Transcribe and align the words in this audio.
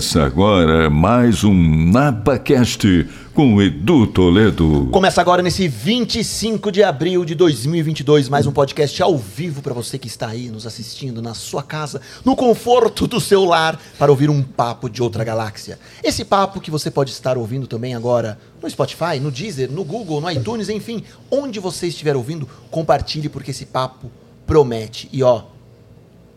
Começa 0.00 0.24
agora 0.24 0.88
mais 0.88 1.44
um 1.44 1.52
NapaCast 1.52 3.06
com 3.34 3.60
Edu 3.60 4.06
Toledo. 4.06 4.88
Começa 4.90 5.20
agora 5.20 5.42
nesse 5.42 5.68
25 5.68 6.72
de 6.72 6.82
abril 6.82 7.22
de 7.22 7.34
2022, 7.34 8.26
mais 8.30 8.46
um 8.46 8.50
podcast 8.50 9.02
ao 9.02 9.18
vivo 9.18 9.60
para 9.60 9.74
você 9.74 9.98
que 9.98 10.08
está 10.08 10.28
aí 10.28 10.48
nos 10.48 10.66
assistindo 10.66 11.20
na 11.20 11.34
sua 11.34 11.62
casa, 11.62 12.00
no 12.24 12.34
conforto 12.34 13.06
do 13.06 13.20
seu 13.20 13.44
lar, 13.44 13.78
para 13.98 14.10
ouvir 14.10 14.30
um 14.30 14.42
papo 14.42 14.88
de 14.88 15.02
outra 15.02 15.22
galáxia. 15.22 15.78
Esse 16.02 16.24
papo 16.24 16.62
que 16.62 16.70
você 16.70 16.90
pode 16.90 17.10
estar 17.10 17.36
ouvindo 17.36 17.66
também 17.66 17.94
agora 17.94 18.38
no 18.62 18.70
Spotify, 18.70 19.20
no 19.20 19.30
Deezer, 19.30 19.70
no 19.70 19.84
Google, 19.84 20.22
no 20.22 20.30
iTunes, 20.30 20.70
enfim, 20.70 21.04
onde 21.30 21.60
você 21.60 21.88
estiver 21.88 22.16
ouvindo, 22.16 22.48
compartilhe 22.70 23.28
porque 23.28 23.50
esse 23.50 23.66
papo 23.66 24.10
promete. 24.46 25.10
E 25.12 25.22
ó, 25.22 25.42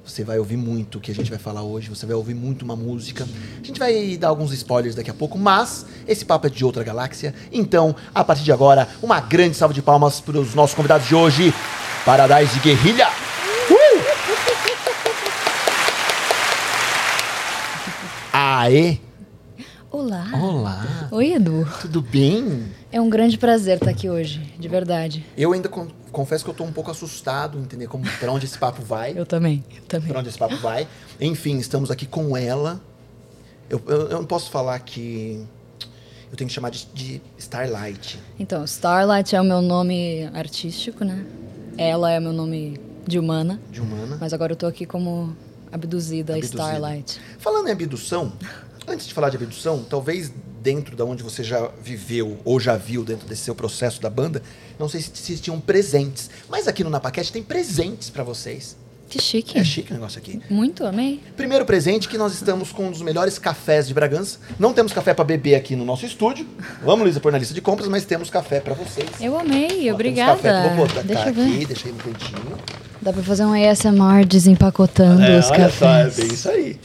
você 0.06 0.24
vai 0.24 0.38
ouvir 0.38 0.58
muito 0.58 0.98
o 0.98 1.02
que 1.02 1.12
a 1.12 1.16
gente 1.16 1.30
vai 1.30 1.40
falar 1.40 1.64
hoje, 1.64 1.90
você 1.90 2.06
vai 2.06 2.16
ouvir 2.16 2.34
muito 2.34 2.64
uma 2.64 2.76
música. 2.76 3.26
A 3.62 3.66
gente 3.66 3.80
vai 3.80 4.18
dar 4.18 4.28
alguns 4.28 4.52
spoilers 4.52 4.96
daqui 4.96 5.10
a 5.10 5.14
pouco, 5.14 5.38
mas 5.38 5.86
esse 6.06 6.26
papo 6.26 6.48
é 6.48 6.50
de 6.50 6.66
outra 6.66 6.84
galáxia. 6.84 7.34
Então, 7.52 7.96
a 8.14 8.24
partir 8.24 8.44
de 8.44 8.52
agora, 8.52 8.88
uma 9.02 9.22
grande 9.22 9.56
salva 9.56 9.74
de 9.74 9.82
palmas 9.82 10.20
para 10.20 10.38
os 10.38 10.54
nossos 10.54 10.76
convidados 10.76 11.08
de 11.08 11.16
hoje, 11.16 11.54
Paradise 12.06 12.60
Guerrilha. 12.60 13.08
Uh! 13.72 14.04
Aê! 18.34 19.13
Olá. 19.94 20.26
Olá! 20.34 21.08
Oi, 21.12 21.34
Edu. 21.34 21.68
Tudo 21.82 22.02
bem? 22.02 22.64
É 22.92 23.00
um 23.00 23.10
grande 23.12 23.38
prazer 23.38 23.76
estar 23.78 23.92
aqui 23.92 24.10
hoje, 24.10 24.40
de 24.58 24.68
verdade. 24.68 25.24
Eu 25.38 25.54
ainda 25.54 25.70
con- 25.70 25.88
confesso 26.12 26.44
que 26.44 26.50
eu 26.50 26.54
tô 26.56 26.64
um 26.64 26.72
pouco 26.74 26.90
assustado, 26.90 27.60
entender 27.60 27.86
como 27.88 28.04
para 28.20 28.32
onde 28.32 28.46
esse 28.46 28.58
papo 28.58 28.82
vai. 28.82 29.14
Eu 29.16 29.24
também, 29.26 29.64
eu 29.76 29.84
também. 29.84 30.08
Pra 30.10 30.20
onde 30.20 30.30
esse 30.30 30.38
papo 30.38 30.58
vai. 30.58 30.88
Enfim, 31.22 31.60
estamos 31.60 31.92
aqui 31.92 32.08
com 32.08 32.36
ela. 32.36 32.82
Eu, 33.70 33.80
eu, 33.86 33.98
eu 34.10 34.18
não 34.18 34.26
posso 34.26 34.50
falar 34.50 34.80
que. 34.80 35.46
Eu 36.32 36.36
tenho 36.36 36.48
que 36.48 36.54
chamar 36.56 36.72
de, 36.72 36.88
de 36.96 37.22
Starlight. 37.38 38.20
Então, 38.40 38.64
Starlight 38.66 39.36
é 39.36 39.40
o 39.40 39.44
meu 39.44 39.62
nome 39.62 40.28
artístico, 40.34 41.06
né? 41.06 41.24
Ela 41.78 42.12
é 42.12 42.20
meu 42.20 42.34
nome 42.34 42.80
de 43.06 43.20
humana, 43.20 43.60
De 43.72 43.80
humana. 43.80 44.18
mas 44.20 44.34
agora 44.34 44.54
eu 44.54 44.56
tô 44.56 44.66
aqui 44.66 44.88
como 44.88 45.36
abduzida, 45.72 46.34
Abduzida. 46.34 46.64
Starlight. 46.64 47.22
Falando 47.38 47.68
em 47.68 47.72
abdução, 47.72 48.34
antes 48.88 49.08
de 49.08 49.14
falar 49.14 49.30
de 49.30 49.38
abdução, 49.38 49.84
talvez 49.90 50.32
dentro 50.62 50.96
da 50.96 51.04
onde 51.04 51.24
você 51.24 51.44
já 51.44 51.70
viveu 51.84 52.38
ou 52.46 52.60
já 52.60 52.78
viu 52.78 53.04
dentro 53.04 53.28
desse 53.28 53.42
seu 53.44 53.54
processo 53.56 54.02
da 54.02 54.10
banda, 54.10 54.42
não 54.80 54.88
sei 54.88 55.02
se, 55.02 55.12
se 55.14 55.38
tinham 55.38 55.60
presentes. 55.60 56.30
Mas 56.50 56.68
aqui 56.68 56.84
no 56.84 56.90
Napaquete 56.90 57.32
tem 57.32 57.44
presentes 57.44 58.10
pra 58.10 58.24
vocês. 58.24 58.78
Que 59.10 59.22
chique. 59.22 59.60
É 59.60 59.64
chique 59.64 59.92
o 59.92 59.94
negócio 59.94 60.18
aqui. 60.18 60.42
Muito, 60.50 60.84
amei. 60.86 61.20
Primeiro 61.38 61.66
presente 61.66 62.08
que 62.10 62.18
nós 62.18 62.34
estamos 62.34 62.72
com 62.72 62.88
um 62.88 62.92
dos 62.92 63.02
melhores 63.02 63.38
cafés 63.38 63.88
de 63.88 63.94
Bragança. 63.94 64.40
Não 64.58 64.74
temos 64.74 64.92
café 64.92 65.14
pra 65.14 65.24
beber 65.24 65.54
aqui 65.54 65.76
no 65.76 65.86
nosso 65.86 66.04
estúdio. 66.06 66.48
Vamos, 66.84 67.04
Luísa, 67.04 67.20
pôr 67.20 67.32
na 67.32 67.38
lista 67.38 67.54
de 67.54 67.62
compras, 67.62 67.88
mas 67.88 68.06
temos 68.06 68.32
café 68.32 68.60
pra 68.60 68.74
vocês. 68.74 69.08
Eu 69.22 69.38
amei, 69.38 69.92
Ó, 69.92 69.94
obrigada. 69.94 70.32
café 70.38 70.76
vou 70.76 70.88
botar 70.88 71.02
Deixa 71.04 71.28
eu 71.30 71.34
ver. 71.34 71.42
aqui, 71.44 71.66
deixa 71.66 71.88
aí 71.90 71.92
no 71.94 72.00
cantinho. 72.00 72.58
Dá 73.02 73.14
pra 73.14 73.22
fazer 73.22 73.46
um 73.46 73.54
ASMR 73.54 74.26
desempacotando 74.26 75.22
os 75.22 75.28
olha 75.28 75.42
só, 75.44 75.54
é 75.54 75.58
cafés. 75.60 76.16
bem 76.16 76.28
isso 76.34 76.50
aí. 76.50 76.80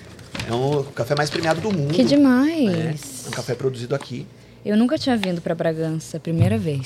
É 0.48 0.52
um 0.54 0.82
café 0.94 1.14
mais 1.14 1.28
premiado 1.28 1.60
do 1.60 1.70
mundo. 1.72 1.92
Que 1.92 2.02
É, 2.02 2.04
demais. 2.04 3.26
é 3.26 3.28
um 3.28 3.30
café 3.32 3.54
produzido 3.54 3.94
aqui. 3.94 4.26
Eu 4.64 4.76
nunca 4.76 4.98
tinha 4.98 5.16
vindo 5.16 5.40
pra 5.40 5.54
Bragança, 5.54 6.18
primeira 6.18 6.56
vez. 6.58 6.84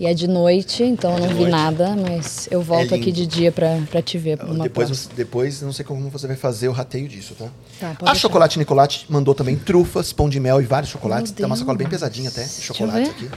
E 0.00 0.06
é 0.06 0.14
de 0.14 0.28
noite, 0.28 0.82
então 0.84 1.10
eu 1.10 1.16
É 1.16 1.20
não 1.22 1.28
de 1.28 1.34
vi 1.34 1.40
noite. 1.40 1.50
nada, 1.50 1.96
mas 1.96 2.48
eu 2.50 2.62
volto 2.62 2.94
É 2.94 2.96
aqui 2.98 3.10
de 3.10 3.26
dia 3.26 3.50
pra, 3.50 3.80
pra 3.90 4.00
te 4.00 4.16
ver 4.16 4.36
Depois, 4.38 4.88
próxima. 4.88 5.12
depois, 5.16 5.60
não 5.62 5.72
sei 5.72 5.84
como 5.84 6.08
você 6.08 6.26
vai 6.28 6.36
fazer 6.36 6.68
o 6.68 6.72
rateio 6.72 7.08
disso, 7.08 7.34
tá? 7.34 7.46
Tá, 7.80 7.88
pode 7.94 8.10
a 8.10 8.12
deixar. 8.12 8.14
Chocolate 8.28 8.58
Nicolate 8.58 9.06
mandou 9.08 9.34
também 9.34 9.56
trufas, 9.56 10.12
pão 10.12 10.28
de 10.28 10.38
mel 10.38 10.60
e 10.62 10.64
vários 10.64 10.90
chocolates. 10.90 11.32
Meu 11.32 11.36
Tem 11.36 11.46
uma 11.46 11.56
sacola 11.56 11.76
bem 11.76 11.88
pesadinha 11.88 12.28
até, 12.28 12.44
de 12.44 12.80
eu 12.80 12.90
ver. 12.90 13.10
aqui. 13.10 13.28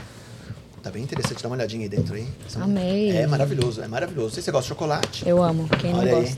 Tá 0.82 0.90
bem 0.90 1.02
interessante, 1.02 1.42
dá 1.42 1.48
uma 1.48 1.56
olhadinha 1.56 1.82
aí 1.82 1.88
dentro. 1.88 2.16
São- 2.48 2.62
Amei. 2.62 3.10
É 3.10 3.26
maravilhoso, 3.26 3.82
é 3.82 3.88
maravilhoso. 3.88 4.26
Não 4.28 4.32
sei 4.34 4.42
se 4.42 4.46
você 4.46 4.50
gosta 4.52 4.62
de 4.64 4.68
chocolate. 4.68 5.22
Eu 5.28 5.42
amo, 5.42 5.68
quem 5.80 5.92
Olha 5.94 6.12
não 6.12 6.18
aí. 6.20 6.36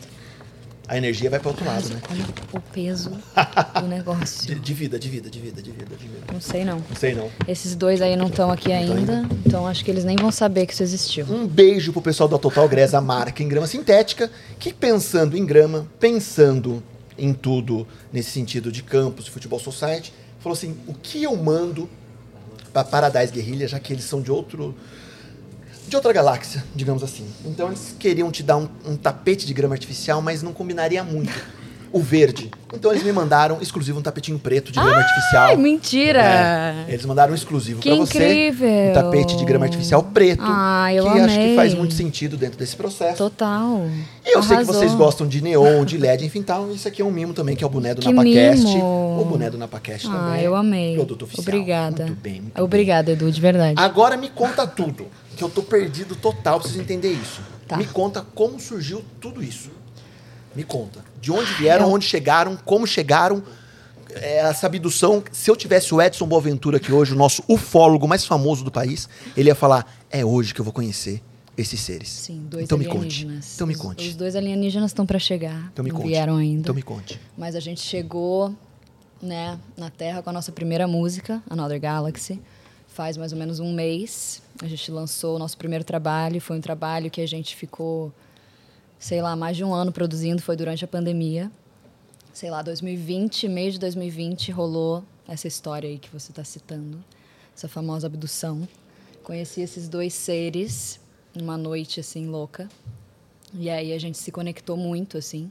A 0.86 0.98
energia 0.98 1.30
vai 1.30 1.40
para 1.40 1.48
outro 1.48 1.64
lado, 1.64 1.88
né? 1.88 2.00
Olha 2.10 2.24
o 2.52 2.60
peso 2.60 3.10
do 3.80 3.88
negócio. 3.88 4.46
De, 4.46 4.54
de 4.54 4.74
vida, 4.74 4.98
de 4.98 5.08
vida, 5.08 5.30
de 5.30 5.40
vida, 5.40 5.62
de 5.62 5.70
vida, 5.70 5.96
de 5.96 6.06
vida. 6.06 6.26
Não 6.32 6.40
sei 6.40 6.64
não. 6.64 6.76
Não 6.76 6.96
sei 6.96 7.14
não. 7.14 7.30
Esses 7.48 7.74
dois 7.74 8.02
aí 8.02 8.16
não 8.16 8.26
estão 8.26 8.50
aqui 8.50 8.68
tão 8.68 8.76
ainda, 8.76 9.26
então 9.46 9.66
acho 9.66 9.82
que 9.82 9.90
eles 9.90 10.04
nem 10.04 10.16
vão 10.16 10.30
saber 10.30 10.66
que 10.66 10.74
isso 10.74 10.82
existiu. 10.82 11.26
Um 11.26 11.46
beijo 11.46 11.92
pro 11.92 12.02
pessoal 12.02 12.28
da 12.28 12.38
Total 12.38 12.68
Grés, 12.68 12.92
a 12.92 13.00
marca 13.00 13.42
em 13.42 13.48
grama 13.48 13.66
sintética, 13.66 14.30
que 14.58 14.74
pensando 14.74 15.36
em 15.36 15.46
grama, 15.46 15.86
pensando 15.98 16.82
em 17.16 17.32
tudo 17.32 17.86
nesse 18.12 18.30
sentido 18.30 18.70
de 18.70 18.82
campus, 18.82 19.24
de 19.24 19.30
futebol 19.30 19.58
society, 19.58 20.12
falou 20.40 20.54
assim: 20.54 20.76
o 20.86 20.92
que 20.92 21.22
eu 21.22 21.34
mando 21.34 21.88
para 22.74 22.84
Paradise 22.84 23.32
Guerrilha, 23.32 23.68
já 23.68 23.78
que 23.78 23.92
eles 23.92 24.04
são 24.04 24.20
de 24.20 24.30
outro. 24.30 24.74
De 25.88 25.96
outra 25.96 26.12
galáxia, 26.12 26.64
digamos 26.74 27.02
assim. 27.02 27.26
Então 27.44 27.68
eles 27.68 27.94
queriam 27.98 28.30
te 28.30 28.42
dar 28.42 28.56
um, 28.56 28.68
um 28.86 28.96
tapete 28.96 29.46
de 29.46 29.54
grama 29.54 29.74
artificial, 29.74 30.20
mas 30.22 30.42
não 30.42 30.52
combinaria 30.52 31.02
muito. 31.04 31.32
O 31.92 32.00
verde. 32.00 32.50
Então 32.74 32.90
eles 32.90 33.04
me 33.04 33.12
mandaram 33.12 33.58
exclusivo 33.62 34.00
um 34.00 34.02
tapetinho 34.02 34.36
preto 34.36 34.72
de 34.72 34.80
grama 34.80 34.96
artificial. 34.96 35.44
Ai, 35.50 35.56
mentira! 35.56 36.20
É, 36.20 36.86
eles 36.88 37.06
mandaram 37.06 37.30
um 37.30 37.36
exclusivo 37.36 37.80
pra 37.80 37.94
você. 37.94 38.18
incrível! 38.18 38.68
Um 38.90 38.92
tapete 38.94 39.36
de 39.36 39.44
grama 39.44 39.64
artificial 39.66 40.02
preto. 40.02 40.42
Ah, 40.44 40.92
eu 40.92 41.04
que 41.04 41.08
acho 41.20 41.34
que 41.36 41.40
amei. 41.40 41.54
faz 41.54 41.72
muito 41.72 41.94
sentido 41.94 42.36
dentro 42.36 42.58
desse 42.58 42.74
processo. 42.74 43.16
Total. 43.18 43.86
E 44.26 44.36
eu 44.36 44.42
sei 44.42 44.48
que 44.48 44.62
Arrasou. 44.64 44.74
vocês 44.74 44.92
gostam 44.96 45.24
de 45.28 45.40
neon, 45.40 45.84
de 45.84 45.96
LED, 45.96 46.24
enfim, 46.26 46.42
tal. 46.42 46.68
Isso 46.72 46.88
aqui 46.88 47.00
é 47.00 47.04
um 47.04 47.12
mimo 47.12 47.32
também, 47.32 47.54
que 47.54 47.62
é 47.62 47.66
o 47.66 47.70
boné 47.70 47.94
do 47.94 48.00
Que 48.02 48.12
NapaCast. 48.12 48.64
mimo! 48.64 49.20
O 49.20 49.24
boné 49.24 49.48
do 49.48 49.56
NapaCast 49.56 50.08
Ah, 50.08 50.10
também. 50.10 50.42
eu 50.42 50.56
amei. 50.56 50.96
Produto 50.96 51.22
oficial. 51.26 51.44
Obrigada. 51.46 52.06
Muito 52.06 52.20
bem, 52.20 52.40
muito 52.40 52.60
Obrigada, 52.60 53.12
Edu, 53.12 53.30
de 53.30 53.40
verdade. 53.40 53.76
bem. 53.76 53.84
Agora 53.84 54.16
me 54.16 54.30
conta 54.30 54.66
tudo, 54.66 55.06
que 55.34 55.42
eu 55.44 55.48
tô 55.50 55.62
perdido 55.62 56.14
total, 56.16 56.58
preciso 56.60 56.80
entender 56.80 57.12
isso. 57.12 57.40
Tá. 57.66 57.76
Me 57.76 57.86
conta 57.86 58.22
como 58.34 58.58
surgiu 58.60 59.02
tudo 59.20 59.42
isso. 59.42 59.70
Me 60.54 60.62
conta. 60.64 61.04
De 61.20 61.32
onde 61.32 61.52
vieram, 61.54 61.86
Eu- 61.88 61.92
onde 61.94 62.04
chegaram, 62.06 62.56
como 62.64 62.86
chegaram. 62.86 63.42
É, 64.16 64.38
essa 64.38 64.66
abdução, 64.66 65.24
se 65.32 65.50
eu 65.50 65.56
tivesse 65.56 65.92
o 65.92 66.00
Edson 66.00 66.26
Boaventura 66.26 66.76
aqui 66.76 66.92
hoje, 66.92 67.12
o 67.12 67.16
nosso 67.16 67.42
ufólogo 67.48 68.06
mais 68.06 68.24
famoso 68.24 68.62
do 68.62 68.70
país, 68.70 69.08
ele 69.36 69.48
ia 69.48 69.54
falar: 69.56 69.92
é 70.10 70.24
hoje 70.24 70.54
que 70.54 70.60
eu 70.60 70.64
vou 70.64 70.72
conhecer 70.72 71.20
esses 71.56 71.80
seres. 71.80 72.10
Sim, 72.10 72.46
dois 72.48 72.64
então 72.64 72.78
me 72.78 72.84
conte. 72.84 72.98
alienígenas. 72.98 73.54
Então 73.54 73.66
me 73.66 73.74
conte. 73.74 74.08
Os 74.08 74.14
dois 74.14 74.36
alienígenas 74.36 74.90
estão 74.90 75.04
pra 75.06 75.18
chegar. 75.18 75.68
Então 75.72 75.84
me 75.84 75.90
não 75.90 75.96
conte. 75.98 76.08
vieram 76.08 76.36
ainda. 76.36 76.60
Então 76.60 76.74
me 76.74 76.82
conte. 76.82 77.20
Mas 77.36 77.56
a 77.56 77.60
gente 77.60 77.80
chegou, 77.80 78.54
né, 79.20 79.58
na 79.76 79.90
Terra 79.90 80.22
com 80.22 80.30
a 80.30 80.32
nossa 80.32 80.52
primeira 80.52 80.86
música, 80.86 81.42
Another 81.50 81.80
Galaxy, 81.80 82.40
faz 82.94 83.16
mais 83.16 83.32
ou 83.32 83.38
menos 83.38 83.58
um 83.58 83.72
mês. 83.72 84.40
A 84.62 84.68
gente 84.68 84.90
lançou 84.90 85.34
o 85.34 85.38
nosso 85.38 85.58
primeiro 85.58 85.84
trabalho. 85.84 86.40
Foi 86.40 86.56
um 86.56 86.60
trabalho 86.60 87.10
que 87.10 87.20
a 87.20 87.26
gente 87.26 87.56
ficou, 87.56 88.12
sei 88.98 89.20
lá, 89.20 89.34
mais 89.34 89.56
de 89.56 89.64
um 89.64 89.74
ano 89.74 89.90
produzindo. 89.90 90.40
Foi 90.40 90.56
durante 90.56 90.84
a 90.84 90.88
pandemia. 90.88 91.50
Sei 92.32 92.50
lá, 92.50 92.62
2020, 92.62 93.48
meio 93.48 93.72
de 93.72 93.78
2020, 93.80 94.52
rolou 94.52 95.04
essa 95.26 95.48
história 95.48 95.88
aí 95.88 95.98
que 95.98 96.08
você 96.10 96.30
está 96.30 96.44
citando, 96.44 97.02
essa 97.54 97.68
famosa 97.68 98.06
abdução. 98.06 98.66
Conheci 99.22 99.60
esses 99.60 99.88
dois 99.88 100.14
seres 100.14 101.00
numa 101.34 101.56
noite 101.56 101.98
assim 101.98 102.28
louca. 102.28 102.68
E 103.52 103.70
aí 103.70 103.92
a 103.92 103.98
gente 103.98 104.18
se 104.18 104.30
conectou 104.30 104.76
muito, 104.76 105.18
assim. 105.18 105.50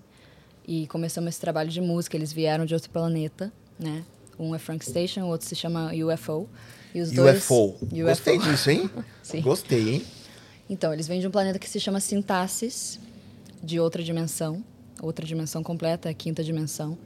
E 0.66 0.88
começamos 0.88 1.30
esse 1.30 1.42
trabalho 1.42 1.70
de 1.70 1.82
música. 1.82 2.16
Eles 2.16 2.32
vieram 2.32 2.66
de 2.66 2.74
outro 2.74 2.90
planeta, 2.90 3.52
né? 3.78 4.06
Um 4.40 4.56
é 4.56 4.60
Frank 4.60 4.84
Station, 4.84 5.24
o 5.24 5.28
outro 5.28 5.48
se 5.48 5.56
chama 5.56 5.92
UFO. 5.94 6.48
E 6.94 7.02
os 7.02 7.12
dois... 7.12 7.38
UFO. 7.38 7.76
Gostei 7.92 8.38
disso, 8.38 8.70
hein? 8.70 8.90
Sim. 9.24 9.42
Gostei, 9.42 9.96
hein? 9.96 10.06
Então, 10.70 10.94
eles 10.94 11.08
vêm 11.08 11.20
de 11.20 11.28
um 11.28 11.32
planeta 11.32 11.60
que 11.60 11.70
se 11.70 11.80
chama 11.80 12.00
Sintaxis, 12.00 13.00
de 13.62 13.80
outra 13.80 14.04
dimensão. 14.04 14.64
Outra 15.02 15.26
dimensão 15.26 15.64
completa, 15.64 16.10
a 16.10 16.14
quinta 16.14 16.44
dimensão. 16.44 16.98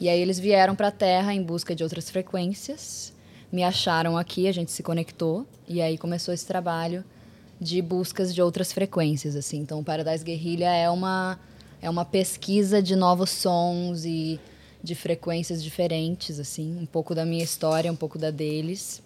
E 0.00 0.08
aí 0.08 0.20
eles 0.20 0.38
vieram 0.38 0.74
para 0.74 0.88
a 0.88 0.92
Terra 0.92 1.34
em 1.34 1.42
busca 1.42 1.74
de 1.74 1.82
outras 1.82 2.10
frequências. 2.10 3.12
Me 3.50 3.62
acharam 3.62 4.16
aqui, 4.16 4.48
a 4.48 4.52
gente 4.52 4.70
se 4.72 4.82
conectou. 4.82 5.46
E 5.68 5.82
aí 5.82 5.98
começou 5.98 6.32
esse 6.32 6.46
trabalho 6.46 7.04
de 7.60 7.80
buscas 7.80 8.34
de 8.34 8.42
outras 8.42 8.72
frequências, 8.72 9.36
assim. 9.36 9.58
Então, 9.58 9.78
o 9.80 9.84
Paradise 9.84 10.24
Guerrilha 10.24 10.70
é 10.74 10.90
uma 10.90 11.38
é 11.80 11.90
uma 11.90 12.04
pesquisa 12.04 12.80
de 12.80 12.94
novos 12.94 13.30
sons 13.30 14.04
e 14.04 14.40
de 14.82 14.94
frequências 14.94 15.62
diferentes, 15.62 16.38
assim, 16.38 16.76
um 16.76 16.86
pouco 16.86 17.14
da 17.14 17.24
minha 17.24 17.42
história, 17.42 17.90
um 17.90 17.96
pouco 17.96 18.18
da 18.18 18.30
deles. 18.30 19.02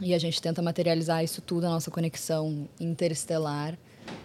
E 0.00 0.14
a 0.14 0.18
gente 0.18 0.40
tenta 0.40 0.62
materializar 0.62 1.22
isso 1.22 1.40
tudo, 1.40 1.66
a 1.66 1.70
nossa 1.70 1.90
conexão 1.90 2.68
interestelar, 2.80 3.78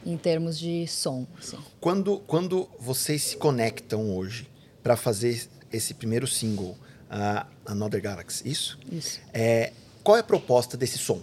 em 0.05 0.17
termos 0.17 0.57
de 0.57 0.87
som. 0.87 1.27
assim. 1.37 1.57
Quando, 1.79 2.19
quando 2.19 2.67
vocês 2.79 3.21
se 3.21 3.37
conectam 3.37 4.15
hoje 4.15 4.49
para 4.81 4.95
fazer 4.95 5.47
esse 5.71 5.93
primeiro 5.93 6.25
single, 6.25 6.77
a 7.09 7.45
Another 7.65 8.01
Galaxy, 8.01 8.47
isso? 8.47 8.79
Isso. 8.91 9.19
É, 9.33 9.71
qual 10.03 10.17
é 10.17 10.21
a 10.21 10.23
proposta 10.23 10.77
desse 10.77 10.97
som? 10.97 11.21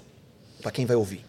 Para 0.63 0.71
quem 0.71 0.87
vai 0.87 0.97
ouvir? 0.97 1.25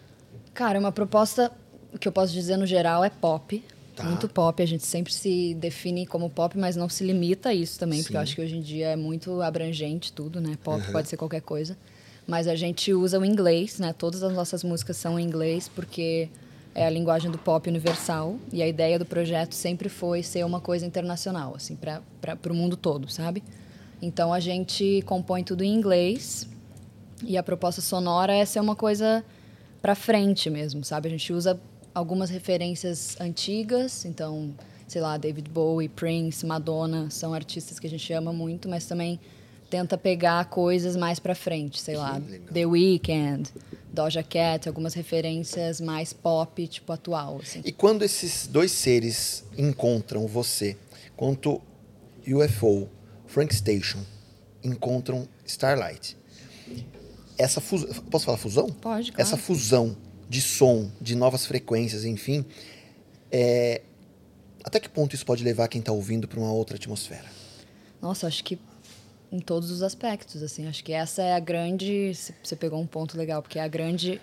Cara, 0.54 0.78
uma 0.78 0.92
proposta, 0.92 1.52
o 1.92 1.98
que 1.98 2.08
eu 2.08 2.12
posso 2.12 2.32
dizer 2.32 2.56
no 2.56 2.66
geral 2.66 3.04
é 3.04 3.10
pop. 3.10 3.62
Tá. 3.94 4.04
Muito 4.04 4.28
pop, 4.28 4.62
a 4.62 4.66
gente 4.66 4.84
sempre 4.84 5.12
se 5.12 5.54
define 5.54 6.06
como 6.06 6.28
pop, 6.28 6.56
mas 6.58 6.76
não 6.76 6.86
se 6.86 7.02
limita 7.02 7.48
a 7.48 7.54
isso 7.54 7.78
também, 7.78 8.02
porque 8.02 8.14
eu 8.14 8.20
Sim. 8.20 8.22
acho 8.22 8.34
que 8.34 8.42
hoje 8.42 8.56
em 8.56 8.60
dia 8.60 8.88
é 8.88 8.96
muito 8.96 9.40
abrangente 9.40 10.12
tudo, 10.12 10.38
né? 10.38 10.58
Pop 10.62 10.82
pode 10.92 11.08
ser 11.08 11.16
qualquer 11.16 11.40
coisa. 11.40 11.78
Mas 12.26 12.48
a 12.48 12.56
gente 12.56 12.92
usa 12.92 13.18
o 13.20 13.24
inglês, 13.24 13.78
né? 13.78 13.92
Todas 13.92 14.22
as 14.22 14.32
nossas 14.32 14.64
músicas 14.64 14.96
são 14.96 15.18
em 15.18 15.24
inglês, 15.24 15.68
porque 15.68 16.28
é 16.74 16.86
a 16.86 16.90
linguagem 16.90 17.30
do 17.30 17.38
pop 17.38 17.68
universal. 17.68 18.36
E 18.52 18.62
a 18.62 18.66
ideia 18.66 18.98
do 18.98 19.06
projeto 19.06 19.54
sempre 19.54 19.88
foi 19.88 20.22
ser 20.22 20.44
uma 20.44 20.60
coisa 20.60 20.84
internacional, 20.84 21.54
assim, 21.54 21.76
para 21.76 22.02
o 22.50 22.54
mundo 22.54 22.76
todo, 22.76 23.08
sabe? 23.10 23.42
Então 24.02 24.32
a 24.32 24.40
gente 24.40 25.02
compõe 25.06 25.44
tudo 25.44 25.62
em 25.62 25.72
inglês. 25.72 26.48
E 27.24 27.38
a 27.38 27.42
proposta 27.42 27.80
sonora 27.80 28.34
é 28.34 28.44
ser 28.44 28.60
uma 28.60 28.76
coisa 28.76 29.24
para 29.80 29.94
frente 29.94 30.50
mesmo, 30.50 30.84
sabe? 30.84 31.08
A 31.08 31.10
gente 31.10 31.32
usa 31.32 31.58
algumas 31.94 32.28
referências 32.28 33.16
antigas, 33.18 34.04
então, 34.04 34.52
sei 34.86 35.00
lá, 35.00 35.16
David 35.16 35.48
Bowie, 35.48 35.88
Prince, 35.88 36.44
Madonna, 36.44 37.08
são 37.08 37.32
artistas 37.32 37.78
que 37.78 37.86
a 37.86 37.90
gente 37.90 38.12
ama 38.12 38.32
muito, 38.34 38.68
mas 38.68 38.84
também 38.84 39.18
tenta 39.68 39.98
pegar 39.98 40.44
coisas 40.46 40.96
mais 40.96 41.18
para 41.18 41.34
frente, 41.34 41.80
sei 41.80 41.96
lá. 41.96 42.20
The 42.52 42.66
Weeknd, 42.66 43.50
Doja 43.92 44.22
Cat, 44.22 44.68
algumas 44.68 44.94
referências 44.94 45.80
mais 45.80 46.12
pop, 46.12 46.66
tipo 46.66 46.92
atual, 46.92 47.40
assim. 47.42 47.62
E 47.64 47.72
quando 47.72 48.02
esses 48.02 48.46
dois 48.46 48.70
seres 48.72 49.44
encontram 49.56 50.26
você, 50.26 50.76
quanto 51.16 51.60
UFO, 52.26 52.88
Frank 53.26 53.54
Station, 53.54 54.00
encontram 54.62 55.28
Starlight, 55.44 56.16
essa 57.38 57.60
fusão. 57.60 57.88
Posso 58.10 58.24
falar 58.24 58.38
fusão? 58.38 58.66
Pode, 58.70 59.12
claro. 59.12 59.22
Essa 59.22 59.36
fusão 59.36 59.96
de 60.28 60.40
som, 60.40 60.90
de 61.00 61.14
novas 61.14 61.46
frequências, 61.46 62.04
enfim. 62.04 62.44
é, 63.30 63.82
Até 64.64 64.80
que 64.80 64.88
ponto 64.88 65.14
isso 65.14 65.24
pode 65.24 65.44
levar 65.44 65.68
quem 65.68 65.78
está 65.80 65.92
ouvindo 65.92 66.26
para 66.26 66.40
uma 66.40 66.50
outra 66.50 66.76
atmosfera? 66.76 67.26
Nossa, 68.02 68.26
acho 68.26 68.42
que 68.42 68.58
em 69.36 69.40
todos 69.40 69.70
os 69.70 69.82
aspectos, 69.82 70.42
assim, 70.42 70.66
acho 70.66 70.82
que 70.82 70.92
essa 70.92 71.22
é 71.22 71.34
a 71.34 71.40
grande, 71.40 72.12
você 72.42 72.56
pegou 72.56 72.80
um 72.80 72.86
ponto 72.86 73.16
legal, 73.16 73.42
porque 73.42 73.58
é 73.58 73.62
a 73.62 73.68
grande 73.68 74.20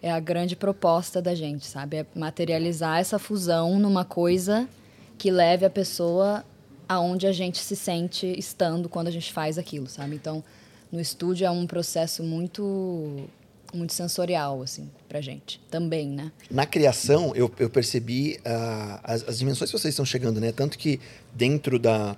é 0.00 0.10
a 0.10 0.20
grande 0.20 0.54
proposta 0.54 1.20
da 1.20 1.34
gente, 1.34 1.66
sabe? 1.66 1.98
É 1.98 2.06
materializar 2.14 3.00
essa 3.00 3.18
fusão 3.18 3.78
numa 3.78 4.04
coisa 4.04 4.68
que 5.16 5.30
leve 5.30 5.66
a 5.66 5.70
pessoa 5.70 6.44
aonde 6.88 7.26
a 7.26 7.32
gente 7.32 7.58
se 7.58 7.74
sente 7.74 8.26
estando 8.38 8.88
quando 8.88 9.08
a 9.08 9.10
gente 9.10 9.32
faz 9.32 9.58
aquilo, 9.58 9.88
sabe? 9.88 10.14
Então, 10.14 10.42
no 10.90 11.00
estúdio 11.00 11.46
é 11.46 11.50
um 11.50 11.66
processo 11.66 12.22
muito 12.22 13.28
muito 13.74 13.92
sensorial 13.92 14.62
assim 14.62 14.90
pra 15.08 15.20
gente, 15.20 15.60
também, 15.70 16.08
né? 16.08 16.32
Na 16.50 16.64
criação, 16.64 17.32
eu, 17.34 17.52
eu 17.58 17.68
percebi 17.68 18.40
ah, 18.44 19.00
as, 19.02 19.28
as 19.28 19.38
dimensões 19.38 19.70
que 19.70 19.78
vocês 19.78 19.92
estão 19.92 20.06
chegando, 20.06 20.40
né? 20.40 20.52
Tanto 20.52 20.78
que 20.78 21.00
dentro 21.34 21.78
da, 21.78 22.16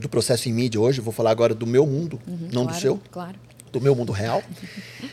do 0.00 0.08
processo 0.08 0.48
em 0.48 0.52
mídia 0.52 0.80
hoje, 0.80 1.00
vou 1.00 1.12
falar 1.12 1.30
agora 1.30 1.54
do 1.54 1.66
meu 1.66 1.86
mundo, 1.86 2.20
não 2.52 2.62
do 2.62 2.68
Claro, 2.68 2.80
seu, 2.80 3.00
Claro. 3.10 3.38
do 3.72 3.80
meu 3.80 3.94
mundo 3.94 4.12
real. 4.12 4.42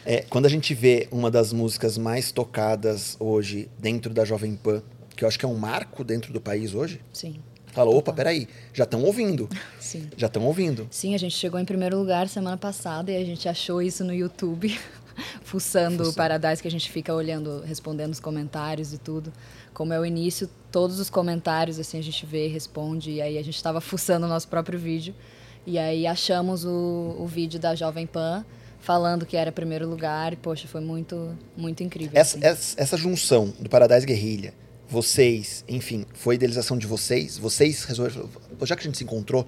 É, 0.08 0.24
quando 0.30 0.46
a 0.46 0.50
gente 0.50 0.72
vê 0.76 1.08
uma 1.12 1.32
das 1.32 1.52
músicas 1.52 1.98
mais 1.98 2.32
tocadas 2.32 3.18
hoje 3.20 3.68
dentro 3.80 4.14
da 4.14 4.24
Jovem 4.24 4.56
Pan, 4.56 4.84
que 5.16 5.24
eu 5.24 5.28
acho 5.28 5.40
que 5.40 5.44
é 5.46 5.48
um 5.48 5.56
marco 5.58 6.04
dentro 6.04 6.32
do 6.32 6.40
país 6.40 6.76
hoje, 6.76 7.02
Sim. 7.12 7.38
fala, 7.74 7.90
opa, 7.90 8.14
peraí, 8.14 8.48
já 8.72 8.84
estão 8.84 9.02
ouvindo, 9.04 9.50
Sim. 9.80 10.08
já 10.16 10.28
estão 10.28 10.44
ouvindo. 10.46 10.88
Sim, 10.92 11.16
a 11.16 11.18
gente 11.18 11.34
chegou 11.36 11.60
em 11.60 11.66
primeiro 11.66 11.98
lugar 11.98 12.28
semana 12.30 12.56
passada 12.56 13.12
e 13.12 13.18
a 13.18 13.26
gente 13.26 13.50
achou 13.50 13.82
isso 13.82 14.04
no 14.04 14.14
YouTube, 14.14 14.78
fuçando 15.44 16.10
o 16.10 16.14
Paradise, 16.14 16.62
que 16.62 16.68
a 16.68 16.72
gente 16.72 16.92
fica 16.92 17.14
olhando, 17.14 17.62
respondendo 17.62 18.12
os 18.12 18.20
comentários 18.20 18.94
e 18.94 18.98
tudo. 18.98 19.32
Como 19.74 19.94
é 19.94 20.00
o 20.00 20.06
início, 20.06 20.50
todos 20.72 21.00
os 21.00 21.10
comentários, 21.10 21.80
assim, 21.80 22.00
a 22.00 22.04
gente 22.04 22.26
vê, 22.26 22.48
responde, 22.48 23.12
e 23.12 23.22
aí 23.22 23.38
a 23.38 23.44
gente 23.44 23.56
estava 23.56 23.82
fuçando 23.82 24.26
o 24.26 24.30
nosso 24.30 24.48
próprio 24.48 24.80
vídeo. 24.80 25.14
E 25.66 25.80
aí 25.80 26.06
achamos 26.06 26.64
o, 26.64 27.16
o 27.18 27.26
vídeo 27.26 27.60
da 27.60 27.74
Jovem 27.74 28.06
Pan 28.06 28.46
falando 28.80 29.26
que 29.26 29.36
era 29.36 29.52
primeiro 29.52 29.90
lugar 29.90 30.32
e, 30.32 30.36
poxa, 30.36 30.68
foi 30.68 30.80
muito, 30.80 31.36
muito 31.58 31.82
incrível. 31.82 32.12
Essa, 32.14 32.38
assim. 32.38 32.46
essa, 32.46 32.82
essa 32.82 32.98
junção 32.98 33.52
do 33.60 33.68
Paradise 33.68 34.06
Guerrilha, 34.06 34.54
vocês, 34.88 35.66
enfim, 35.68 36.06
foi 36.14 36.36
idealização 36.36 36.78
de 36.78 36.86
vocês? 36.86 37.38
Vocês 37.38 37.84
resolveram, 37.84 38.30
já 38.62 38.76
que 38.76 38.82
a 38.82 38.86
gente 38.86 38.98
se 38.98 39.04
encontrou 39.04 39.48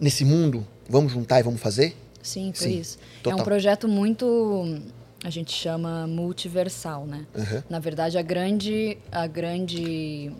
nesse 0.00 0.24
mundo, 0.24 0.66
vamos 0.88 1.12
juntar 1.12 1.38
e 1.38 1.42
vamos 1.44 1.60
fazer? 1.60 1.96
Sim, 2.22 2.52
foi 2.54 2.68
Sim, 2.68 2.80
isso. 2.80 2.98
É 3.20 3.22
total. 3.22 3.40
um 3.40 3.44
projeto 3.44 3.88
muito, 3.88 4.80
a 5.24 5.30
gente 5.30 5.52
chama 5.52 6.06
multiversal, 6.06 7.06
né? 7.06 7.26
Uhum. 7.34 7.62
Na 7.68 7.78
verdade, 7.78 8.18
a 8.18 8.22
grande, 8.22 8.98
a 9.10 9.26
grande 9.26 10.32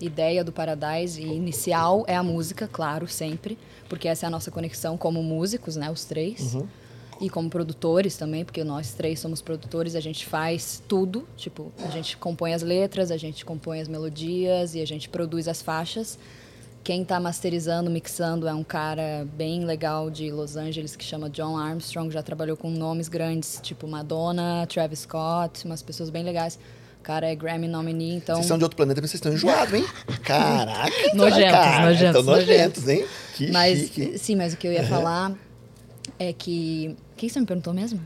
ideia 0.00 0.44
do 0.44 0.52
Paradise 0.52 1.20
inicial 1.22 2.04
é 2.06 2.16
a 2.16 2.22
música, 2.22 2.68
claro, 2.70 3.08
sempre, 3.08 3.58
porque 3.88 4.08
essa 4.08 4.26
é 4.26 4.28
a 4.28 4.30
nossa 4.30 4.50
conexão 4.50 4.96
como 4.96 5.22
músicos, 5.22 5.76
né, 5.76 5.90
os 5.90 6.04
três. 6.04 6.54
Uhum. 6.54 6.66
E 7.18 7.30
como 7.30 7.48
produtores 7.48 8.18
também, 8.18 8.44
porque 8.44 8.62
nós 8.62 8.92
três 8.92 9.18
somos 9.18 9.40
produtores, 9.40 9.94
a 9.94 10.00
gente 10.00 10.26
faz 10.26 10.82
tudo, 10.86 11.26
tipo, 11.34 11.72
a 11.82 11.88
gente 11.88 12.14
compõe 12.18 12.52
as 12.52 12.62
letras, 12.62 13.10
a 13.10 13.16
gente 13.16 13.42
compõe 13.42 13.80
as 13.80 13.88
melodias 13.88 14.74
e 14.74 14.82
a 14.82 14.86
gente 14.86 15.08
produz 15.08 15.48
as 15.48 15.62
faixas. 15.62 16.18
Quem 16.86 17.02
está 17.02 17.18
masterizando, 17.18 17.90
mixando 17.90 18.46
é 18.46 18.54
um 18.54 18.62
cara 18.62 19.26
bem 19.36 19.64
legal 19.64 20.08
de 20.08 20.30
Los 20.30 20.54
Angeles 20.56 20.94
que 20.94 21.02
chama 21.02 21.28
John 21.28 21.58
Armstrong, 21.58 22.12
já 22.12 22.22
trabalhou 22.22 22.56
com 22.56 22.70
nomes 22.70 23.08
grandes, 23.08 23.58
tipo 23.60 23.88
Madonna, 23.88 24.64
Travis 24.68 25.00
Scott, 25.00 25.64
umas 25.64 25.82
pessoas 25.82 26.10
bem 26.10 26.22
legais. 26.22 26.60
O 27.00 27.02
cara 27.02 27.26
é 27.26 27.34
Grammy 27.34 27.66
nominee, 27.66 28.14
então 28.14 28.36
Vocês 28.36 28.46
são 28.46 28.56
de 28.56 28.62
outro 28.62 28.76
planeta, 28.76 29.00
mas 29.00 29.10
vocês 29.10 29.18
estão 29.18 29.32
enjoados, 29.32 29.74
hein? 29.74 29.84
Caraca! 30.22 30.92
Nojentos, 31.12 31.50
cara, 31.50 31.86
nojentos, 31.86 32.20
Estão 32.20 32.34
nojentos, 32.36 32.88
hein? 32.88 33.04
Que 33.34 33.50
mas 33.50 33.78
chique. 33.80 34.18
sim, 34.20 34.36
mas 34.36 34.54
o 34.54 34.56
que 34.56 34.68
eu 34.68 34.72
ia 34.72 34.86
falar 34.86 35.32
é 36.20 36.32
que 36.32 36.96
o 37.14 37.16
que 37.16 37.28
você 37.28 37.40
me 37.40 37.46
perguntou 37.46 37.74
mesmo? 37.74 37.98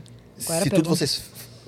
Qual 0.43 0.55
era 0.55 0.63
Se 0.63 0.69
a 0.69 0.71
tudo 0.71 0.81
pergunta? 0.81 0.95
vocês, 0.95 1.21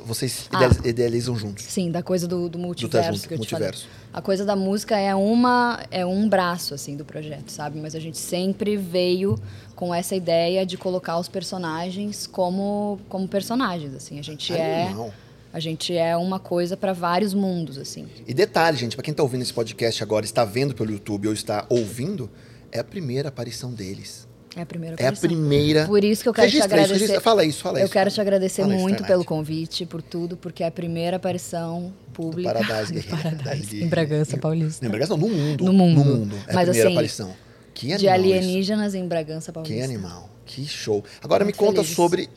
vocês 0.06 0.48
Ah. 0.52 0.58
idealiz- 0.58 0.86
idealizam 0.86 1.36
juntos. 1.36 1.66
Sim, 1.66 1.92
da 1.92 2.02
coisa 2.04 2.28
do, 2.28 2.48
do 2.50 2.58
multiverso 2.60 3.14
junto, 3.14 3.28
que 3.28 3.34
eu 3.34 3.38
te 3.38 3.42
multiverso. 3.52 3.82
falei. 3.88 4.04
A 4.14 4.22
coisa 4.22 4.46
da 4.46 4.56
música 4.56 4.98
é 4.98 5.14
uma 5.16 5.80
é 5.90 6.06
um 6.06 6.28
braço 6.30 6.74
assim 6.74 6.96
do 6.96 7.04
projeto, 7.06 7.50
sabe? 7.52 7.80
Mas 7.80 7.96
a 7.96 8.00
gente 8.00 8.18
sempre 8.18 8.78
veio 8.78 9.38
com 9.76 9.94
essa 9.94 10.16
ideia 10.16 10.66
de 10.66 10.78
colocar 10.78 11.18
os 11.18 11.28
personagens 11.28 12.28
como 12.28 13.00
como 13.10 13.28
personagens, 13.28 13.94
assim. 13.96 14.20
A 14.20 14.22
gente 14.24 14.54
é 14.54 14.84
Animal. 14.88 15.14
a 15.52 15.60
gente 15.60 15.96
é 15.96 16.16
uma 16.18 16.40
coisa 16.40 16.76
para 16.78 16.94
vários 16.94 17.34
mundos, 17.34 17.78
assim. 17.78 18.08
E 18.28 18.34
detalhe, 18.34 18.78
gente, 18.78 18.96
pra 18.96 19.04
quem 19.04 19.14
tá 19.14 19.24
ouvindo 19.24 19.42
esse 19.42 19.54
podcast 19.54 20.02
agora, 20.04 20.26
está 20.26 20.46
vendo 20.46 20.76
pelo 20.76 20.92
YouTube 20.92 21.28
ou 21.28 21.34
está 21.34 21.66
ouvindo, 21.70 22.30
é 22.72 22.80
a 22.80 22.84
primeira 22.84 23.30
aparição 23.30 23.72
deles. 23.72 24.28
É 24.56 24.62
a 24.62 24.66
primeira 24.66 24.96
É 25.00 25.06
a 25.06 25.10
aparição. 25.10 25.30
primeira. 25.30 25.86
Por 25.88 26.04
isso 26.04 26.22
que 26.24 26.30
eu 26.30 26.34
quero 26.34 26.48
te 26.48 26.54
Registra 26.54 26.68
isso, 26.78 26.84
agradecer. 26.86 27.00
registra. 27.00 27.22
Fala 27.22 27.44
isso, 27.46 27.62
fala 27.64 27.80
eu 27.80 27.86
isso. 27.86 27.94
quero 27.94 28.12
te 28.12 28.22
agradecer 28.22 28.62
Fala 28.62 28.74
isso, 28.76 28.82
muito 28.82 28.96
Starlight. 29.02 29.14
pelo 29.14 29.26
convite, 29.26 29.86
por 29.86 30.02
tudo, 30.02 30.38
porque 30.38 30.64
é 30.64 30.68
a 30.68 30.72
primeira 30.72 31.18
aparição 31.18 31.92
pública 32.14 32.54
Paradise 32.54 32.94
do. 33.02 33.04
Paradise, 33.08 33.84
em 33.84 33.88
Bragança 33.88 34.38
Paulista. 34.38 34.86
Em 34.86 34.90
Bragança, 34.90 35.18
não, 35.18 35.28
no 35.28 35.34
mundo. 35.36 35.64
No 35.66 35.74
mundo. 35.74 36.04
No 36.04 36.16
mundo. 36.18 36.36
É 36.48 36.54
Mas, 36.54 36.70
a 36.70 36.72
primeira 36.72 36.88
assim, 36.90 36.94
aparição. 36.94 37.36
Que 37.74 37.88
de 37.98 38.08
animal 38.08 38.26
isso. 38.30 38.38
alienígenas 38.40 38.94
em 38.96 39.08
Bragança 39.08 39.52
Paulista. 39.52 39.76
Que 39.76 39.82
animal. 39.82 40.30
Que 40.46 40.66
show. 40.68 41.04
Agora 41.24 41.44
Muito 41.44 41.56
me 41.56 41.60
conta 41.60 41.78
felizes. 41.78 41.96
sobre 41.96 42.30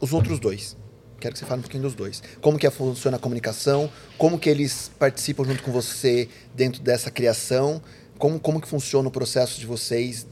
os 0.00 0.12
outros 0.14 0.38
dois. 0.40 0.76
Quero 1.20 1.32
que 1.34 1.40
você 1.40 1.44
fale 1.44 1.58
um 1.58 1.62
pouquinho 1.62 1.82
dos 1.82 1.94
dois. 1.94 2.22
Como 2.40 2.56
que 2.56 2.70
funciona 2.70 3.16
a 3.16 3.20
comunicação? 3.20 3.90
Como 4.16 4.38
que 4.38 4.48
eles 4.48 4.90
participam 4.98 5.44
junto 5.44 5.62
com 5.64 5.72
você 5.72 6.28
dentro 6.54 6.80
dessa 6.80 7.10
criação? 7.10 7.82
Como, 8.16 8.38
como 8.40 8.60
que 8.60 8.68
funciona 8.68 9.08
o 9.08 9.10
processo 9.10 9.58
de 9.60 9.66
vocês 9.66 10.26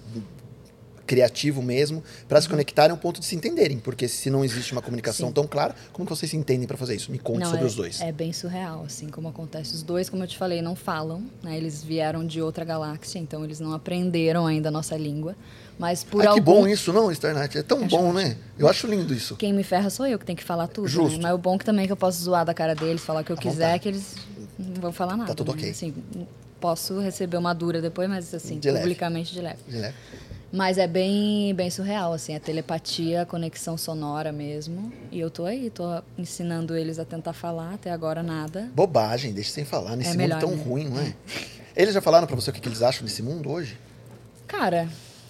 criativo 1.06 1.62
mesmo, 1.62 2.02
para 2.28 2.40
se 2.40 2.48
conectarem 2.48 2.90
ao 2.90 2.96
ponto 2.98 3.20
de 3.20 3.26
se 3.26 3.36
entenderem, 3.36 3.78
porque 3.78 4.08
se 4.08 4.28
não 4.28 4.44
existe 4.44 4.72
uma 4.72 4.82
comunicação 4.82 5.28
Sim. 5.28 5.34
tão 5.34 5.46
clara, 5.46 5.74
como 5.92 6.06
que 6.06 6.14
vocês 6.14 6.30
se 6.30 6.36
entendem 6.36 6.66
para 6.66 6.76
fazer 6.76 6.96
isso? 6.96 7.10
Me 7.10 7.18
conte 7.18 7.40
Não, 7.40 7.46
sobre 7.50 7.64
é, 7.64 7.66
os 7.66 7.74
dois. 7.74 8.00
É 8.00 8.12
bem 8.12 8.32
surreal, 8.32 8.84
assim, 8.84 9.08
como 9.08 9.28
acontece. 9.28 9.74
Os 9.74 9.82
dois, 9.82 10.10
como 10.10 10.22
eu 10.24 10.26
te 10.26 10.36
falei, 10.36 10.60
não 10.60 10.74
falam, 10.74 11.22
né? 11.42 11.56
Eles 11.56 11.82
vieram 11.82 12.26
de 12.26 12.42
outra 12.42 12.64
galáxia, 12.64 13.18
então 13.18 13.44
eles 13.44 13.60
não 13.60 13.72
aprenderam 13.72 14.46
ainda 14.46 14.68
a 14.68 14.72
nossa 14.72 14.96
língua. 14.96 15.36
Mas 15.78 16.02
por 16.02 16.22
Ai, 16.22 16.28
algum... 16.28 16.40
que 16.40 16.44
bom 16.44 16.66
isso, 16.66 16.92
não, 16.92 17.12
Starlight? 17.12 17.58
É 17.58 17.62
tão 17.62 17.78
Acho 17.84 17.88
bom, 17.88 18.12
né? 18.12 18.36
Eu 18.58 18.66
acho 18.66 18.86
lindo 18.86 19.12
isso. 19.12 19.36
Quem 19.36 19.52
me 19.52 19.62
ferra 19.62 19.90
sou 19.90 20.06
eu 20.06 20.18
que 20.18 20.24
tenho 20.24 20.36
que 20.38 20.44
falar 20.44 20.66
tudo. 20.68 20.88
Justo. 20.88 21.16
Né? 21.18 21.22
Mas 21.24 21.34
o 21.34 21.38
bom 21.38 21.58
que 21.58 21.64
também 21.66 21.84
é 21.84 21.86
que 21.86 21.92
eu 21.92 21.96
posso 21.96 22.22
zoar 22.22 22.44
da 22.46 22.54
cara 22.54 22.74
deles, 22.74 23.02
falar 23.02 23.20
o 23.20 23.24
que 23.24 23.32
eu 23.32 23.36
À 23.36 23.40
quiser, 23.40 23.66
vontade. 23.66 23.80
que 23.82 23.88
eles 23.90 24.14
não 24.58 24.80
vão 24.80 24.92
falar 24.92 25.16
nada. 25.16 25.34
tudo 25.34 25.52
né? 25.52 25.58
ok. 25.58 25.70
Assim, 25.70 25.94
posso 26.58 26.98
receber 26.98 27.36
uma 27.36 27.52
dura 27.52 27.82
depois, 27.82 28.08
mas 28.08 28.32
assim, 28.32 28.58
De 28.58 28.68
leve. 28.70 28.80
publicamente 28.80 29.34
de 29.34 29.40
leve. 29.42 29.58
Né? 29.68 29.92
Mas 30.52 30.78
é 30.78 30.86
bem, 30.86 31.52
bem 31.54 31.68
surreal, 31.70 32.12
assim, 32.12 32.34
a 32.34 32.40
telepatia, 32.40 33.22
a 33.22 33.26
conexão 33.26 33.76
sonora 33.76 34.30
mesmo. 34.32 34.92
E 35.10 35.18
eu 35.18 35.28
tô 35.30 35.44
aí, 35.44 35.68
tô 35.70 35.84
ensinando 36.16 36.76
eles 36.76 36.98
a 36.98 37.04
tentar 37.04 37.32
falar, 37.32 37.74
até 37.74 37.90
agora 37.90 38.22
nada. 38.22 38.70
Bobagem, 38.74 39.32
deixa 39.32 39.50
sem 39.50 39.64
falar. 39.64 39.96
Nesse 39.96 40.10
É 40.10 40.12
mundo 40.12 40.20
melhor, 40.22 40.40
tão 40.40 40.50
né? 40.52 40.62
ruim, 40.62 40.88
não 40.88 40.98
é? 41.00 41.14
Eles 41.76 41.92
já 41.92 42.00
falaram 42.00 42.26
pra 42.26 42.34
você 42.34 42.48
o 42.48 42.52
que 42.54 42.60
que 42.60 42.68
eles 42.70 42.80
acham 42.80 43.04
desse 43.04 43.22
mundo 43.22 43.50
hoje? 43.50 43.76
Cara, 44.46 44.88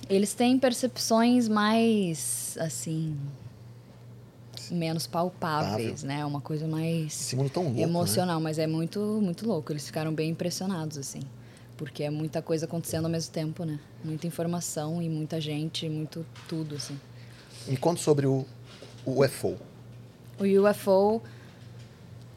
eles 0.08 0.32
têm 0.32 0.56
percepções 0.60 1.48
mais, 1.48 2.56
assim, 2.60 3.16
menos 4.70 5.08
palpáveis, 5.08 6.04
né? 6.04 6.24
Uma 6.24 6.40
coisa 6.40 6.68
mais 6.68 7.20
Esse 7.20 7.34
mundo 7.34 7.50
tão 7.50 7.64
louco, 7.64 7.78
né? 7.78 7.82
emocional, 7.82 8.40
mas 8.40 8.60
é 8.60 8.66
muito, 8.68 9.00
muito 9.20 9.44
louco. 9.44 9.72
Eles 9.72 9.84
ficaram 9.86 10.12
bem 10.14 10.30
impressionados, 10.30 10.96
assim. 10.98 11.18
Porque 11.76 12.02
é 12.02 12.10
muita 12.10 12.40
coisa 12.40 12.66
acontecendo 12.66 13.04
ao 13.04 13.10
mesmo 13.10 13.32
tempo, 13.32 13.64
né? 13.64 13.78
Muita 14.02 14.26
informação 14.26 15.02
e 15.02 15.08
muita 15.08 15.40
gente, 15.40 15.88
muito 15.88 16.24
tudo, 16.48 16.74
assim. 16.76 16.98
Me 17.66 17.76
conta 17.76 18.00
sobre 18.00 18.26
o, 18.26 18.46
o 19.04 19.24
UFO. 19.24 19.56
O 20.38 20.44
UFO, 20.44 21.22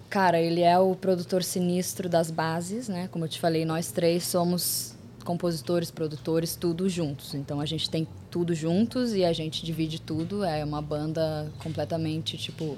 cara, 0.09 0.39
ele 0.39 0.61
é 0.61 0.77
o 0.77 0.95
produtor 0.95 1.43
sinistro 1.43 2.09
das 2.09 2.31
bases, 2.31 2.89
né? 2.89 3.07
Como 3.09 3.25
eu 3.25 3.29
te 3.29 3.39
falei, 3.39 3.63
nós 3.65 3.91
três 3.91 4.23
somos 4.23 4.95
compositores, 5.23 5.91
produtores, 5.91 6.55
tudo 6.55 6.89
juntos. 6.89 7.33
Então 7.33 7.61
a 7.61 7.65
gente 7.65 7.89
tem 7.89 8.07
tudo 8.31 8.55
juntos 8.55 9.13
e 9.13 9.23
a 9.23 9.31
gente 9.31 9.63
divide 9.63 10.01
tudo. 10.01 10.43
É 10.43 10.63
uma 10.65 10.81
banda 10.81 11.51
completamente, 11.59 12.37
tipo, 12.37 12.77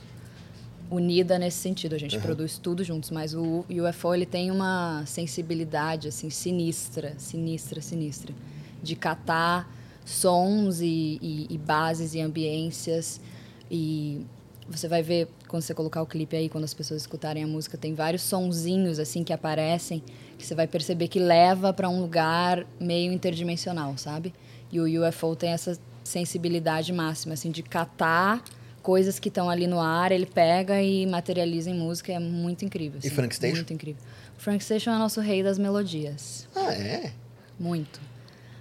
unida 0.92 1.40
nesse 1.40 1.58
sentido. 1.58 1.96
A 1.96 1.98
gente 1.98 2.18
Uhum. 2.18 2.22
produz 2.22 2.58
tudo 2.58 2.84
juntos, 2.84 3.10
mas 3.10 3.34
o 3.34 3.66
UFO 3.70 4.14
ele 4.14 4.26
tem 4.26 4.52
uma 4.52 5.04
sensibilidade 5.08 6.10
assim 6.10 6.30
sinistra, 6.30 7.16
sinistra, 7.18 7.82
sinistra, 7.82 8.36
de 8.84 8.96
catar 8.96 9.74
sons 10.06 10.82
e, 10.82 11.18
e- 11.22 11.48
e 11.50 11.58
bases 11.58 12.14
e 12.14 12.20
ambiências 12.20 13.22
e 13.70 14.26
você 14.70 14.88
vai 14.88 15.02
ver 15.02 15.28
quando 15.48 15.64
você 15.64 15.74
colocar 15.74 16.02
o 16.02 16.06
clipe 16.06 16.36
aí, 16.36 16.48
quando 16.50 16.64
as 16.64 16.74
pessoas 16.74 17.02
escutarem 17.02 17.44
a 17.44 17.48
música, 17.48 17.78
tem 17.78 17.94
vários 17.94 18.22
sonzinhos 18.22 19.00
assim 19.00 19.24
que 19.24 19.34
aparecem 19.34 20.02
que 20.38 20.46
você 20.46 20.56
vai 20.56 20.68
perceber 20.68 21.08
que 21.08 21.20
leva 21.20 21.72
para 21.74 21.88
um 21.90 22.02
lugar 22.02 22.66
meio 22.80 23.12
interdimensional, 23.12 23.98
sabe? 23.98 24.34
E 24.72 24.80
o 24.80 25.08
UFO 25.08 25.36
tem 25.36 25.52
essa 25.52 25.78
sensibilidade 26.04 26.92
máxima 26.94 27.34
assim 27.34 27.52
de 27.52 27.62
catar 27.64 28.44
coisas 28.82 29.20
que 29.20 29.30
estão 29.30 29.50
ali 29.50 29.68
no 29.68 29.80
ar, 29.80 30.12
ele 30.12 30.26
pega 30.26 30.82
e 30.82 31.06
materializa 31.06 31.70
em 31.70 31.74
música, 31.74 32.12
é 32.12 32.20
muito 32.20 32.66
incrível. 32.66 33.00
E 33.04 33.08
assim, 33.08 33.16
Frank 33.16 33.36
Station? 33.36 33.56
Muito 33.58 33.74
incrível. 33.74 34.02
Frank 34.38 34.64
Station 34.64 34.92
é 34.92 34.98
nosso 34.98 35.22
rei 35.22 35.44
das 35.44 35.58
melodias. 35.58 36.48
Ah, 36.56 36.74
é? 36.74 37.14
Muito. 37.60 38.02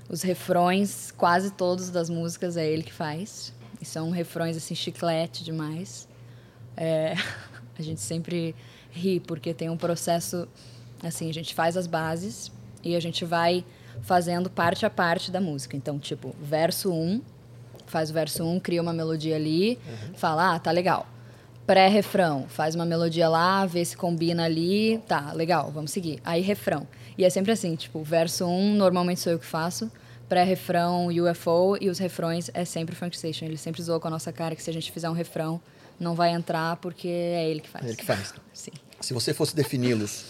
Os 0.09 0.23
refrões, 0.23 1.13
quase 1.17 1.51
todos 1.51 1.91
das 1.91 2.11
músicas 2.11 2.57
é 2.57 2.67
ele 2.67 2.83
que 2.83 2.93
faz. 2.93 3.53
E 3.81 3.85
são 3.85 4.11
refrões 4.11 4.57
assim 4.57 4.75
chiclete 4.75 5.43
demais. 5.43 6.07
É, 6.77 7.15
a 7.79 7.83
gente 7.83 8.01
sempre 8.01 8.55
ri 8.91 9.21
porque 9.21 9.55
tem 9.55 9.71
um 9.71 9.77
processo 9.77 10.47
assim, 11.03 11.31
a 11.31 11.33
gente 11.33 11.55
faz 11.55 11.77
as 11.77 11.87
bases 11.87 12.53
e 12.85 12.95
a 12.95 13.01
gente 13.01 13.25
vai 13.25 13.65
fazendo 14.03 14.51
parte 14.51 14.85
a 14.85 14.91
parte 14.91 15.31
da 15.31 15.41
música. 15.41 15.77
Então, 15.77 15.99
tipo, 15.99 16.35
verso 16.43 16.93
1, 16.93 17.23
faz 17.91 18.11
o 18.11 18.15
verso 18.15 18.45
1, 18.45 18.61
cria 18.61 18.81
uma 18.81 18.93
melodia 18.93 19.37
ali, 19.37 19.79
fala: 20.15 20.55
"Ah, 20.55 20.59
tá 20.59 20.71
legal". 20.71 21.07
Pré-refrão, 21.67 22.47
faz 22.49 22.75
uma 22.75 22.85
melodia 22.85 23.29
lá, 23.29 23.65
vê 23.65 23.85
se 23.85 23.97
combina 23.97 24.45
ali, 24.45 24.99
tá, 25.07 25.33
legal, 25.33 25.71
vamos 25.71 25.93
seguir. 25.93 26.21
Aí 26.25 26.41
refrão. 26.41 26.87
E 27.17 27.25
é 27.25 27.31
sempre 27.31 27.53
assim, 27.53 27.77
tipo, 27.77 28.03
verso 28.03 28.47
1, 28.47 28.75
normalmente 28.75 29.21
sou 29.21 29.33
eu 29.33 29.39
que 29.39 29.47
faço, 29.47 29.91
pré-refrão, 30.29 31.09
UFO, 31.09 31.77
e 31.81 31.89
os 31.89 31.99
refrões 31.99 32.51
é 32.55 32.65
sempre 32.65 32.95
Frank 32.97 33.17
Station. 33.17 33.45
Ele 33.45 33.57
sempre 33.57 33.83
zoou 33.83 34.01
com 34.01 34.09
a 34.09 34.11
nossa 34.11 34.33
cara 34.33 34.57
que 34.57 34.63
se 34.63 34.71
a 34.71 34.73
gente 34.73 34.91
fizer 34.91 35.09
um 35.11 35.13
refrão, 35.13 35.61
não 35.99 36.15
vai 36.15 36.31
entrar 36.31 36.77
porque 36.77 37.09
é 37.09 37.49
ele 37.51 37.61
que 37.61 37.69
faz. 37.69 37.85
É 37.85 37.89
ele 37.89 37.97
que 37.97 38.05
faz. 38.05 38.33
Sim. 38.55 38.73
Se 39.01 39.13
você 39.13 39.35
fosse 39.35 39.55
defini-los. 39.55 40.25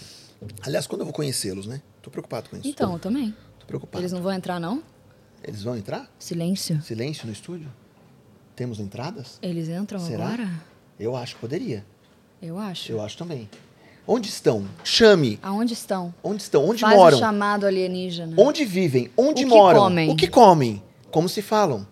Aliás, 0.62 0.86
quando 0.86 1.02
eu 1.02 1.04
vou 1.04 1.12
conhecê-los, 1.14 1.66
né? 1.66 1.80
Tô 2.02 2.10
preocupado 2.10 2.48
com 2.48 2.56
isso. 2.56 2.66
Então, 2.66 2.94
eu 2.94 2.98
também. 2.98 3.34
Tô 3.60 3.66
preocupado. 3.66 4.02
Eles 4.02 4.12
não 4.12 4.22
vão 4.22 4.32
entrar, 4.32 4.58
não? 4.58 4.82
Eles 5.42 5.62
vão 5.62 5.76
entrar? 5.76 6.10
Silêncio. 6.18 6.80
Silêncio 6.82 7.26
no 7.26 7.32
estúdio? 7.32 7.68
Temos 8.54 8.78
entradas? 8.78 9.38
Eles 9.42 9.68
entram 9.68 9.98
Será? 10.00 10.26
agora? 10.26 10.50
Eu 10.98 11.16
acho 11.16 11.34
que 11.36 11.40
poderia. 11.40 11.84
Eu 12.42 12.58
acho. 12.58 12.92
Eu 12.92 13.00
acho 13.02 13.16
também. 13.16 13.48
Onde 14.06 14.28
estão? 14.28 14.66
Chame. 14.82 15.38
Aonde 15.42 15.72
estão? 15.72 16.12
Onde 16.22 16.42
estão? 16.42 16.68
Onde 16.68 16.80
Faz 16.80 16.96
moram? 16.96 17.16
o 17.16 17.20
chamado 17.20 17.64
alienígena. 17.66 18.34
Onde 18.36 18.64
vivem? 18.64 19.10
Onde 19.16 19.44
O 19.44 19.48
que 19.48 19.54
moram? 19.54 19.80
comem? 19.80 20.10
O 20.10 20.16
que 20.16 20.26
comem? 20.28 20.82
Como 21.10 21.28
se 21.28 21.40
falam? 21.42 21.86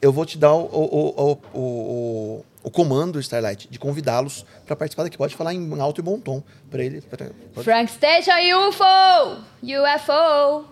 Eu 0.00 0.12
vou 0.12 0.26
te 0.26 0.36
dar 0.36 0.52
o, 0.54 0.64
o, 0.64 1.08
o, 1.08 1.38
o, 1.54 1.58
o, 1.58 2.44
o 2.64 2.70
comando, 2.70 3.20
Starlight, 3.20 3.68
de 3.70 3.78
convidá-los 3.78 4.44
para 4.66 4.74
participar 4.74 5.04
daqui. 5.04 5.16
Pode 5.16 5.34
falar 5.36 5.54
em 5.54 5.80
alto 5.80 6.00
e 6.00 6.02
bom 6.02 6.18
tom 6.18 6.42
para 6.70 6.84
ele. 6.84 7.00
pra- 7.02 7.30
pode- 7.54 7.64
Frank 7.64 7.90
Station 7.92 8.32
UFO! 8.68 9.42
UFO! 9.62 10.64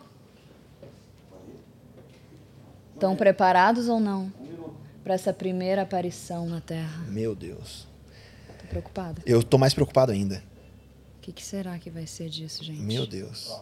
Estão 3.01 3.17
preparados 3.17 3.89
ou 3.89 3.99
não? 3.99 4.31
Para 5.03 5.15
essa 5.15 5.33
primeira 5.33 5.81
aparição 5.81 6.47
na 6.47 6.61
Terra. 6.61 7.03
Meu 7.09 7.35
Deus. 7.35 7.89
Tô 8.59 8.67
preocupada. 8.67 9.23
Eu 9.25 9.43
tô 9.43 9.57
mais 9.57 9.73
preocupado 9.73 10.13
ainda. 10.13 10.45
O 11.17 11.21
que, 11.23 11.33
que 11.33 11.43
será 11.43 11.79
que 11.79 11.89
vai 11.89 12.07
ser 12.07 12.29
disso, 12.29 12.63
gente? 12.63 12.79
Meu 12.79 13.07
Deus. 13.07 13.59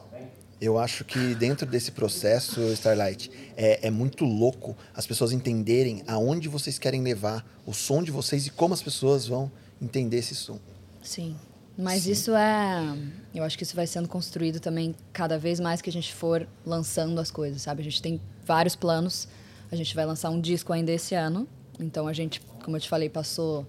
Eu 0.61 0.77
acho 0.77 1.05
que 1.05 1.37
dentro 1.37 1.65
desse 1.67 1.93
processo, 1.93 2.61
Starlight, 2.73 3.31
é, 3.57 3.87
é 3.87 3.91
muito 3.93 4.25
louco 4.25 4.77
as 4.93 5.07
pessoas 5.07 5.31
entenderem 5.31 6.03
aonde 6.09 6.49
vocês 6.49 6.77
querem 6.77 7.01
levar 7.01 7.47
o 7.65 7.73
som 7.73 8.03
de 8.03 8.11
vocês 8.11 8.45
e 8.49 8.51
como 8.51 8.75
as 8.75 8.83
pessoas 8.83 9.29
vão 9.29 9.49
entender 9.81 10.17
esse 10.17 10.35
som. 10.35 10.59
Sim. 11.01 11.37
Mas 11.79 12.03
Sim. 12.03 12.11
isso 12.11 12.35
é. 12.35 12.97
Eu 13.33 13.45
acho 13.45 13.57
que 13.57 13.63
isso 13.63 13.77
vai 13.77 13.87
sendo 13.87 14.09
construído 14.09 14.59
também 14.59 14.97
cada 15.13 15.39
vez 15.39 15.61
mais 15.61 15.81
que 15.81 15.89
a 15.89 15.93
gente 15.93 16.13
for 16.13 16.47
lançando 16.67 17.21
as 17.21 17.31
coisas, 17.31 17.63
sabe? 17.63 17.81
A 17.81 17.85
gente 17.85 18.03
tem 18.03 18.21
vários 18.45 18.75
planos. 18.75 19.29
A 19.71 19.77
gente 19.77 19.95
vai 19.95 20.05
lançar 20.05 20.31
um 20.31 20.41
disco 20.41 20.73
ainda 20.73 20.91
esse 20.91 21.15
ano. 21.15 21.47
Então 21.79 22.09
a 22.09 22.13
gente, 22.13 22.41
como 22.65 22.77
eu 22.77 22.81
te 22.81 22.89
falei, 22.89 23.09
passou 23.09 23.65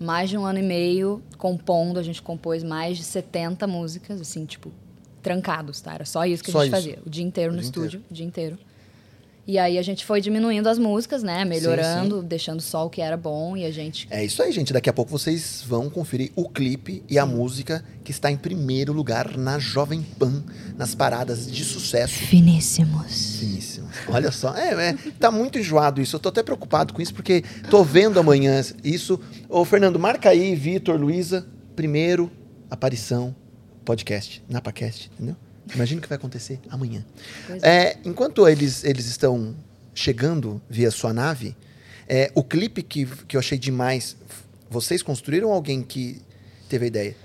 mais 0.00 0.28
de 0.28 0.36
um 0.36 0.44
ano 0.44 0.58
e 0.58 0.62
meio 0.62 1.22
compondo. 1.38 2.00
A 2.00 2.02
gente 2.02 2.20
compôs 2.20 2.64
mais 2.64 2.96
de 2.98 3.04
70 3.04 3.68
músicas, 3.68 4.20
assim, 4.20 4.44
tipo, 4.44 4.72
trancados, 5.22 5.80
tá? 5.80 5.94
Era 5.94 6.04
só 6.04 6.24
isso 6.26 6.42
que 6.42 6.50
Só 6.50 6.58
a 6.58 6.64
gente 6.64 6.74
isso. 6.74 6.82
fazia. 6.82 6.98
O 7.06 7.10
dia 7.10 7.24
inteiro 7.24 7.52
O 7.52 7.54
no 7.54 7.60
dia 7.60 7.66
estúdio, 7.66 8.02
o 8.10 8.14
dia 8.14 8.26
inteiro. 8.26 8.58
E 9.46 9.58
aí 9.58 9.78
a 9.78 9.82
gente 9.82 10.04
foi 10.04 10.20
diminuindo 10.20 10.68
as 10.68 10.78
músicas, 10.78 11.22
né? 11.22 11.44
Melhorando, 11.44 12.22
deixando 12.22 12.62
só 12.62 12.86
o 12.86 12.90
que 12.90 13.02
era 13.02 13.16
bom 13.16 13.56
e 13.56 13.64
a 13.64 13.70
gente 13.70 14.06
É 14.10 14.24
isso 14.24 14.42
aí, 14.42 14.50
gente. 14.50 14.72
Daqui 14.72 14.88
a 14.88 14.92
pouco 14.92 15.10
vocês 15.10 15.62
vão 15.66 15.90
conferir 15.90 16.32
o 16.34 16.48
clipe 16.48 17.02
e 17.08 17.18
a 17.18 17.26
música 17.26 17.84
que 18.02 18.10
está 18.10 18.30
em 18.30 18.36
primeiro 18.36 18.92
lugar 18.92 19.36
na 19.36 19.58
Jovem 19.58 20.02
Pan, 20.18 20.42
nas 20.78 20.94
paradas 20.94 21.50
de 21.50 21.64
sucesso. 21.64 22.14
finíssimos. 22.14 23.36
Finíssimo. 23.38 23.88
Olha 24.08 24.32
só, 24.32 24.54
é, 24.54 24.90
é, 24.90 24.96
tá 25.18 25.30
muito 25.30 25.58
enjoado 25.58 26.00
isso. 26.00 26.16
Eu 26.16 26.20
tô 26.20 26.30
até 26.30 26.42
preocupado 26.42 26.94
com 26.94 27.02
isso, 27.02 27.14
porque 27.14 27.44
tô 27.70 27.84
vendo 27.84 28.18
amanhã 28.18 28.62
isso. 28.82 29.20
Ô, 29.48 29.64
Fernando, 29.64 29.98
marca 29.98 30.30
aí, 30.30 30.54
Vitor, 30.54 30.98
Luísa, 30.98 31.46
primeiro 31.76 32.30
aparição, 32.70 33.34
podcast, 33.84 34.42
NapaCast, 34.48 35.10
entendeu? 35.14 35.36
Imagina 35.74 35.98
o 35.98 36.02
que 36.02 36.08
vai 36.08 36.16
acontecer 36.16 36.58
amanhã. 36.68 37.04
Pois 37.46 37.62
É, 37.62 37.96
enquanto 38.04 38.48
eles, 38.48 38.84
eles 38.84 39.06
estão 39.06 39.54
chegando 39.94 40.60
via 40.68 40.90
sua 40.90 41.12
nave, 41.12 41.56
é, 42.08 42.30
o 42.34 42.42
clipe 42.42 42.82
que, 42.82 43.06
que 43.06 43.36
eu 43.36 43.40
achei 43.40 43.56
demais, 43.56 44.16
vocês 44.68 45.02
construíram 45.02 45.48
ou 45.48 45.54
alguém 45.54 45.82
que 45.82 46.20
teve 46.68 46.84
a 46.84 46.88
ideia? 46.88 47.16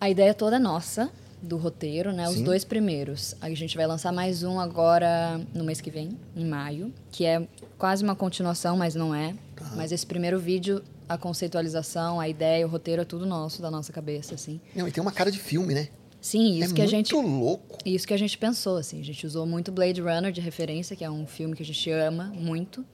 A 0.00 0.08
ideia 0.08 0.32
toda 0.32 0.56
é 0.56 0.58
nossa, 0.58 1.10
do 1.42 1.56
roteiro, 1.56 2.12
né? 2.12 2.28
Os 2.28 2.36
Sim. 2.36 2.44
dois 2.44 2.64
primeiros. 2.64 3.34
A 3.40 3.48
gente 3.50 3.76
vai 3.76 3.86
lançar 3.86 4.12
mais 4.12 4.42
um 4.42 4.58
agora 4.58 5.40
no 5.54 5.64
mês 5.64 5.80
que 5.80 5.90
vem, 5.90 6.16
em 6.34 6.44
maio, 6.44 6.92
que 7.10 7.24
é 7.24 7.46
quase 7.76 8.02
uma 8.02 8.16
continuação, 8.16 8.76
mas 8.76 8.94
não 8.94 9.14
é. 9.14 9.34
Tá. 9.54 9.72
Mas 9.76 9.92
esse 9.92 10.06
primeiro 10.06 10.38
vídeo, 10.38 10.82
a 11.08 11.16
conceitualização, 11.16 12.20
a 12.20 12.28
ideia, 12.28 12.66
o 12.66 12.70
roteiro 12.70 13.02
é 13.02 13.04
tudo 13.04 13.26
nosso, 13.26 13.62
da 13.62 13.70
nossa 13.70 13.92
cabeça, 13.92 14.34
assim. 14.34 14.60
Não, 14.74 14.88
e 14.88 14.92
tem 14.92 15.00
uma 15.00 15.12
cara 15.12 15.30
de 15.30 15.38
filme, 15.38 15.74
né? 15.74 15.88
Sim, 16.20 16.58
isso 16.58 16.72
é 16.72 16.74
que 16.74 16.80
a 16.80 16.84
muito 16.84 16.90
gente 16.90 17.14
louco. 17.14 17.78
isso 17.84 18.06
que 18.06 18.12
a 18.14 18.16
gente 18.18 18.36
pensou, 18.36 18.76
assim. 18.76 19.00
A 19.00 19.04
gente 19.04 19.24
usou 19.26 19.46
muito 19.46 19.70
Blade 19.70 20.00
Runner 20.00 20.32
de 20.32 20.40
referência, 20.40 20.96
que 20.96 21.04
é 21.04 21.10
um 21.10 21.26
filme 21.26 21.54
que 21.54 21.62
a 21.62 21.66
gente 21.66 21.90
ama 21.90 22.32
muito. 22.34 22.84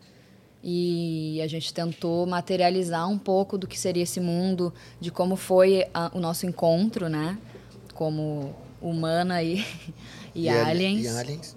E 0.63 1.41
a 1.43 1.47
gente 1.47 1.73
tentou 1.75 2.27
materializar 2.27 3.09
um 3.09 3.19
pouco 3.19 3.59
do 3.59 3.67
que 3.67 3.79
seria 3.79 4.03
esse 4.03 4.19
mundo, 4.21 4.73
de 5.01 5.11
como 5.11 5.37
foi 5.37 5.87
a- 5.93 6.11
o 6.15 6.21
nosso 6.21 6.47
encontro, 6.47 7.09
né? 7.09 7.37
Como 7.93 8.55
humana 8.81 9.43
e, 9.45 9.65
e, 10.35 10.49
ali- 10.49 10.71
aliens. 10.87 11.05
E 11.05 11.09
aliens. 11.09 11.57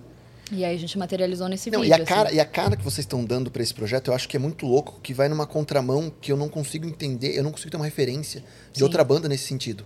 E 0.51 0.63
aí 0.65 0.75
a 0.75 0.79
gente 0.79 0.97
materializou 0.97 1.47
nesse 1.49 1.69
Não, 1.69 1.81
vídeo. 1.81 1.97
e, 1.97 2.01
a 2.01 2.05
cara, 2.05 2.27
assim. 2.29 2.37
e 2.37 2.39
a 2.39 2.45
cara 2.45 2.75
que 2.77 2.83
vocês 2.83 2.99
estão 3.05 3.23
dando 3.23 3.51
pra 3.51 3.61
esse 3.61 3.73
projeto, 3.73 4.09
eu 4.09 4.13
acho 4.13 4.27
que 4.29 4.37
é 4.37 4.39
muito 4.39 4.65
louco, 4.65 4.99
que 5.01 5.13
vai 5.13 5.27
numa 5.27 5.45
contramão 5.45 6.09
que 6.21 6.31
eu 6.31 6.37
não 6.37 6.47
consigo 6.47 6.85
entender, 6.87 7.37
eu 7.37 7.43
não 7.43 7.51
consigo 7.51 7.69
ter 7.71 7.75
uma 7.77 7.85
referência 7.85 8.41
de 8.71 8.79
Sim. 8.79 8.83
outra 8.85 9.03
banda 9.03 9.27
nesse 9.27 9.43
sentido. 9.45 9.85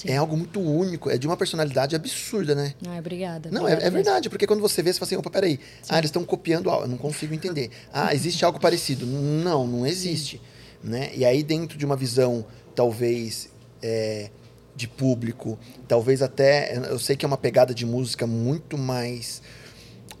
Sim. 0.00 0.08
É 0.08 0.16
algo 0.16 0.34
muito 0.34 0.58
único, 0.60 1.10
é 1.10 1.18
de 1.18 1.26
uma 1.26 1.36
personalidade 1.36 1.94
absurda, 1.94 2.54
né? 2.54 2.72
Ai, 2.88 2.98
obrigada. 2.98 3.50
Não, 3.50 3.68
é, 3.68 3.72
é 3.74 3.90
verdade, 3.90 4.30
porque 4.30 4.46
quando 4.46 4.60
você 4.60 4.82
vê, 4.82 4.90
você 4.90 4.98
fala 4.98 5.06
assim, 5.08 5.16
opa, 5.16 5.28
peraí, 5.28 5.60
ah, 5.90 5.98
eles 5.98 6.08
estão 6.08 6.24
copiando 6.24 6.70
algo, 6.70 6.84
eu 6.84 6.88
não 6.88 6.96
consigo 6.96 7.34
entender. 7.34 7.70
Ah, 7.92 8.14
existe 8.14 8.42
algo 8.44 8.58
parecido. 8.58 9.04
Não, 9.04 9.66
não 9.66 9.86
existe. 9.86 10.40
Né? 10.82 11.10
E 11.14 11.22
aí, 11.22 11.42
dentro 11.42 11.76
de 11.76 11.84
uma 11.84 11.96
visão, 11.96 12.46
talvez, 12.74 13.50
é, 13.82 14.30
de 14.74 14.88
público, 14.88 15.58
talvez 15.86 16.22
até, 16.22 16.78
eu 16.88 16.98
sei 16.98 17.14
que 17.14 17.26
é 17.26 17.28
uma 17.28 17.36
pegada 17.36 17.74
de 17.74 17.84
música 17.84 18.26
muito 18.26 18.78
mais, 18.78 19.42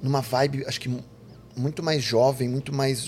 numa 0.02 0.20
vibe, 0.20 0.64
acho 0.66 0.78
que 0.78 0.90
mu- 0.90 1.02
muito 1.56 1.82
mais 1.82 2.02
jovem, 2.02 2.48
muito 2.50 2.74
mais 2.74 3.00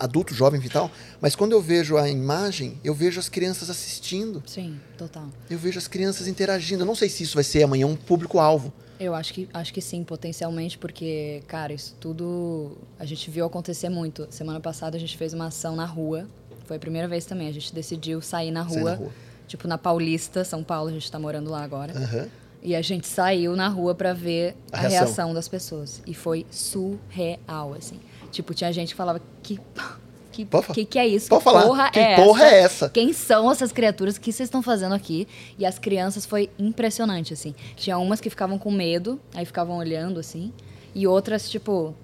adulto, 0.00 0.34
jovem 0.34 0.60
e 0.64 0.68
tal, 0.68 0.90
mas 1.20 1.36
quando 1.36 1.52
eu 1.52 1.60
vejo 1.62 1.96
a 1.96 2.08
imagem, 2.08 2.78
eu 2.82 2.92
vejo 2.94 3.20
as 3.20 3.28
crianças 3.28 3.70
assistindo, 3.70 4.42
Sim, 4.46 4.80
total. 4.98 5.26
eu 5.48 5.58
vejo 5.58 5.78
as 5.78 5.86
crianças 5.86 6.26
interagindo. 6.26 6.82
Eu 6.82 6.86
não 6.86 6.94
sei 6.96 7.08
se 7.08 7.22
isso 7.22 7.34
vai 7.34 7.44
ser 7.44 7.62
amanhã 7.62 7.86
um 7.86 7.94
público-alvo. 7.96 8.72
Eu 8.98 9.14
acho 9.14 9.32
que, 9.32 9.48
acho 9.54 9.72
que 9.72 9.80
sim, 9.80 10.02
potencialmente, 10.04 10.76
porque, 10.76 11.42
cara, 11.46 11.72
isso 11.72 11.94
tudo 12.00 12.76
a 12.98 13.04
gente 13.06 13.30
viu 13.30 13.46
acontecer 13.46 13.88
muito. 13.88 14.26
Semana 14.30 14.60
passada 14.60 14.96
a 14.96 15.00
gente 15.00 15.16
fez 15.16 15.32
uma 15.32 15.46
ação 15.46 15.74
na 15.76 15.86
rua. 15.86 16.26
Foi 16.66 16.76
a 16.76 16.80
primeira 16.80 17.08
vez 17.08 17.24
também. 17.24 17.48
A 17.48 17.52
gente 17.52 17.74
decidiu 17.74 18.20
sair 18.20 18.50
na 18.50 18.60
rua. 18.62 18.74
Sair 18.74 18.84
na 18.84 18.94
rua. 18.96 19.10
Tipo, 19.48 19.66
na 19.66 19.78
Paulista, 19.78 20.44
São 20.44 20.62
Paulo, 20.62 20.90
a 20.90 20.92
gente 20.92 21.10
tá 21.10 21.18
morando 21.18 21.50
lá 21.50 21.62
agora. 21.64 21.92
Aham. 21.96 22.28
E 22.62 22.76
a 22.76 22.82
gente 22.82 23.06
saiu 23.08 23.56
na 23.56 23.68
rua 23.68 23.94
pra 23.94 24.12
ver 24.12 24.54
A 24.70 24.76
a, 24.76 24.80
reação. 24.82 24.98
reação. 25.06 25.34
das 25.34 25.48
pessoas. 25.48 26.02
E 26.06 26.12
foi 26.12 26.44
surreal, 26.50 27.72
assim. 27.74 27.98
Tipo, 28.30 28.54
tinha 28.54 28.72
gente 28.72 28.90
que 28.90 28.94
falava 28.94 29.20
que. 29.42 29.60
Que, 30.32 30.46
que, 30.72 30.84
que 30.84 30.98
é 30.98 31.06
isso? 31.06 31.28
Pode 31.28 31.40
que 31.40 31.44
falar. 31.44 31.62
porra 31.62 31.90
Que 31.90 31.98
é 31.98 32.16
porra 32.16 32.44
essa? 32.44 32.54
é 32.54 32.60
essa? 32.60 32.88
Quem 32.88 33.12
são 33.12 33.50
essas 33.50 33.72
criaturas? 33.72 34.16
O 34.16 34.20
que 34.20 34.32
vocês 34.32 34.46
estão 34.46 34.62
fazendo 34.62 34.94
aqui? 34.94 35.26
E 35.58 35.66
as 35.66 35.78
crianças 35.78 36.24
foi 36.24 36.48
impressionante, 36.56 37.34
assim. 37.34 37.54
Tinha 37.76 37.98
umas 37.98 38.20
que 38.20 38.30
ficavam 38.30 38.56
com 38.56 38.70
medo, 38.70 39.20
aí 39.34 39.44
ficavam 39.44 39.76
olhando, 39.76 40.20
assim. 40.20 40.52
E 40.94 41.06
outras, 41.06 41.50
tipo, 41.50 41.94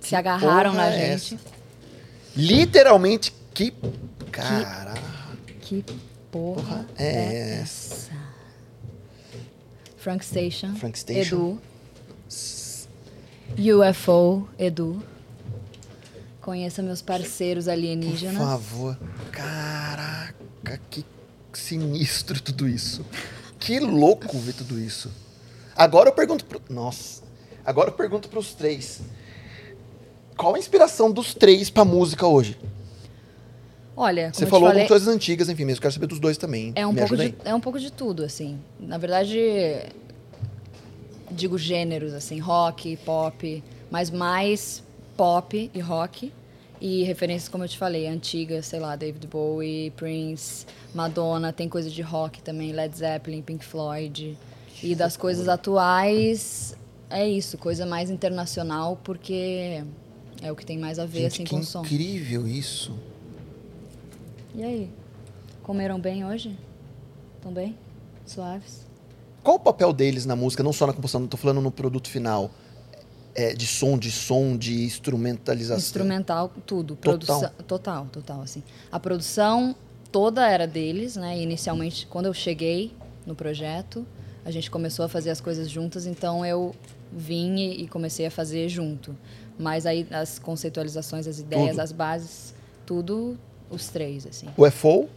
se 0.00 0.14
agarraram 0.16 0.74
na 0.74 0.88
é 0.88 1.16
gente. 1.16 1.38
Literalmente, 2.36 3.32
que. 3.54 3.72
Caraca. 4.30 5.00
Que 5.60 5.84
porra, 6.30 6.62
Porra 6.62 6.86
é 6.98 7.06
é 7.06 7.60
essa? 7.62 8.10
Frank 9.96 10.24
Station. 10.24 10.74
Frank 10.74 10.98
Station. 10.98 11.58
Edu. 13.56 13.78
UFO, 13.78 14.48
Edu. 14.58 15.02
Conheça 16.42 16.82
meus 16.82 17.00
parceiros 17.00 17.64
Por 17.64 17.70
alienígenas. 17.70 18.36
favor. 18.36 18.98
Caraca, 19.30 20.80
que 20.90 21.04
sinistro 21.52 22.42
tudo 22.42 22.68
isso. 22.68 23.06
Que 23.60 23.78
louco 23.78 24.36
ver 24.38 24.52
tudo 24.54 24.78
isso. 24.78 25.10
Agora 25.76 26.08
eu 26.08 26.12
pergunto 26.12 26.44
pro... 26.44 26.60
Nossa. 26.68 27.22
Agora 27.64 27.90
eu 27.90 27.94
pergunto 27.94 28.28
pros 28.28 28.54
três. 28.54 29.00
Qual 30.36 30.56
a 30.56 30.58
inspiração 30.58 31.12
dos 31.12 31.32
três 31.32 31.70
pra 31.70 31.84
música 31.84 32.26
hoje? 32.26 32.58
Olha, 33.96 34.24
como 34.24 34.34
Você 34.34 34.42
eu 34.42 34.46
te 34.48 34.50
falou 34.50 34.68
falei, 34.70 34.88
coisas 34.88 35.06
antigas, 35.06 35.48
enfim, 35.48 35.64
mas 35.64 35.76
eu 35.76 35.82
quero 35.82 35.94
saber 35.94 36.06
dos 36.08 36.18
dois 36.18 36.36
também. 36.36 36.72
é 36.74 36.84
um, 36.84 36.92
Me 36.92 36.98
pouco 36.98 37.16
de, 37.16 37.34
é 37.44 37.54
um 37.54 37.60
pouco 37.60 37.78
de 37.78 37.92
tudo, 37.92 38.24
assim. 38.24 38.58
Na 38.80 38.98
verdade, 38.98 39.38
digo 41.30 41.56
gêneros, 41.56 42.12
assim, 42.14 42.40
rock, 42.40 42.96
pop, 43.04 43.62
mas 43.90 44.10
mais 44.10 44.82
pop 45.22 45.70
e 45.72 45.78
rock. 45.78 46.32
E 46.80 47.04
referências, 47.04 47.48
como 47.48 47.62
eu 47.62 47.68
te 47.68 47.78
falei, 47.78 48.08
antigas, 48.08 48.66
sei 48.66 48.80
lá, 48.80 48.96
David 48.96 49.28
Bowie, 49.28 49.92
Prince, 49.92 50.66
Madonna, 50.92 51.52
tem 51.52 51.68
coisa 51.68 51.88
de 51.88 52.02
rock 52.02 52.42
também, 52.42 52.72
Led 52.72 52.96
Zeppelin, 52.96 53.40
Pink 53.40 53.64
Floyd. 53.64 54.36
E 54.82 54.96
das 54.96 55.16
coisas 55.16 55.48
atuais, 55.48 56.76
é 57.08 57.28
isso, 57.28 57.56
coisa 57.56 57.86
mais 57.86 58.10
internacional, 58.10 58.98
porque 59.04 59.84
é 60.42 60.50
o 60.50 60.56
que 60.56 60.66
tem 60.66 60.76
mais 60.76 60.98
a 60.98 61.06
ver, 61.06 61.30
Gente, 61.30 61.42
assim, 61.42 61.44
com 61.44 61.60
o 61.60 61.64
som. 61.64 61.82
incrível 61.82 62.48
isso. 62.48 62.92
E 64.56 64.64
aí? 64.64 64.90
Comeram 65.62 66.00
bem 66.00 66.26
hoje? 66.26 66.58
Estão 67.36 67.52
bem? 67.52 67.78
Suaves? 68.26 68.84
Qual 69.44 69.54
o 69.54 69.60
papel 69.60 69.92
deles 69.92 70.26
na 70.26 70.34
música, 70.34 70.64
não 70.64 70.72
só 70.72 70.84
na 70.84 70.92
composição, 70.92 71.20
não 71.20 71.28
tô 71.28 71.36
falando 71.36 71.60
no 71.60 71.70
produto 71.70 72.10
final. 72.10 72.50
É, 73.34 73.54
de 73.54 73.66
som, 73.66 73.96
de 73.96 74.10
som, 74.10 74.56
de 74.56 74.84
instrumentalização. 74.84 75.78
Instrumental, 75.78 76.52
tudo. 76.66 76.96
Total. 76.96 77.18
Produção, 77.18 77.50
total, 77.66 78.06
total, 78.12 78.42
assim. 78.42 78.62
A 78.90 79.00
produção 79.00 79.74
toda 80.10 80.46
era 80.46 80.66
deles, 80.66 81.16
né? 81.16 81.40
Inicialmente, 81.40 82.06
quando 82.06 82.26
eu 82.26 82.34
cheguei 82.34 82.92
no 83.26 83.34
projeto, 83.34 84.06
a 84.44 84.50
gente 84.50 84.70
começou 84.70 85.04
a 85.04 85.08
fazer 85.08 85.30
as 85.30 85.40
coisas 85.40 85.70
juntas, 85.70 86.04
então 86.06 86.44
eu 86.44 86.74
vim 87.10 87.56
e 87.58 87.88
comecei 87.88 88.26
a 88.26 88.30
fazer 88.30 88.68
junto. 88.68 89.16
Mas 89.58 89.86
aí 89.86 90.06
as 90.10 90.38
conceitualizações, 90.38 91.26
as 91.26 91.38
ideias, 91.38 91.70
Tudo. 91.70 91.80
as 91.80 91.92
bases, 91.92 92.54
tudo 92.84 93.38
os 93.70 93.88
três, 93.88 94.26
assim. 94.26 94.48
UFO, 94.56 95.08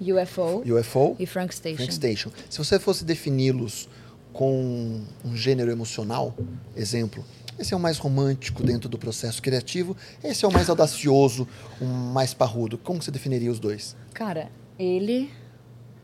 UFO 0.00 0.62
UFO 0.66 1.16
e 1.18 1.26
Frank 1.26 1.54
Station. 1.54 1.76
Frank 1.76 1.94
Station. 1.94 2.30
Se 2.48 2.58
você 2.58 2.78
fosse 2.78 3.04
defini-los 3.04 3.88
com 4.32 5.02
um 5.24 5.36
gênero 5.36 5.70
emocional, 5.70 6.34
exemplo, 6.76 7.24
esse 7.60 7.74
é 7.74 7.76
o 7.76 7.80
mais 7.80 7.98
romântico 7.98 8.62
dentro 8.62 8.88
do 8.88 8.98
processo 8.98 9.40
criativo, 9.42 9.96
esse 10.24 10.44
é 10.44 10.48
o 10.48 10.52
mais 10.52 10.68
audacioso, 10.70 11.46
o 11.80 11.84
mais 11.84 12.32
parrudo. 12.34 12.78
Como 12.78 13.02
você 13.02 13.10
definiria 13.10 13.50
os 13.50 13.58
dois? 13.58 13.96
Cara, 14.14 14.50
ele 14.78 15.30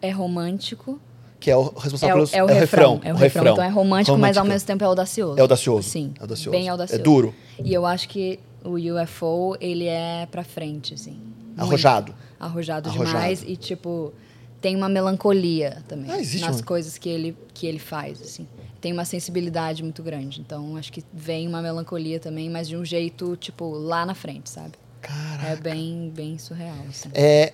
é 0.02 0.10
romântico, 0.10 1.00
Que 1.40 1.50
é 1.50 1.56
o 1.56 1.64
responsável 1.70 2.16
É 2.16 2.18
o, 2.22 2.26
pelos 2.26 2.34
é 2.34 2.42
o 2.42 2.46
refrão, 2.46 3.00
é 3.04 3.12
o 3.12 3.16
refrão. 3.16 3.52
Então 3.52 3.64
é 3.64 3.68
romântico, 3.68 4.16
mas 4.18 4.36
ao 4.36 4.44
mesmo 4.44 4.66
tempo 4.66 4.82
é 4.84 4.86
audacioso. 4.86 5.38
É 5.38 5.42
audacioso. 5.42 5.88
Sim, 5.88 6.12
É 6.18 6.22
audacioso. 6.22 6.50
bem 6.58 6.68
audacioso. 6.68 7.00
É 7.00 7.04
duro. 7.04 7.34
E 7.62 7.72
eu 7.74 7.84
acho 7.86 8.08
que 8.08 8.38
o 8.64 8.70
UFO, 9.02 9.56
ele 9.60 9.86
é 9.86 10.26
pra 10.30 10.42
frente, 10.42 10.94
assim. 10.94 11.18
Arrojado. 11.56 12.14
Arrojado, 12.38 12.88
Arrojado. 12.88 13.06
demais 13.16 13.42
e, 13.46 13.56
tipo, 13.56 14.12
tem 14.60 14.74
uma 14.76 14.88
melancolia 14.88 15.82
também 15.88 16.10
Ah, 16.10 16.16
nas 16.18 16.56
uma- 16.56 16.62
coisas 16.62 16.98
que 16.98 17.08
ele, 17.08 17.36
que 17.54 17.66
ele 17.66 17.78
faz, 17.78 18.20
assim. 18.20 18.46
Tem 18.86 18.92
uma 18.92 19.04
sensibilidade 19.04 19.82
muito 19.82 20.00
grande. 20.00 20.40
Então, 20.40 20.76
acho 20.76 20.92
que 20.92 21.02
vem 21.12 21.48
uma 21.48 21.60
melancolia 21.60 22.20
também, 22.20 22.48
mas 22.48 22.68
de 22.68 22.76
um 22.76 22.84
jeito, 22.84 23.34
tipo, 23.34 23.68
lá 23.70 24.06
na 24.06 24.14
frente, 24.14 24.48
sabe? 24.48 24.74
Caraca. 25.02 25.48
É 25.48 25.56
bem, 25.56 26.12
bem 26.14 26.38
surreal, 26.38 26.76
assim. 26.88 27.08
É, 27.12 27.52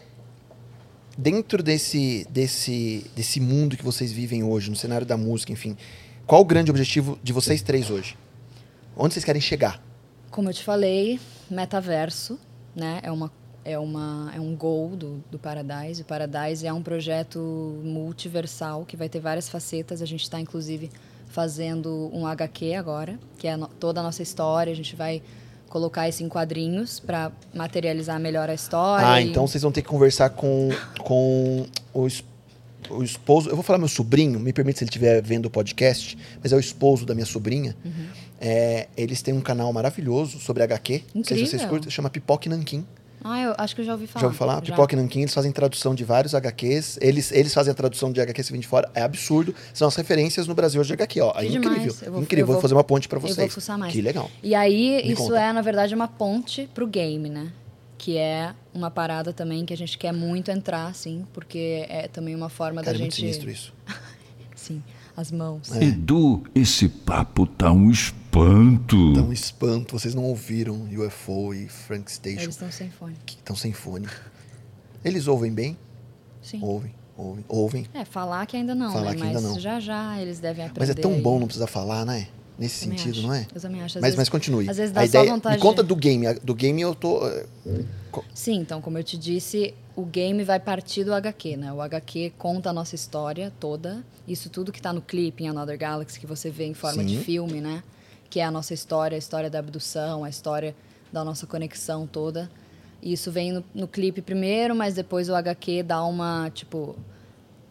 dentro 1.17 1.63
desse, 1.63 2.27
desse, 2.29 3.11
desse 3.17 3.41
mundo 3.41 3.79
que 3.79 3.83
vocês 3.83 4.13
vivem 4.13 4.45
hoje, 4.45 4.69
no 4.69 4.77
cenário 4.77 5.07
da 5.07 5.17
música, 5.17 5.51
enfim, 5.51 5.75
qual 6.27 6.43
o 6.43 6.45
grande 6.45 6.71
objetivo 6.71 7.19
de 7.23 7.33
vocês 7.33 7.63
três 7.63 7.89
hoje? 7.89 8.15
Onde 8.95 9.15
vocês 9.15 9.25
querem 9.25 9.41
chegar? 9.41 9.83
Como 10.31 10.51
eu 10.51 10.53
te 10.53 10.63
falei, 10.63 11.19
metaverso, 11.51 12.39
né? 12.77 13.01
É 13.03 13.11
uma 13.11 13.33
é 13.65 13.79
uma 13.79 14.31
é 14.35 14.41
um 14.41 14.55
goal 14.55 14.91
do, 14.91 15.25
do 15.31 15.39
Paradise. 15.39 16.03
O 16.03 16.05
Paradise 16.05 16.67
é 16.67 16.73
um 16.75 16.83
projeto 16.83 17.39
multiversal 17.83 18.85
que 18.85 18.99
vai 18.99 19.09
ter 19.09 19.21
várias 19.21 19.49
facetas. 19.49 20.03
A 20.03 20.07
gente 20.07 20.25
está 20.25 20.39
inclusive 20.39 20.91
fazendo 21.33 22.11
um 22.13 22.27
HQ 22.27 22.75
agora, 22.75 23.19
que 23.39 23.49
é 23.49 23.59
toda 23.81 24.01
a 24.01 24.03
nossa 24.03 24.23
história. 24.23 24.73
A 24.73 24.77
gente 24.77 24.95
vai 24.95 25.23
colocar 25.69 26.07
isso 26.09 26.23
em 26.23 26.29
quadrinhos 26.29 27.01
para 27.01 27.33
materializar 27.55 28.21
melhor 28.21 28.49
a 28.51 28.55
história. 28.55 29.09
Ah, 29.09 29.21
e- 29.21 29.31
então 29.31 29.47
vocês 29.47 29.63
vão 29.63 29.73
ter 29.73 29.81
que 29.83 29.89
conversar 29.89 30.29
com, 30.31 30.69
com 31.01 31.67
o, 31.95 32.07
o 32.91 33.03
esposo. 33.03 33.49
Eu 33.49 33.55
vou 33.57 33.63
falar 33.65 33.79
meu 33.79 33.89
sobrinho, 33.89 34.39
me 34.39 34.53
permite 34.53 34.79
se 34.79 34.85
ele 34.85 34.91
estiver 34.91 35.23
vendo 35.23 35.47
o 35.47 35.51
podcast, 35.51 36.17
mas 36.43 36.53
é 36.53 36.57
o 36.57 36.61
esposo 36.61 37.07
da 37.07 37.15
minha 37.15 37.27
sobrinha. 37.27 37.75
Uhum. 37.83 38.07
É, 38.39 38.89
eles 38.97 39.23
têm 39.23 39.33
um 39.33 39.41
canal 39.41 39.73
maravilhoso 39.73 40.39
sobre 40.39 40.63
HQ. 40.63 41.03
Não 41.15 41.25
sei 41.25 41.37
se 41.39 41.43
vocês 41.45 41.53
Incrível. 41.55 41.69
curtem, 41.71 41.91
chama 41.91 42.11
Pipoque 42.11 42.49
Nanquim. 42.49 42.85
Ah, 43.25 43.41
eu 43.41 43.55
acho 43.59 43.75
que 43.75 43.81
eu 43.81 43.85
já 43.85 43.93
ouvi 43.93 44.07
falar. 44.07 44.21
Já 44.21 44.27
ouviu 44.27 44.39
falar? 44.39 44.55
Já. 44.57 44.61
Pipoque 44.75 44.97
Nanquim, 44.97 45.21
eles 45.21 45.33
fazem 45.35 45.53
tradução 45.53 45.95
de 45.95 46.05
vários 46.05 46.35
HQs. 46.35 46.99
Eles, 47.01 47.31
eles 47.33 47.53
fazem 47.55 47.71
a 47.71 47.75
tradução 47.75 48.13
de 48.13 48.21
HQs 48.21 48.47
que 48.47 48.53
vem 48.53 48.61
de 48.61 48.67
fora. 48.67 48.91
É 48.95 49.03
absurdo. 49.03 49.55
São 49.73 49.87
as 49.89 49.95
referências 49.97 50.47
no 50.47 50.55
Brasil 50.55 50.81
hoje 50.81 50.89
de 50.89 50.95
HQ, 50.95 51.21
ó. 51.21 51.33
É 51.37 51.45
incrível. 51.47 51.61
demais. 51.71 52.03
Eu 52.03 52.13
vou- 52.13 52.23
incrível. 52.23 52.43
eu 52.43 52.47
Vou 52.47 52.55
vou- 52.55 52.63
fazer 52.63 52.75
uma 52.75 52.85
ponte 52.85 53.09
pra 53.09 53.17
eu 53.19 53.21
vou 53.21 53.31
vocês. 53.31 53.53
fuçar 53.53 53.79
mais. 53.79 53.93
Que 53.93 54.01
legal. 54.03 54.31
E 54.43 54.55
aí, 54.55 55.03
Me 55.05 55.13
isso 55.13 55.23
conta. 55.25 55.41
é, 55.41 55.53
na 55.53 55.61
verdade, 55.63 55.95
uma 55.95 56.09
ponte 56.09 56.69
pro 56.75 56.87
game, 56.87 57.29
né? 57.29 57.53
Que 57.99 58.17
é 58.19 58.53
uma 58.75 58.91
parada 58.91 59.33
também 59.33 59.65
que 59.65 59.73
a 59.73 59.77
gente 59.77 59.97
quer 59.97 60.13
muito 60.13 60.51
entrar, 60.51 60.87
assim, 60.89 61.25
porque 61.33 61.87
é 61.89 62.09
também 62.09 62.35
uma 62.35 62.49
forma 62.49 62.83
Cara, 62.83 62.97
é 62.97 62.99
da 62.99 63.05
muito 63.05 63.15
gente. 63.15 63.21
sinistro 63.21 63.49
isso. 63.51 63.73
Sim, 64.57 64.83
as 65.17 65.31
mãos. 65.31 65.71
É. 65.73 65.85
Edu, 65.85 66.43
esse 66.55 66.89
papo 66.89 67.47
tá 67.47 67.71
um 67.73 67.91
espanto. 67.91 68.97
Então, 68.97 69.33
espanto. 69.33 69.99
Vocês 69.99 70.15
não 70.15 70.25
ouviram 70.25 70.89
UFO 71.07 71.53
e 71.55 71.69
Frank 71.69 72.11
Station, 72.11 72.43
Eles 72.43 72.55
estão 72.55 72.71
sem 72.71 72.91
fone. 72.91 73.17
estão 73.27 73.57
sem 73.57 73.73
fone. 73.73 74.07
Eles 75.05 75.27
ouvem 75.27 75.53
bem? 75.53 75.77
Sim. 76.41 76.61
Ouvem, 76.63 76.95
ouvem, 77.17 77.45
ouvem. 77.49 77.87
É, 77.95 78.05
falar 78.05 78.47
que 78.47 78.57
ainda 78.57 78.75
não, 78.75 78.93
Falar 78.93 79.11
né? 79.11 79.15
que 79.17 79.21
Mas 79.25 79.37
ainda 79.37 79.49
não. 79.49 79.61
já 79.61 79.79
já 79.81 80.21
eles 80.21 80.41
devem 80.41 80.65
aprender. 80.65 80.81
Mas 80.81 80.91
é 80.91 80.95
tão 80.95 81.21
bom 81.21 81.39
não 81.39 81.47
precisar 81.47 81.67
falar, 81.67 82.05
né? 82.05 82.29
Nesse 82.59 82.85
Também 82.85 82.99
sentido, 82.99 83.19
acho. 83.19 83.27
não 83.27 83.35
é? 83.35 83.47
Eu 83.55 83.61
também 83.61 83.81
acho. 83.83 83.99
Às 83.99 84.03
Mas, 84.03 84.03
vezes- 84.03 84.17
mas 84.19 84.29
continue. 84.29 84.69
Às 84.69 84.77
vezes 84.77 84.93
dá 84.93 85.01
a 85.01 85.05
só 85.05 85.09
ideia, 85.21 85.31
vontade 85.33 85.57
Me 85.57 85.63
conta 85.63 85.83
de- 85.83 85.89
do 85.89 85.97
game. 85.97 86.35
Do 86.35 86.55
game 86.55 86.81
eu 86.83 86.95
tô... 86.95 87.27
eh, 87.27 87.47
Sim, 88.35 88.57
então, 88.61 88.81
como 88.83 88.99
eu 88.99 89.03
te 89.03 89.17
disse, 89.17 89.75
o 89.97 90.05
game 90.05 90.45
vai 90.45 90.61
partir 90.61 91.03
do 91.03 91.15
HQ, 91.15 91.57
né? 91.57 91.73
O 91.73 91.81
HQ 91.81 92.35
conta 92.39 92.69
a 92.71 92.73
nossa 92.73 92.95
história 92.95 93.51
toda. 93.59 94.05
Isso 94.29 94.51
tudo 94.51 94.71
que 94.71 94.83
tá 94.83 94.93
no 94.93 95.01
clipe 95.01 95.45
em 95.45 95.49
Another 95.49 95.79
Galaxy, 95.79 96.21
que 96.21 96.27
você 96.27 96.51
vê 96.51 96.67
em 96.67 96.75
forma 96.75 97.01
Sim. 97.03 97.07
de 97.07 97.17
filme, 97.19 97.61
né? 97.61 97.83
Que 98.29 98.41
é 98.41 98.45
a 98.45 98.51
nossa 98.51 98.75
história, 98.75 99.17
a 99.17 99.19
história 99.19 99.49
da 99.49 99.59
abdução, 99.59 100.23
a 100.25 100.29
história 100.29 100.75
da 101.13 101.25
nossa 101.25 101.47
conexão 101.47 102.07
toda. 102.07 102.51
Isso 103.03 103.33
vem 103.33 103.51
no, 103.53 103.65
no 103.75 103.89
clipe 103.89 104.21
primeiro, 104.23 104.75
mas 104.77 104.95
depois 104.95 105.29
o 105.29 105.35
HQ 105.35 105.83
dá 105.83 106.05
uma, 106.05 106.51
tipo... 106.55 106.95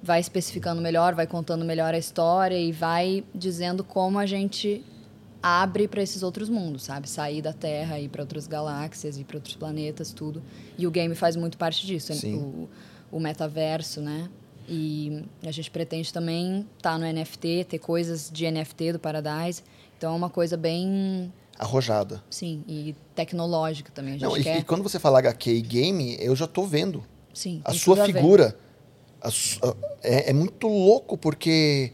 Vai 0.04 0.20
especificando 0.20 0.82
melhor, 0.82 1.14
vai 1.14 1.28
contando 1.28 1.64
melhor 1.64 1.94
a 1.94 1.98
história 1.98 2.58
e 2.58 2.72
vai 2.72 3.24
dizendo 3.36 3.84
como 3.84 4.18
a 4.18 4.26
gente 4.26 4.84
abre 5.42 5.88
para 5.88 6.02
esses 6.04 6.24
outros 6.24 6.50
mundos, 6.50 6.84
sabe? 6.84 7.10
Sair 7.10 7.42
da 7.42 7.54
Terra, 7.54 8.00
ir 8.00 8.10
para 8.10 8.22
outras 8.22 8.48
galáxias, 8.48 9.18
ir 9.18 9.24
para 9.24 9.38
outros 9.38 9.56
planetas, 9.56 10.12
tudo. 10.12 10.42
E 10.78 10.86
o 10.86 10.92
game 10.92 11.16
faz 11.16 11.36
muito 11.36 11.58
parte 11.58 11.86
disso, 11.86 12.14
Sim. 12.14 12.36
o, 12.36 12.70
o 13.12 13.20
metaverso, 13.20 14.02
né? 14.02 14.30
E 14.68 15.24
a 15.44 15.52
gente 15.52 15.70
pretende 15.72 16.14
também 16.14 16.68
estar 16.78 16.98
no 16.98 17.06
NFT, 17.12 17.66
ter 17.68 17.80
coisas 17.80 18.30
de 18.32 18.50
NFT 18.50 18.94
do 18.94 19.00
Paradise. 19.00 19.64
Então 19.98 20.14
é 20.14 20.16
uma 20.16 20.30
coisa 20.30 20.56
bem, 20.56 21.32
Arrojada. 21.58 22.24
sim, 22.30 22.64
e 22.68 22.96
tecnológica 23.16 23.92
também. 23.94 24.14
A 24.14 24.18
gente 24.18 24.24
Não, 24.24 24.38
e, 24.38 24.60
e 24.60 24.64
quando 24.64 24.84
você 24.84 25.00
fala 25.00 25.20
HQ 25.20 25.52
e 25.52 25.62
game, 25.62 26.18
eu 26.20 26.36
já 26.36 26.48
tô 26.48 26.64
vendo. 26.66 27.04
sim, 27.34 27.62
A 27.66 27.74
sua 27.74 27.96
ver. 27.96 28.56
É, 30.04 30.30
é 30.30 30.34
muito 30.34 30.68
louco 30.68 31.18
porque 31.18 31.94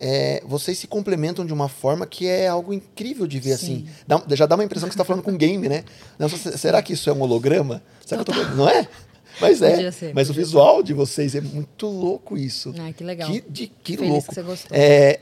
é, 0.00 0.42
vocês 0.46 0.78
se 0.78 0.86
complementam 0.86 1.46
de 1.46 1.52
uma 1.52 1.68
forma 1.68 2.06
que 2.06 2.26
é 2.26 2.48
algo 2.48 2.72
incrível 2.72 3.26
de 3.26 3.38
ver 3.40 3.56
Sim. 3.56 3.86
assim. 3.86 3.88
Dá- 4.06 4.22
já 4.36 4.46
dá 4.46 4.54
uma 4.56 4.64
impressão 4.64 4.88
que 4.88 4.92
você 4.94 4.96
está 5.00 5.04
falando 5.04 5.22
com 5.22 5.30
um 5.30 5.36
game, 5.36 5.68
né? 5.68 5.84
Não, 6.18 6.28
se- 6.28 6.58
será 6.58 6.82
que 6.82 6.92
isso 6.92 7.08
é 7.08 7.12
um 7.12 7.20
holograma? 7.22 7.82
Será 8.04 8.24
que 8.24 8.30
eu 8.30 8.34
tô... 8.34 8.44
Não 8.54 8.68
é? 8.68 8.88
Mas 9.40 9.60
é. 9.62 9.90
Ser, 9.90 10.14
Mas 10.14 10.30
o 10.30 10.32
visual 10.32 10.82
de 10.82 10.92
vocês 10.92 11.34
é 11.34 11.40
muito 11.40 11.86
louco 11.86 12.36
isso. 12.36 12.72
Ah, 12.78 12.92
que 12.92 13.02
legal. 13.02 13.28
Que, 13.30 13.40
de, 13.40 13.66
que 13.66 13.96
Feliz 13.96 14.10
louco. 14.12 14.28
que 14.28 14.34
você 14.34 14.42
gostou. 14.42 14.76
É, 14.76 15.20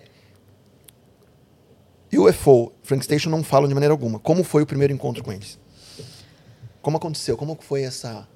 UFO, 2.14 2.72
Frank 2.82 3.02
Station 3.04 3.30
não 3.30 3.42
falam 3.42 3.66
de 3.68 3.74
maneira 3.74 3.92
alguma. 3.92 4.18
Como 4.18 4.44
foi 4.44 4.62
o 4.62 4.66
primeiro 4.66 4.92
encontro 4.92 5.24
com 5.24 5.32
eles? 5.32 5.58
Como 6.82 6.96
aconteceu? 6.96 7.36
Como 7.38 7.56
foi 7.60 7.82
essa, 7.84 8.28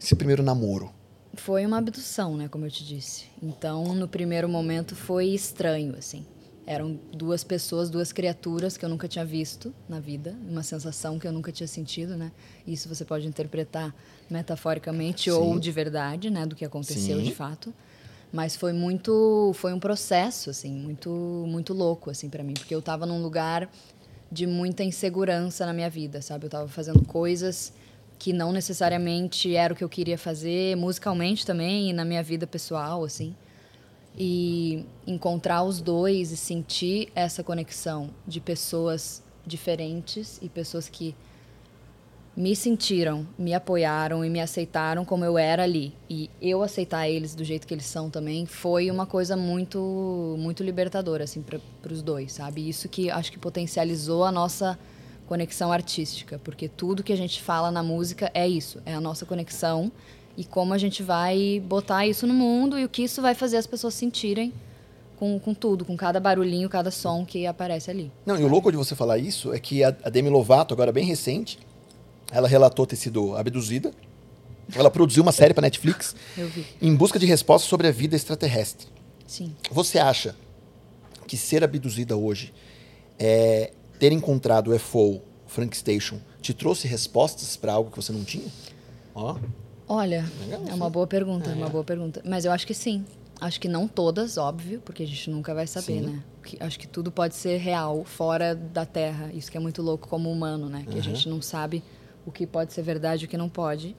esse 0.00 0.14
primeiro 0.14 0.42
namoro? 0.42 0.92
Foi 1.36 1.64
uma 1.66 1.78
abdução, 1.78 2.36
né, 2.36 2.48
como 2.48 2.66
eu 2.66 2.70
te 2.70 2.84
disse. 2.84 3.26
Então, 3.42 3.94
no 3.94 4.08
primeiro 4.08 4.48
momento 4.48 4.94
foi 4.94 5.26
estranho, 5.28 5.94
assim. 5.96 6.24
Eram 6.66 6.98
duas 7.12 7.44
pessoas, 7.44 7.90
duas 7.90 8.10
criaturas 8.10 8.76
que 8.76 8.84
eu 8.84 8.88
nunca 8.88 9.06
tinha 9.06 9.24
visto 9.24 9.74
na 9.86 10.00
vida, 10.00 10.34
uma 10.48 10.62
sensação 10.62 11.18
que 11.18 11.26
eu 11.26 11.32
nunca 11.32 11.52
tinha 11.52 11.66
sentido, 11.66 12.16
né? 12.16 12.32
Isso 12.66 12.88
você 12.88 13.04
pode 13.04 13.26
interpretar 13.26 13.94
metaforicamente 14.30 15.30
ou 15.30 15.58
de 15.58 15.70
verdade, 15.70 16.30
né, 16.30 16.46
do 16.46 16.56
que 16.56 16.64
aconteceu 16.64 17.18
Sim. 17.18 17.24
de 17.24 17.34
fato. 17.34 17.74
Mas 18.32 18.56
foi 18.56 18.72
muito, 18.72 19.52
foi 19.54 19.74
um 19.74 19.78
processo 19.78 20.50
assim, 20.50 20.74
muito 20.74 21.10
muito 21.46 21.72
louco 21.74 22.10
assim 22.10 22.28
para 22.30 22.42
mim, 22.42 22.54
porque 22.54 22.74
eu 22.74 22.80
estava 22.80 23.04
num 23.04 23.22
lugar 23.22 23.70
de 24.32 24.46
muita 24.46 24.82
insegurança 24.82 25.66
na 25.66 25.72
minha 25.72 25.90
vida, 25.90 26.20
sabe? 26.22 26.44
Eu 26.44 26.48
estava 26.48 26.66
fazendo 26.66 27.04
coisas 27.04 27.72
que 28.24 28.32
não 28.32 28.52
necessariamente 28.52 29.54
era 29.54 29.74
o 29.74 29.76
que 29.76 29.84
eu 29.84 29.88
queria 29.88 30.16
fazer, 30.16 30.74
musicalmente 30.78 31.44
também 31.44 31.90
e 31.90 31.92
na 31.92 32.06
minha 32.06 32.22
vida 32.22 32.46
pessoal, 32.46 33.04
assim. 33.04 33.36
E 34.16 34.86
encontrar 35.06 35.62
os 35.62 35.78
dois 35.82 36.32
e 36.32 36.36
sentir 36.38 37.12
essa 37.14 37.44
conexão 37.44 38.08
de 38.26 38.40
pessoas 38.40 39.22
diferentes 39.46 40.40
e 40.40 40.48
pessoas 40.48 40.88
que 40.88 41.14
me 42.34 42.56
sentiram, 42.56 43.28
me 43.38 43.52
apoiaram 43.52 44.24
e 44.24 44.30
me 44.30 44.40
aceitaram 44.40 45.04
como 45.04 45.22
eu 45.22 45.36
era 45.36 45.62
ali. 45.62 45.92
E 46.08 46.30
eu 46.40 46.62
aceitar 46.62 47.06
eles 47.06 47.34
do 47.34 47.44
jeito 47.44 47.66
que 47.66 47.74
eles 47.74 47.84
são 47.84 48.08
também 48.08 48.46
foi 48.46 48.90
uma 48.90 49.04
coisa 49.04 49.36
muito 49.36 50.34
muito 50.38 50.62
libertadora 50.62 51.24
assim 51.24 51.42
para 51.42 51.60
os 51.92 52.00
dois, 52.00 52.32
sabe? 52.32 52.66
Isso 52.66 52.88
que 52.88 53.10
acho 53.10 53.30
que 53.30 53.38
potencializou 53.38 54.24
a 54.24 54.32
nossa 54.32 54.78
conexão 55.26 55.72
artística, 55.72 56.40
porque 56.44 56.68
tudo 56.68 57.02
que 57.02 57.12
a 57.12 57.16
gente 57.16 57.42
fala 57.42 57.70
na 57.70 57.82
música 57.82 58.30
é 58.34 58.46
isso, 58.46 58.80
é 58.84 58.94
a 58.94 59.00
nossa 59.00 59.24
conexão 59.24 59.90
e 60.36 60.44
como 60.44 60.74
a 60.74 60.78
gente 60.78 61.02
vai 61.02 61.62
botar 61.64 62.06
isso 62.06 62.26
no 62.26 62.34
mundo 62.34 62.78
e 62.78 62.84
o 62.84 62.88
que 62.88 63.02
isso 63.02 63.22
vai 63.22 63.34
fazer 63.34 63.56
as 63.56 63.66
pessoas 63.66 63.94
sentirem 63.94 64.52
com, 65.16 65.38
com 65.38 65.54
tudo, 65.54 65.84
com 65.84 65.96
cada 65.96 66.18
barulhinho, 66.18 66.68
cada 66.68 66.90
som 66.90 67.24
que 67.24 67.46
aparece 67.46 67.90
ali. 67.90 68.10
Não, 68.26 68.38
e 68.38 68.44
o 68.44 68.48
louco 68.48 68.70
de 68.70 68.76
você 68.76 68.94
falar 68.94 69.18
isso 69.18 69.52
é 69.52 69.60
que 69.60 69.84
a, 69.84 69.88
a 70.02 70.10
Demi 70.10 70.28
Lovato, 70.28 70.74
agora 70.74 70.92
bem 70.92 71.04
recente, 71.04 71.58
ela 72.32 72.48
relatou 72.48 72.86
ter 72.86 72.96
sido 72.96 73.36
abduzida. 73.36 73.92
Ela 74.74 74.90
produziu 74.90 75.22
uma 75.22 75.32
série 75.32 75.54
para 75.54 75.62
Netflix 75.62 76.16
em 76.80 76.94
busca 76.94 77.18
de 77.18 77.26
respostas 77.26 77.68
sobre 77.68 77.86
a 77.86 77.92
vida 77.92 78.16
extraterrestre. 78.16 78.88
Sim. 79.26 79.54
Você 79.70 79.98
acha 79.98 80.34
que 81.26 81.36
ser 81.36 81.62
abduzida 81.62 82.16
hoje, 82.16 82.52
é, 83.18 83.72
ter 84.04 84.12
encontrado 84.12 84.70
o 84.70 84.74
UFO, 84.76 85.22
Frank 85.46 85.74
Station, 85.74 86.18
te 86.42 86.52
trouxe 86.52 86.86
respostas 86.86 87.56
para 87.56 87.72
algo 87.72 87.90
que 87.90 87.96
você 87.96 88.12
não 88.12 88.22
tinha? 88.22 88.46
Ó, 89.14 89.38
Olha, 89.88 90.26
Legal, 90.42 90.62
é 90.62 90.66
sim. 90.66 90.72
uma 90.74 90.90
boa 90.90 91.06
pergunta, 91.06 91.48
é 91.50 91.54
uma 91.54 91.70
boa 91.70 91.82
pergunta. 91.84 92.20
Mas 92.22 92.44
eu 92.44 92.52
acho 92.52 92.66
que 92.66 92.74
sim. 92.74 93.02
Acho 93.40 93.58
que 93.58 93.66
não 93.66 93.88
todas, 93.88 94.36
óbvio, 94.36 94.82
porque 94.84 95.02
a 95.02 95.06
gente 95.06 95.30
nunca 95.30 95.54
vai 95.54 95.66
saber, 95.66 96.00
Sim. 96.00 96.00
né? 96.02 96.22
Que- 96.42 96.56
acho 96.62 96.78
que 96.78 96.86
tudo 96.86 97.10
pode 97.10 97.34
ser 97.34 97.56
real 97.56 98.04
fora 98.04 98.54
da 98.54 98.84
Terra. 98.84 99.30
Isso 99.32 99.50
que 99.50 99.56
é 99.56 99.60
muito 99.60 99.80
louco 99.82 100.06
como 100.06 100.30
humano, 100.30 100.68
né? 100.68 100.84
Que 100.90 100.98
a 100.98 101.02
gente 101.02 101.26
não 101.28 101.40
sabe 101.40 101.82
o 102.26 102.30
que 102.32 102.46
pode 102.46 102.72
ser 102.74 102.82
verdade 102.82 103.24
e 103.24 103.26
o 103.26 103.28
que 103.28 103.36
não 103.38 103.48
pode. 103.48 103.96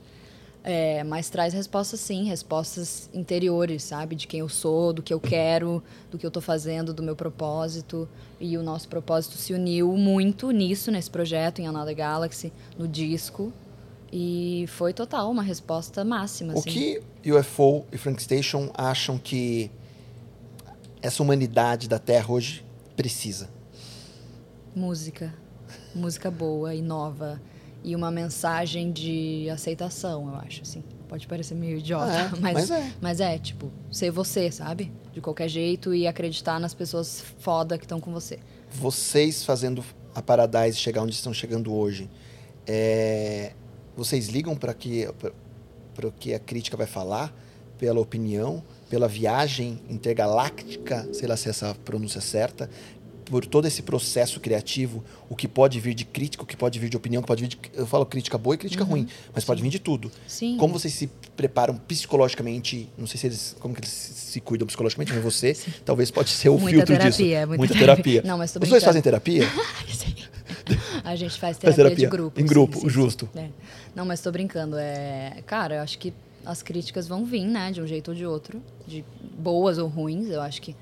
É, 0.67 1.03
mas 1.03 1.29
traz 1.29 1.53
respostas 1.53 1.99
sim, 1.99 2.23
respostas 2.23 3.07
interiores, 3.13 3.83
sabe? 3.83 4.15
De 4.15 4.25
quem 4.25 4.39
eu 4.39 4.49
sou, 4.49 4.91
do 4.91 5.03
que 5.03 5.13
eu 5.13 5.19
quero, 5.19 5.83
do 6.09 6.17
que 6.17 6.25
eu 6.25 6.31
tô 6.31 6.41
fazendo, 6.41 6.91
do 6.91 7.03
meu 7.03 7.15
propósito. 7.15 8.09
E 8.39 8.57
o 8.57 8.63
nosso 8.63 8.89
propósito 8.89 9.37
se 9.37 9.53
uniu 9.53 9.95
muito 9.95 10.49
nisso, 10.49 10.89
nesse 10.89 11.11
projeto, 11.11 11.61
em 11.61 11.67
Another 11.67 11.95
Galaxy, 11.95 12.51
no 12.79 12.87
disco. 12.87 13.53
E 14.11 14.65
foi 14.69 14.91
total, 14.91 15.29
uma 15.29 15.43
resposta 15.43 16.03
máxima. 16.03 16.55
o 16.55 16.57
assim. 16.57 16.99
que 17.21 17.31
UFO 17.31 17.85
e 17.91 17.97
Frank 17.99 18.19
Station 18.19 18.71
acham 18.73 19.19
que 19.19 19.69
essa 20.99 21.21
humanidade 21.21 21.87
da 21.87 21.99
Terra 21.99 22.31
hoje 22.31 22.65
precisa? 22.95 23.51
Música. 24.75 25.31
Música 25.93 26.31
boa 26.31 26.73
e 26.73 26.81
nova. 26.81 27.39
E 27.85 27.95
uma 27.95 28.09
mensagem 28.09 28.91
de 28.91 29.47
aceitação, 29.49 30.27
eu 30.29 30.35
acho, 30.37 30.63
assim. 30.63 30.83
Pode 31.07 31.27
parecer 31.27 31.53
meio 31.53 31.77
idiota, 31.77 32.11
Ah, 32.11 32.21
é, 32.21 32.29
mas, 32.41 32.53
mas 32.53 32.71
é. 32.71 32.91
mas 32.99 33.19
é, 33.21 33.37
tipo, 33.37 33.71
ser 33.91 34.09
você, 34.09 34.51
sabe? 34.51 34.91
De 35.13 35.21
qualquer 35.21 35.47
jeito 35.47 35.93
e 35.93 36.07
acreditar 36.07 36.59
nas 36.59 36.73
pessoas 36.73 37.23
foda 37.39 37.77
que 37.77 37.85
estão 37.85 37.99
com 38.01 38.11
você. 38.11 38.39
Vocês 38.71 39.45
fazendo 39.45 39.83
a 40.15 40.21
Paradise 40.21 40.77
chegar 40.79 41.03
onde 41.03 41.13
estão 41.13 41.31
chegando 41.31 41.71
hoje, 41.71 42.09
é, 42.65 43.53
vocês 43.95 44.29
ligam 44.29 44.55
para 44.55 44.73
que 44.73 45.07
para 45.93 46.07
o 46.07 46.11
que 46.11 46.33
a 46.33 46.39
crítica 46.39 46.75
vai 46.75 46.87
falar, 46.87 47.33
pela 47.77 47.99
opinião, 47.99 48.63
pela 48.89 49.07
viagem 49.07 49.79
intergaláctica, 49.89 51.07
sei 51.13 51.27
lá 51.27 51.37
se 51.37 51.49
essa 51.49 51.75
pronúncia 51.85 52.19
é 52.19 52.21
certa, 52.21 52.69
por 53.25 53.45
todo 53.45 53.67
esse 53.67 53.81
processo 53.81 54.39
criativo, 54.39 55.03
o 55.29 55.35
que 55.35 55.47
pode 55.47 55.79
vir 55.79 55.93
de 55.93 56.05
crítica, 56.05 56.43
o 56.43 56.45
que 56.45 56.55
pode 56.55 56.79
vir 56.79 56.89
de 56.89 56.95
opinião, 56.97 57.19
o 57.19 57.23
que 57.23 57.27
pode 57.27 57.41
vir 57.41 57.47
de, 57.49 57.57
eu 57.73 57.85
falo 57.87 58.05
crítica 58.05 58.37
boa 58.37 58.53
e 58.55 58.57
crítica 58.57 58.83
ruim, 58.83 59.07
mas 59.33 59.43
pode 59.43 59.61
vir 59.61 59.69
de 59.69 59.79
tudo. 59.79 60.11
Sim. 60.27 60.57
Como 60.57 60.73
vocês 60.73 60.93
se 60.93 61.07
preparam 61.35 61.75
psicologicamente? 61.75 62.87
Não 62.97 63.07
sei 63.07 63.19
se 63.19 63.27
eles 63.27 63.55
como 63.59 63.73
que 63.73 63.81
eles 63.81 63.89
se 63.91 64.39
cuidam 64.39 64.65
psicologicamente, 64.67 65.11
mas 65.13 65.23
você 65.23 65.55
talvez 65.83 66.11
pode 66.11 66.29
ser 66.29 66.49
o 66.49 66.57
Muita 66.59 66.85
filtro 66.85 66.97
disso. 66.97 67.17
terapia, 67.17 67.47
muita 67.47 67.57
muita 67.59 67.73
terapia. 67.73 68.03
terapia. 68.03 68.29
Não, 68.31 68.37
mas 68.37 68.51
tô 68.53 68.59
Os 68.59 68.69
dois 68.69 68.83
brincando. 68.83 68.85
fazem 68.85 69.01
terapia? 69.01 69.43
A 71.03 71.15
gente 71.15 71.39
faz 71.39 71.57
Faz 71.57 71.75
terapia, 71.75 71.75
terapia 71.75 71.95
de 71.95 72.07
grupo. 72.07 72.39
em 72.39 72.43
sim, 72.43 72.47
grupo, 72.49 72.75
sim, 72.75 72.81
sim. 72.81 72.89
justo. 72.89 73.29
É. 73.35 73.49
Não, 73.95 74.05
mas 74.05 74.21
tô 74.21 74.31
brincando. 74.31 74.77
É... 74.77 75.41
Cara, 75.45 75.75
eu 75.75 75.81
acho 75.81 75.97
que 75.97 76.13
as 76.45 76.61
críticas 76.61 77.07
vão 77.07 77.25
vir, 77.25 77.45
né? 77.45 77.71
De 77.71 77.81
um 77.81 77.87
jeito 77.87 78.09
ou 78.09 78.15
de 78.15 78.25
outro. 78.25 78.61
De 78.87 79.03
boas 79.37 79.77
ou 79.77 79.87
ruins. 79.87 80.29
Eu 80.29 80.41
acho 80.41 80.61
que 80.61 80.75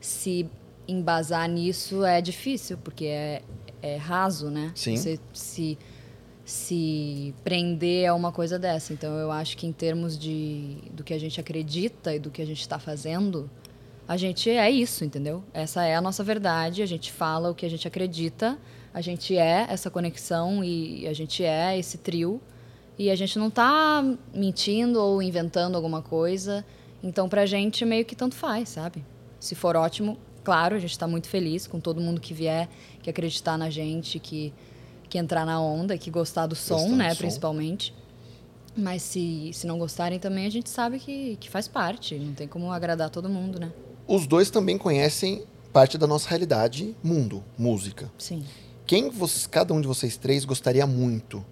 se 0.00 0.46
embasar 0.86 1.48
nisso 1.48 2.04
é 2.04 2.20
difícil, 2.20 2.78
porque 2.78 3.06
é, 3.06 3.42
é 3.82 3.96
raso, 3.96 4.50
né? 4.50 4.72
Sim. 4.74 4.96
Você 4.96 5.18
se, 5.32 5.78
se 6.44 7.34
prender 7.42 8.08
a 8.08 8.14
uma 8.14 8.32
coisa 8.32 8.58
dessa. 8.58 8.92
Então, 8.92 9.14
eu 9.18 9.30
acho 9.30 9.56
que 9.56 9.66
em 9.66 9.72
termos 9.72 10.18
de 10.18 10.78
do 10.92 11.02
que 11.02 11.14
a 11.14 11.18
gente 11.18 11.40
acredita 11.40 12.14
e 12.14 12.18
do 12.18 12.30
que 12.30 12.42
a 12.42 12.46
gente 12.46 12.60
está 12.60 12.78
fazendo, 12.78 13.50
a 14.06 14.16
gente 14.16 14.50
é 14.50 14.70
isso, 14.70 15.04
entendeu? 15.04 15.42
Essa 15.52 15.84
é 15.84 15.94
a 15.94 16.00
nossa 16.00 16.22
verdade, 16.22 16.82
a 16.82 16.86
gente 16.86 17.10
fala 17.10 17.50
o 17.50 17.54
que 17.54 17.64
a 17.64 17.70
gente 17.70 17.88
acredita, 17.88 18.58
a 18.92 19.00
gente 19.00 19.36
é 19.36 19.66
essa 19.68 19.90
conexão 19.90 20.62
e 20.62 21.06
a 21.08 21.12
gente 21.12 21.42
é 21.42 21.78
esse 21.78 21.98
trio. 21.98 22.40
E 22.96 23.10
a 23.10 23.16
gente 23.16 23.38
não 23.40 23.50
tá 23.50 24.04
mentindo 24.32 25.00
ou 25.00 25.20
inventando 25.20 25.74
alguma 25.74 26.00
coisa. 26.00 26.64
Então, 27.02 27.28
pra 27.28 27.44
gente, 27.44 27.84
meio 27.84 28.04
que 28.04 28.14
tanto 28.14 28.36
faz, 28.36 28.68
sabe? 28.68 29.04
Se 29.40 29.54
for 29.56 29.74
ótimo, 29.74 30.16
claro, 30.44 30.76
a 30.76 30.78
gente 30.78 30.96
tá 30.96 31.08
muito 31.08 31.26
feliz 31.26 31.66
com 31.66 31.80
todo 31.80 32.00
mundo 32.00 32.20
que 32.20 32.34
vier, 32.34 32.68
que 33.02 33.08
acreditar 33.08 33.56
na 33.56 33.70
gente, 33.70 34.20
que, 34.20 34.52
que 35.08 35.18
entrar 35.18 35.44
na 35.46 35.60
onda, 35.60 35.96
que 35.96 36.10
gostar 36.10 36.46
do 36.46 36.54
som, 36.54 36.74
Gostar 36.74 36.90
do 36.90 36.96
né, 36.96 37.10
som. 37.10 37.16
principalmente. 37.16 37.94
Mas 38.76 39.02
se, 39.02 39.50
se 39.52 39.66
não 39.66 39.78
gostarem 39.78 40.18
também, 40.18 40.46
a 40.46 40.50
gente 40.50 40.68
sabe 40.68 40.98
que, 40.98 41.36
que 41.36 41.48
faz 41.48 41.66
parte. 41.66 42.16
Não 42.16 42.34
tem 42.34 42.46
como 42.46 42.70
agradar 42.70 43.08
todo 43.08 43.28
mundo, 43.28 43.58
né? 43.58 43.72
Os 44.06 44.26
dois 44.26 44.50
também 44.50 44.76
conhecem 44.76 45.44
parte 45.72 45.96
da 45.96 46.06
nossa 46.06 46.28
realidade, 46.28 46.94
mundo, 47.02 47.42
música. 47.56 48.12
Sim. 48.18 48.44
Quem 48.86 49.08
vocês, 49.08 49.46
cada 49.46 49.72
um 49.72 49.80
de 49.80 49.88
vocês 49.88 50.16
três 50.16 50.44
gostaria 50.44 50.86
muito 50.86 51.44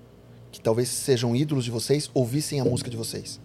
que 0.51 0.61
talvez 0.61 0.89
sejam 0.91 1.35
ídolos 1.35 1.65
de 1.65 1.71
vocês, 1.71 2.11
ouvissem 2.13 2.61
a 2.61 2.65
música 2.65 2.91
de 2.91 2.97
vocês? 2.97 3.41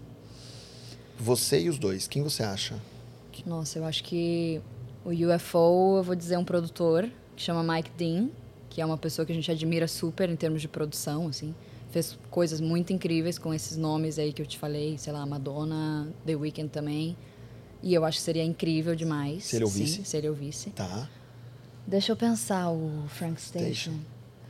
Você 1.18 1.62
e 1.62 1.70
os 1.70 1.80
dois, 1.80 2.06
quem 2.06 2.22
você 2.22 2.44
acha? 2.44 2.76
Nossa, 3.46 3.80
eu 3.80 3.86
acho 3.86 4.04
que 4.04 4.62
o 5.10 5.36
UFO, 5.36 5.98
eu 5.98 6.04
vou 6.04 6.16
dizer 6.16 6.38
um 6.38 6.44
produtor 6.44 7.10
que 7.36 7.42
chama 7.42 7.64
Mike 7.76 7.92
Dean. 7.98 8.30
que 8.70 8.82
é 8.82 8.86
uma 8.86 8.98
pessoa 8.98 9.26
que 9.26 9.32
a 9.32 9.36
gente 9.36 9.50
admira 9.50 9.88
super 9.88 10.30
em 10.30 10.36
termos 10.36 10.62
de 10.62 10.68
produção, 10.68 11.28
assim. 11.28 11.56
Fez 11.90 12.18
coisas 12.30 12.60
muito 12.60 12.92
incríveis 12.94 13.38
com 13.40 13.54
esses 13.54 13.78
nomes 13.78 14.20
aí 14.20 14.34
que 14.34 14.42
eu 14.42 14.46
te 14.46 14.58
falei, 14.58 14.98
sei 14.98 15.14
lá, 15.14 15.26
Madonna, 15.26 16.08
The 16.26 16.36
Weeknd 16.36 16.70
também. 16.70 17.16
E 17.82 17.94
eu 17.94 18.04
acho 18.04 18.18
que 18.18 18.24
seria 18.24 18.44
incrível 18.44 18.94
demais. 18.96 19.46
Se 19.46 19.56
ele 19.56 19.64
ouvisse? 19.66 19.96
Sim, 19.98 20.04
se 20.04 20.18
ele 20.18 20.30
ouvisse. 20.30 20.70
Tá. 20.72 21.10
Deixa 21.88 22.12
eu 22.12 22.16
pensar, 22.18 22.70
o 22.70 23.06
Frank 23.08 23.42
Station. 23.42 23.94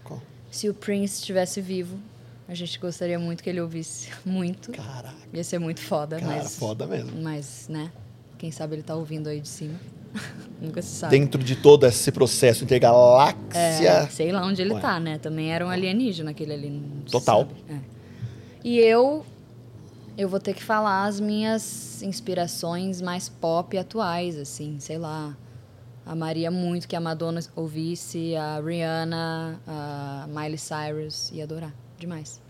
Qual? 0.03 0.21
Se 0.49 0.67
o 0.67 0.73
Prince 0.73 1.19
estivesse 1.19 1.61
vivo, 1.61 1.97
a 2.47 2.55
gente 2.55 2.79
gostaria 2.79 3.19
muito 3.19 3.43
que 3.43 3.49
ele 3.49 3.61
ouvisse. 3.61 4.09
Muito. 4.25 4.71
Caraca. 4.71 5.15
Ia 5.31 5.43
ser 5.43 5.59
muito 5.59 5.81
foda, 5.81 6.19
Cara, 6.19 6.37
mas. 6.37 6.55
foda 6.57 6.87
mesmo. 6.87 7.21
Mas, 7.21 7.67
né? 7.69 7.91
Quem 8.37 8.49
sabe 8.51 8.75
ele 8.75 8.83
tá 8.83 8.95
ouvindo 8.95 9.27
aí 9.27 9.39
de 9.39 9.47
cima. 9.47 9.79
Nunca 10.61 10.81
se 10.81 10.89
sabe. 10.95 11.17
Dentro 11.17 11.43
de 11.43 11.55
todo 11.55 11.85
esse 11.85 12.11
processo 12.11 12.63
intergaláxia. 12.63 13.37
É, 13.53 14.07
sei 14.07 14.31
lá 14.31 14.43
onde 14.45 14.61
ele 14.61 14.73
Ué. 14.73 14.79
tá, 14.81 14.99
né? 14.99 15.17
Também 15.19 15.51
era 15.53 15.65
um 15.65 15.69
alienígena 15.69 16.31
aquele 16.31 16.53
ali. 16.53 16.81
Total. 17.11 17.47
É. 17.69 17.77
E 18.63 18.79
eu, 18.79 19.23
eu 20.17 20.27
vou 20.27 20.39
ter 20.39 20.53
que 20.55 20.63
falar 20.63 21.05
as 21.05 21.19
minhas 21.19 22.01
inspirações 22.01 23.01
mais 23.01 23.29
pop 23.29 23.77
atuais, 23.77 24.37
assim, 24.37 24.79
sei 24.79 24.97
lá. 24.97 25.37
Amaria 26.05 26.49
muito 26.49 26.87
que 26.87 26.95
a 26.95 26.99
Madonna 27.01 27.39
ouvisse, 27.55 28.35
a 28.35 28.59
Rihanna, 28.59 29.61
a 29.67 30.25
Miley 30.29 30.57
Cyrus, 30.57 31.31
ia 31.31 31.43
adorar. 31.43 31.73
Demais. 31.99 32.41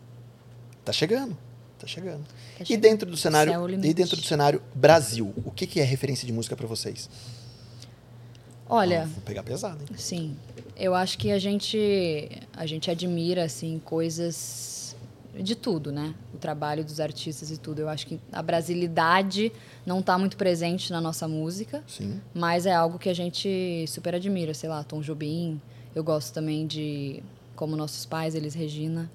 Tá 0.85 0.93
chegando. 0.93 1.35
Tá 1.77 1.85
chegando. 1.87 2.23
Tá 2.23 2.63
E 2.63 2.65
chegando. 2.65 2.81
dentro 2.81 3.09
do 3.09 3.17
cenário, 3.17 3.51
é 3.53 3.73
e 3.87 3.93
dentro 3.93 4.15
do 4.15 4.23
cenário 4.23 4.61
Brasil, 4.73 5.33
o 5.43 5.51
que, 5.51 5.67
que 5.67 5.79
é 5.79 5.83
referência 5.83 6.25
de 6.25 6.31
música 6.31 6.55
pra 6.55 6.67
vocês? 6.67 7.09
Olha, 8.69 9.05
vou 9.05 9.21
pegar 9.23 9.43
pesado, 9.43 9.79
hein? 9.81 9.87
Sim, 9.97 10.35
eu 10.75 10.93
acho 10.93 11.17
que 11.17 11.31
a 11.31 11.39
gente 11.39 12.29
a 12.55 12.65
gente 12.65 12.91
admira 12.91 13.43
assim 13.45 13.81
coisas 13.83 14.95
de 15.39 15.55
tudo, 15.55 15.91
né? 15.91 16.13
O 16.33 16.37
trabalho 16.37 16.83
dos 16.83 16.99
artistas 16.99 17.51
e 17.51 17.57
tudo. 17.57 17.79
Eu 17.79 17.89
acho 17.89 18.07
que 18.07 18.19
a 18.31 18.41
brasilidade 18.41 19.51
não 19.85 19.99
está 19.99 20.17
muito 20.17 20.35
presente 20.37 20.91
na 20.91 20.99
nossa 20.99 21.27
música, 21.27 21.83
Sim. 21.87 22.19
mas 22.33 22.65
é 22.65 22.73
algo 22.73 22.97
que 22.97 23.09
a 23.09 23.13
gente 23.13 23.85
super 23.87 24.15
admira, 24.15 24.53
sei 24.53 24.69
lá, 24.69 24.83
Tom 24.83 25.01
Jobim. 25.01 25.61
Eu 25.95 26.03
gosto 26.03 26.33
também 26.33 26.65
de 26.67 27.21
como 27.55 27.75
nossos 27.75 28.05
pais, 28.05 28.35
eles 28.35 28.53
Regina. 28.53 29.09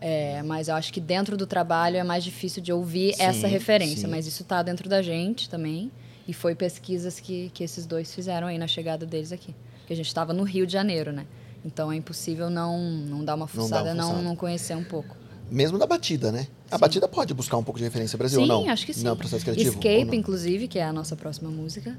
É, 0.00 0.42
mas 0.42 0.66
eu 0.66 0.74
acho 0.74 0.92
que 0.92 1.00
dentro 1.00 1.36
do 1.36 1.46
trabalho 1.46 1.96
é 1.96 2.02
mais 2.02 2.24
difícil 2.24 2.60
de 2.60 2.72
ouvir 2.72 3.14
Sim, 3.14 3.22
essa 3.22 3.46
referência, 3.46 4.02
sim. 4.02 4.08
mas 4.08 4.26
isso 4.26 4.42
tá 4.42 4.60
dentro 4.60 4.88
da 4.88 5.00
gente 5.00 5.48
também. 5.48 5.92
E 6.26 6.32
foi 6.32 6.54
pesquisas 6.54 7.18
que, 7.18 7.50
que 7.52 7.64
esses 7.64 7.84
dois 7.86 8.14
fizeram 8.14 8.46
aí 8.46 8.58
na 8.58 8.66
chegada 8.66 9.04
deles 9.04 9.32
aqui. 9.32 9.54
Porque 9.80 9.92
a 9.92 9.96
gente 9.96 10.06
estava 10.06 10.32
no 10.32 10.44
Rio 10.44 10.66
de 10.66 10.72
Janeiro, 10.72 11.12
né? 11.12 11.26
Então 11.64 11.90
é 11.92 11.96
impossível 11.96 12.48
não, 12.50 12.78
não 12.80 12.84
dar 12.84 13.08
uma 13.08 13.10
Não 13.14 13.24
dar 13.24 13.34
uma 13.34 13.46
fuçada, 13.48 13.94
não, 13.94 14.04
fuçada. 14.08 14.22
não 14.22 14.36
conhecer 14.36 14.76
um 14.76 14.84
pouco. 14.84 15.16
Mesmo 15.50 15.78
da 15.78 15.86
batida, 15.86 16.32
né? 16.32 16.46
A 16.70 16.76
Sim. 16.76 16.80
batida 16.80 17.06
pode 17.08 17.34
buscar 17.34 17.56
um 17.58 17.64
pouco 17.64 17.78
de 17.78 17.84
referência 17.84 18.16
Brasil 18.16 18.42
sim, 18.42 18.50
ou 18.50 18.64
não? 18.64 18.72
acho 18.72 18.86
que 18.86 18.94
sim. 18.94 19.04
Não, 19.04 19.16
processo 19.16 19.44
criativo. 19.44 19.70
Escape, 19.70 20.04
não? 20.06 20.14
inclusive, 20.14 20.66
que 20.68 20.78
é 20.78 20.84
a 20.84 20.92
nossa 20.92 21.14
próxima 21.14 21.50
música, 21.50 21.98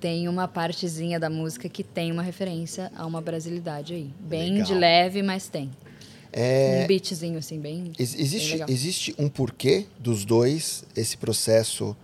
tem 0.00 0.28
uma 0.28 0.46
partezinha 0.46 1.18
da 1.18 1.28
música 1.28 1.68
que 1.68 1.82
tem 1.82 2.12
uma 2.12 2.22
referência 2.22 2.92
a 2.94 3.04
uma 3.06 3.20
brasilidade 3.20 3.94
aí. 3.94 4.10
Bem 4.20 4.52
Legal. 4.52 4.66
de 4.66 4.74
leve, 4.74 5.22
mas 5.22 5.48
tem. 5.48 5.70
É, 6.32 6.82
Um 6.84 6.86
beatzinho, 6.86 7.38
assim, 7.38 7.58
bem. 7.60 7.92
Ex- 7.98 8.14
bem 8.14 8.22
existe, 8.22 8.52
legal. 8.52 8.68
existe 8.70 9.14
um 9.18 9.28
porquê 9.28 9.86
dos 9.98 10.24
dois, 10.24 10.84
esse 10.96 11.16
processo 11.16 11.96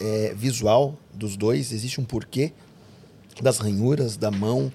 é, 0.00 0.34
visual 0.34 0.96
dos 1.14 1.36
dois, 1.36 1.72
existe 1.72 2.00
um 2.00 2.04
porquê 2.04 2.52
das 3.42 3.58
ranhuras, 3.58 4.16
da 4.16 4.30
mão, 4.30 4.72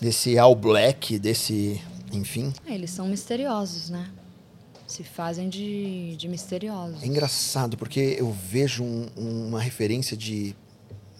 desse 0.00 0.38
all 0.38 0.54
black, 0.54 1.18
desse. 1.18 1.80
Enfim. 2.12 2.52
É, 2.66 2.74
eles 2.74 2.90
são 2.90 3.08
misteriosos, 3.08 3.90
né? 3.90 4.08
Se 4.86 5.02
fazem 5.02 5.48
de, 5.48 6.14
de 6.16 6.28
misteriosos. 6.28 7.02
É 7.02 7.06
engraçado, 7.06 7.76
porque 7.76 8.16
eu 8.18 8.30
vejo 8.30 8.84
um- 8.84 9.08
uma 9.48 9.60
referência 9.60 10.16
de. 10.16 10.54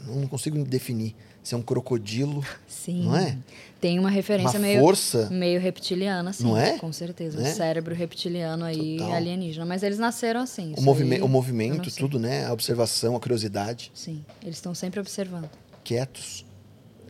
Não 0.07 0.27
consigo 0.27 0.63
definir. 0.65 1.15
Se 1.43 1.55
é 1.55 1.59
um 1.59 1.63
crocodilo, 1.63 2.43
Sim. 2.67 3.05
não 3.05 3.17
é? 3.17 3.37
Tem 3.81 3.99
uma 3.99 4.09
referência 4.09 4.59
Uma 4.59 4.67
meio, 4.67 4.81
força. 4.81 5.29
meio 5.31 5.61
reptiliana, 5.61 6.33
sim. 6.33 6.45
Não 6.45 6.57
é? 6.57 6.79
Com 6.79 6.91
certeza. 6.91 7.39
Né? 7.39 7.51
Um 7.51 7.55
cérebro 7.55 7.95
reptiliano 7.95 8.65
aí, 8.65 8.97
Total. 8.97 9.15
alienígena. 9.15 9.67
Mas 9.67 9.83
eles 9.83 9.99
nasceram 9.99 10.41
assim. 10.41 10.73
O, 10.79 10.81
movime 10.81 11.17
aí 11.17 11.21
o 11.23 11.29
movimento, 11.29 11.95
tudo, 11.95 12.19
né? 12.19 12.47
A 12.47 12.53
observação, 12.53 13.15
a 13.15 13.21
curiosidade. 13.21 13.93
Sim, 13.95 14.25
eles 14.43 14.57
estão 14.57 14.75
sempre 14.75 15.01
observando. 15.01 15.51
quietos. 15.85 16.47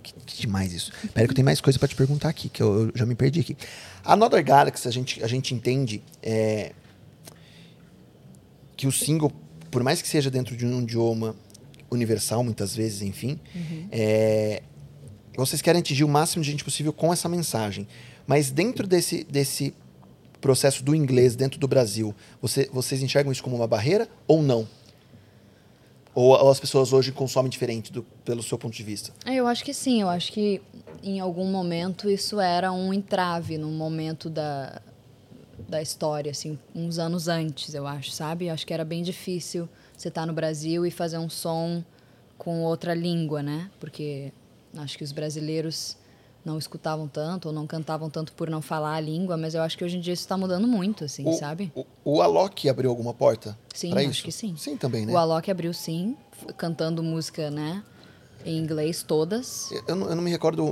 Que, 0.02 0.12
que 0.26 0.40
demais 0.42 0.72
isso. 0.72 0.92
Pera 1.14 1.26
que 1.26 1.30
eu 1.30 1.35
tenho 1.37 1.46
mais 1.46 1.61
coisa 1.61 1.78
pra 1.78 1.87
te 1.88 1.94
perguntar 1.94 2.28
aqui, 2.28 2.48
que 2.48 2.61
eu, 2.62 2.88
eu 2.88 2.92
já 2.94 3.07
me 3.07 3.14
perdi 3.14 3.40
aqui. 3.40 3.57
A 4.04 4.12
Another 4.14 4.44
Galaxy, 4.44 4.87
a 4.88 4.90
gente, 4.90 5.22
a 5.22 5.26
gente 5.28 5.54
entende 5.54 6.02
é, 6.22 6.72
que 8.76 8.87
o 8.87 8.92
single, 8.92 9.33
por 9.70 9.83
mais 9.83 10.02
que 10.02 10.09
seja 10.09 10.30
dentro 10.30 10.57
de 10.57 10.66
um 10.66 10.83
idioma 10.83 11.35
universal, 11.90 12.42
muitas 12.44 12.75
vezes, 12.75 13.03
enfim, 13.03 13.38
é, 13.90 14.62
vocês 15.37 15.61
querem 15.62 15.81
atingir 15.81 16.05
o 16.05 16.09
máximo 16.09 16.42
de 16.44 16.51
gente 16.51 16.64
possível 16.64 16.92
com 16.92 17.12
essa 17.12 17.29
mensagem. 17.29 17.87
Mas 18.27 18.51
dentro 18.51 18.87
desse, 18.87 19.25
desse 19.25 19.75
processo 20.40 20.83
do 20.85 20.94
inglês 20.94 21.35
dentro 21.35 21.59
do 21.59 21.66
Brasil, 21.68 22.14
você- 22.40 22.68
vocês 22.73 23.03
enxergam 23.03 23.33
isso 23.33 23.42
como 23.42 23.57
uma 23.57 23.66
barreira 23.66 24.09
ou 24.27 24.42
não? 24.42 24.66
Ou, 26.14 26.31
ou 26.31 26.51
as 26.51 26.61
pessoas 26.61 26.92
hoje 26.92 27.11
consomem 27.11 27.51
diferente 27.51 27.92
do- 27.92 28.05
pelo 28.25 28.42
seu 28.42 28.57
ponto 28.57 28.75
de 28.77 28.83
vista? 28.83 29.12
É, 29.27 29.35
Eu 29.35 29.47
acho 29.47 29.64
que 29.64 29.75
sim, 29.75 30.01
eu 30.01 30.09
acho 30.09 30.31
que 30.33 30.62
em 31.03 31.18
algum 31.18 31.51
momento 31.51 32.09
isso 32.09 32.38
era 32.40 32.70
um 32.73 32.92
entrave 32.94 33.59
num 33.59 33.73
momento 33.73 34.31
da, 34.31 34.81
da 35.68 35.83
história, 35.83 36.31
assim, 36.31 36.57
uns 36.75 36.99
anos 36.99 37.27
antes, 37.27 37.75
eu 37.75 37.87
acho, 37.87 38.11
sabe? 38.12 38.47
Eu 38.47 38.55
acho 38.55 38.64
que 38.66 38.73
era 38.73 38.85
bem 38.85 39.03
difícil 39.03 39.68
você 39.96 40.09
estar 40.09 40.26
no 40.26 40.33
Brasil 40.33 40.85
e 40.87 40.90
fazer 40.90 41.18
um 41.18 41.28
som 41.28 41.83
com 42.38 42.62
outra 42.62 42.94
língua, 42.94 43.42
né? 43.42 43.70
Porque 43.80 44.33
acho 44.76 44.98
que 44.98 45.04
os 45.04 45.12
brasileiros 45.12 45.96
não 46.44 46.59
escutavam 46.59 47.09
tanto 47.09 47.46
ou 47.48 47.54
não 47.54 47.66
cantavam 47.66 48.11
tanto 48.11 48.33
por 48.35 48.50
não 48.50 48.61
falar 48.61 48.96
a 48.96 49.00
língua, 49.00 49.37
mas 49.37 49.54
eu 49.54 49.62
acho 49.62 49.78
que 49.78 49.85
hoje 49.85 49.96
em 49.96 50.00
dia 50.00 50.12
isso 50.12 50.22
está 50.24 50.37
mudando 50.37 50.68
muito, 50.68 51.04
assim, 51.04 51.26
o, 51.26 51.33
sabe? 51.33 51.72
O, 51.74 51.87
o 52.04 52.20
Alok 52.22 52.68
abriu 52.68 52.90
alguma 52.90 53.14
porta? 53.14 53.57
Sim, 53.74 53.92
acho 53.94 54.11
isso? 54.11 54.24
que 54.24 54.33
sim. 54.33 54.54
Sim, 54.57 54.76
também, 54.76 55.07
né? 55.07 55.12
O 55.12 55.16
Alok 55.16 55.50
abriu 55.50 55.72
sim, 55.72 56.16
cantando 56.57 57.02
música, 57.02 57.50
né? 57.50 57.83
Em 58.44 58.59
inglês, 58.59 59.02
todas. 59.02 59.70
Eu, 59.88 59.96
não, 59.96 60.11
eu 60.11 60.16
não 60.16 60.22
me 60.22 60.30
recordo 60.30 60.62
o, 60.62 60.68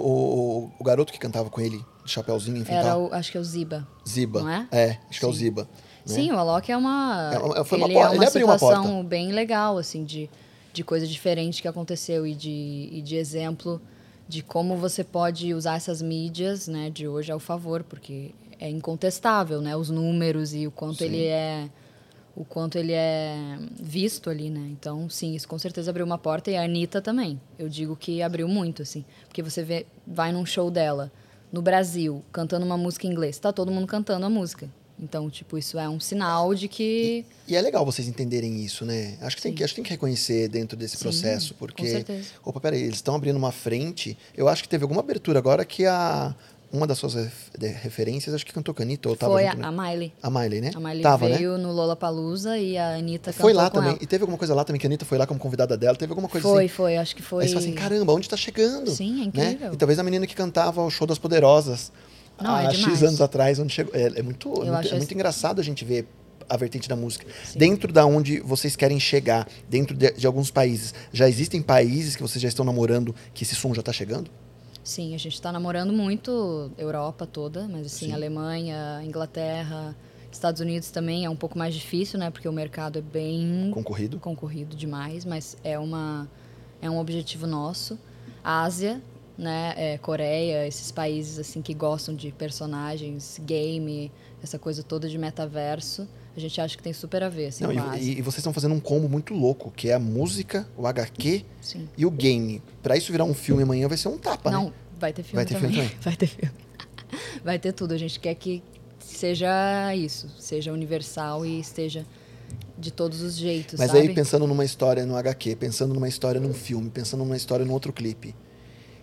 o- 0.67 0.73
o 0.79 0.85
garoto 0.85 1.11
que 1.11 1.19
cantava 1.19 1.49
com 1.49 1.59
ele, 1.59 1.83
de 2.05 2.11
chapéuzinho, 2.11 2.59
enfim, 2.59 2.75
Era 2.75 2.95
acho 3.13 3.31
que 3.33 3.39
é 3.39 3.41
o 3.41 3.45
Ziba. 3.45 3.89
Ziba. 4.07 4.41
não 4.43 4.49
é? 4.51 4.69
acho 5.09 5.19
que 5.21 5.25
é 5.25 5.29
o 5.29 5.33
Sim. 6.05 6.15
Né? 6.15 6.23
Sim, 6.25 6.33
o 6.33 6.39
Alok 6.39 6.71
é 6.71 6.77
uma. 6.77 7.31
É 7.33 7.39
uma- 7.39 7.65
foi 7.65 7.79
uma 7.79 7.87
ele 7.87 7.95
porta- 7.95 8.09
é 8.09 8.11
uma 8.19 8.25
ele 8.25 8.45
uma 8.45 8.57
situação 8.59 8.85
porta. 8.85 9.03
bem 9.09 9.33
legal, 9.33 9.79
assim, 9.79 10.05
de, 10.05 10.29
de 10.73 10.83
coisa 10.85 11.07
diferente 11.07 11.63
que 11.63 11.69
aconteceu 11.69 12.27
e 12.27 12.35
de, 12.35 12.89
e 12.93 13.01
de 13.03 13.17
exemplo 13.17 13.81
de 14.29 14.43
como 14.43 14.77
você 14.77 15.05
pode 15.05 15.53
usar 15.53 15.77
essas 15.77 16.01
mídias, 16.01 16.67
né, 16.69 16.89
de 16.91 17.07
hoje 17.07 17.31
ao 17.31 17.39
favor, 17.39 17.83
porque 17.83 18.31
é 18.59 18.71
incontestável, 18.71 19.61
né, 19.61 19.77
os 19.77 19.91
números 19.91 20.55
e 20.55 20.67
o 20.67 20.71
quanto 20.71 20.99
Sim. 20.99 21.05
ele 21.07 21.25
é 21.27 21.69
o 22.35 22.45
quanto 22.47 22.79
ele 22.79 22.93
é 22.95 23.59
visto 23.79 24.31
ali, 24.31 24.49
né? 24.49 24.67
Então, 24.71 25.07
sim, 25.11 25.35
isso 25.35 25.47
com 25.47 25.59
certeza 25.59 25.91
abriu 25.91 26.07
uma 26.07 26.17
porta 26.17 26.51
e 26.51 26.57
a 26.57 26.63
Anitta 26.63 27.03
também. 27.03 27.39
Eu 27.59 27.69
digo 27.69 27.95
que 27.95 28.23
abriu 28.23 28.49
muito, 28.49 28.81
assim. 28.81 29.05
Porque 29.29 29.43
você 29.43 29.63
vê, 29.63 29.85
vai 30.07 30.33
num 30.33 30.47
show 30.47 30.71
dela 30.71 31.13
no 31.53 31.61
Brasil, 31.61 32.25
cantando 32.33 32.65
uma 32.65 32.79
música 32.79 33.07
em 33.07 33.11
inglês, 33.11 33.39
tá 33.39 33.53
todo 33.53 33.71
mundo 33.71 33.87
cantando 33.87 34.25
a 34.25 34.31
música. 34.31 34.67
Então, 35.03 35.29
tipo, 35.29 35.59
isso 35.59 35.79
é 35.79 35.89
um 35.89 35.99
sinal 35.99 36.55
de 36.55 36.69
que. 36.69 37.25
E 37.49 37.57
é 37.57 37.61
legal 37.61 37.85
vocês 37.85 38.07
entenderem 38.07 38.65
isso, 38.65 38.85
né? 38.85 39.17
Acho 39.21 39.35
que, 39.35 39.43
tem 39.43 39.53
que, 39.53 39.65
acho 39.65 39.73
que 39.75 39.77
tem 39.77 39.85
que 39.85 39.91
reconhecer 39.91 40.49
dentro 40.49 40.77
desse 40.77 40.97
Sim, 40.97 41.03
processo, 41.03 41.55
com 41.55 41.59
porque. 41.59 41.89
certeza. 41.89 42.29
Opa, 42.45 42.61
peraí, 42.61 42.83
eles 42.83 42.95
estão 42.97 43.17
abrindo 43.17 43.37
uma 43.37 43.51
frente. 43.51 44.17
Eu 44.37 44.49
acho 44.49 44.63
que 44.63 44.69
teve 44.69 44.85
alguma 44.85 45.01
abertura 45.01 45.41
agora 45.41 45.65
que 45.65 45.85
a. 45.85 46.35
Uma 46.73 46.87
das 46.87 46.97
suas 46.97 47.15
referências, 47.83 48.35
acho 48.35 48.47
que 48.47 48.53
cantou 48.53 48.73
Canita 48.73 49.07
ou 49.07 49.15
tava 49.15 49.35
Foi 49.35 49.45
junto, 49.45 49.57
a, 49.63 49.71
né? 49.71 49.79
a 49.79 49.89
Miley. 49.91 50.13
A 50.23 50.31
Miley, 50.31 50.61
né? 50.63 50.71
A 50.75 50.81
Miley 50.81 51.03
tava, 51.03 51.29
né? 51.29 51.37
veio 51.37 51.59
no 51.59 51.71
Lollapalooza 51.71 52.57
e 52.57 52.79
a 52.79 52.95
Anitta 52.95 53.31
Foi 53.31 53.53
lá 53.53 53.69
com 53.69 53.75
também. 53.77 53.91
ela. 53.91 53.99
E 54.01 54.07
teve 54.07 54.23
alguma 54.23 54.39
coisa 54.39 54.55
lá 54.55 54.65
também 54.65 54.81
que 54.81 54.87
a 54.87 54.89
Anitta 54.89 55.05
foi 55.05 55.19
lá 55.19 55.27
como 55.27 55.39
convidada 55.39 55.77
dela. 55.77 55.99
Teve 55.99 56.13
alguma 56.13 56.31
coisa 56.31 56.49
Foi, 56.49 56.65
assim. 56.65 56.75
foi, 56.75 56.97
acho 56.97 57.15
que 57.15 57.21
foi. 57.21 57.43
Aí 57.43 57.49
você 57.51 57.55
fala 57.57 57.67
assim, 57.67 57.75
caramba, 57.75 58.15
onde 58.15 58.27
tá 58.27 58.39
chegando? 58.39 58.91
Sim, 58.91 59.17
é 59.17 59.19
né? 59.19 59.25
incrível. 59.51 59.75
E 59.75 59.77
talvez 59.77 59.99
a 59.99 60.03
menina 60.03 60.27
que 60.27 60.35
cantava 60.35 60.83
o 60.83 60.89
show 60.89 61.07
das 61.07 61.19
Poderosas 61.19 61.93
Não, 62.41 62.55
há 62.55 62.65
é 62.65 62.75
X 62.75 63.03
anos 63.03 63.21
atrás, 63.21 63.59
onde 63.59 63.73
chegou. 63.73 63.95
É, 63.95 64.05
é 64.19 64.23
muito, 64.23 64.49
é 64.49 64.55
muito, 64.57 64.73
acho 64.75 64.89
é 64.89 64.91
muito 64.93 65.03
esse- 65.05 65.15
engraçado 65.15 65.61
a 65.61 65.65
gente 65.65 65.85
ver 65.85 66.07
a 66.49 66.57
vertente 66.57 66.89
da 66.89 66.97
música. 66.97 67.27
Sim. 67.45 67.59
Dentro 67.59 67.93
da 67.93 68.05
onde 68.05 68.41
vocês 68.41 68.75
querem 68.77 68.99
chegar, 68.99 69.49
dentro 69.69 69.97
de, 69.97 70.13
de 70.13 70.27
alguns 70.27 70.51
países, 70.51 70.93
já 71.13 71.29
existem 71.29 71.63
países 71.63 72.17
que 72.17 72.23
vocês 72.23 72.43
já 72.43 72.49
estão 72.49 72.65
namorando 72.65 73.15
que 73.33 73.45
esse 73.45 73.55
som 73.55 73.73
já 73.73 73.83
tá 73.83 73.93
chegando? 73.93 74.31
Sim, 74.85 75.15
a 75.15 75.19
gente 75.19 75.35
está 75.35 75.53
namorando 75.53 75.93
muito 75.93 76.71
Europa 76.77 77.25
toda, 77.27 77.69
mas 77.69 77.87
assim, 77.87 78.07
Sim. 78.07 78.13
Alemanha, 78.13 79.01
Inglaterra, 79.05 79.95
Estados 80.33 80.61
Unidos 80.61 80.91
também 80.91 81.25
é 81.25 81.31
um 81.31 81.37
pouco 81.37 81.57
mais 81.57 81.73
difícil, 81.75 82.19
né? 82.19 82.31
Porque 82.31 82.49
o 82.49 82.53
mercado 82.53 82.99
é 82.99 83.03
bem 83.03 83.71
Concorrido? 83.73 84.19
concorrido 84.19 84.75
demais, 84.75 85.25
mas 85.25 85.57
é 85.63 85.79
uma 85.79 86.29
é 86.81 86.91
um 86.91 86.99
objetivo 86.99 87.47
nosso. 87.47 87.97
A 88.43 88.63
Ásia, 88.65 89.01
né? 89.43 89.75
É, 89.77 89.99
Coreia, 89.99 90.67
esses 90.67 90.91
países 90.91 91.39
assim 91.39 91.61
que 91.61 91.75
gostam 91.75 92.15
de 92.15 92.31
personagens, 92.33 93.41
game, 93.45 94.11
essa 94.43 94.59
coisa 94.59 94.83
toda 94.83 95.09
de 95.09 95.19
metaverso. 95.19 96.09
A 96.35 96.41
gente 96.41 96.59
acha 96.61 96.77
que 96.77 96.83
tem 96.83 96.93
super 96.95 97.23
a 97.23 97.29
ver, 97.29 97.49
assim, 97.49 97.65
Não, 97.65 97.95
e, 97.95 98.19
e 98.19 98.23
vocês 98.23 98.39
estão 98.39 98.55
fazendo 98.55 98.75
um 98.75 98.81
combo 98.81 99.07
muito 99.07 99.35
louco, 99.35 99.71
que 99.71 99.91
é 99.91 99.95
a 99.95 99.99
música, 99.99 100.67
o 100.79 100.87
HQ 100.87 101.45
Sim. 101.61 101.87
e 101.99 102.07
o 102.07 102.11
game. 102.11 102.63
Pra 102.83 102.97
isso 102.97 103.13
virar 103.13 103.25
um 103.25 103.35
filme 103.35 103.63
amanhã 103.63 103.87
vai 103.87 103.99
ser 103.99 104.09
um 104.09 104.17
tapa, 104.17 104.51
Não, 104.51 104.67
né? 104.67 104.73
vai 104.99 105.13
ter 105.13 105.23
filme 105.23 105.37
Vai 105.37 105.45
ter 105.45 105.55
também. 105.55 105.71
filme 105.73 105.89
também. 105.91 106.01
Vai 106.03 106.17
ter 106.17 106.27
filme. 106.27 106.55
Vai 107.45 107.59
ter 107.59 107.73
tudo. 107.73 107.93
A 107.93 107.99
gente 107.99 108.19
quer 108.19 108.35
que 108.35 108.63
seja 108.99 109.95
isso, 109.95 110.29
seja 110.39 110.73
universal 110.73 111.45
e 111.45 111.61
esteja 111.61 112.07
de 112.79 112.91
todos 112.91 113.21
os 113.21 113.37
jeitos, 113.37 113.79
Mas 113.79 113.91
sabe? 113.91 114.09
aí 114.09 114.15
pensando 114.15 114.47
numa 114.47 114.65
história 114.65 115.05
no 115.05 115.17
HQ, 115.17 115.57
pensando 115.57 115.93
numa 115.93 116.09
história 116.09 116.41
num 116.41 116.55
filme, 116.55 116.89
pensando 116.91 117.21
numa 117.25 117.37
história 117.37 117.65
num 117.65 117.73
outro 117.73 117.93
clipe. 117.93 118.35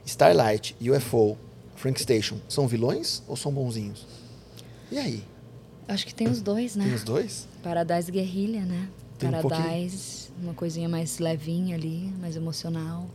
Starlight, 0.09 0.75
UFO, 0.81 1.37
Frank 1.75 2.01
Station, 2.01 2.37
são 2.49 2.67
vilões 2.67 3.21
ou 3.27 3.37
são 3.37 3.51
bonzinhos? 3.51 4.07
E 4.91 4.97
aí? 4.97 5.23
Acho 5.87 6.05
que 6.05 6.13
tem 6.13 6.27
os 6.27 6.41
dois, 6.41 6.75
né? 6.75 6.85
Tem 6.85 6.93
os 6.93 7.03
dois? 7.03 7.47
Paradise 7.61 8.11
Guerrilha, 8.11 8.61
né? 8.61 8.89
Tem 9.19 9.29
um 9.29 9.31
Paradise, 9.31 10.31
uma 10.41 10.53
coisinha 10.53 10.89
mais 10.89 11.19
levinha 11.19 11.75
ali, 11.75 12.11
mais 12.19 12.35
emocional. 12.35 13.05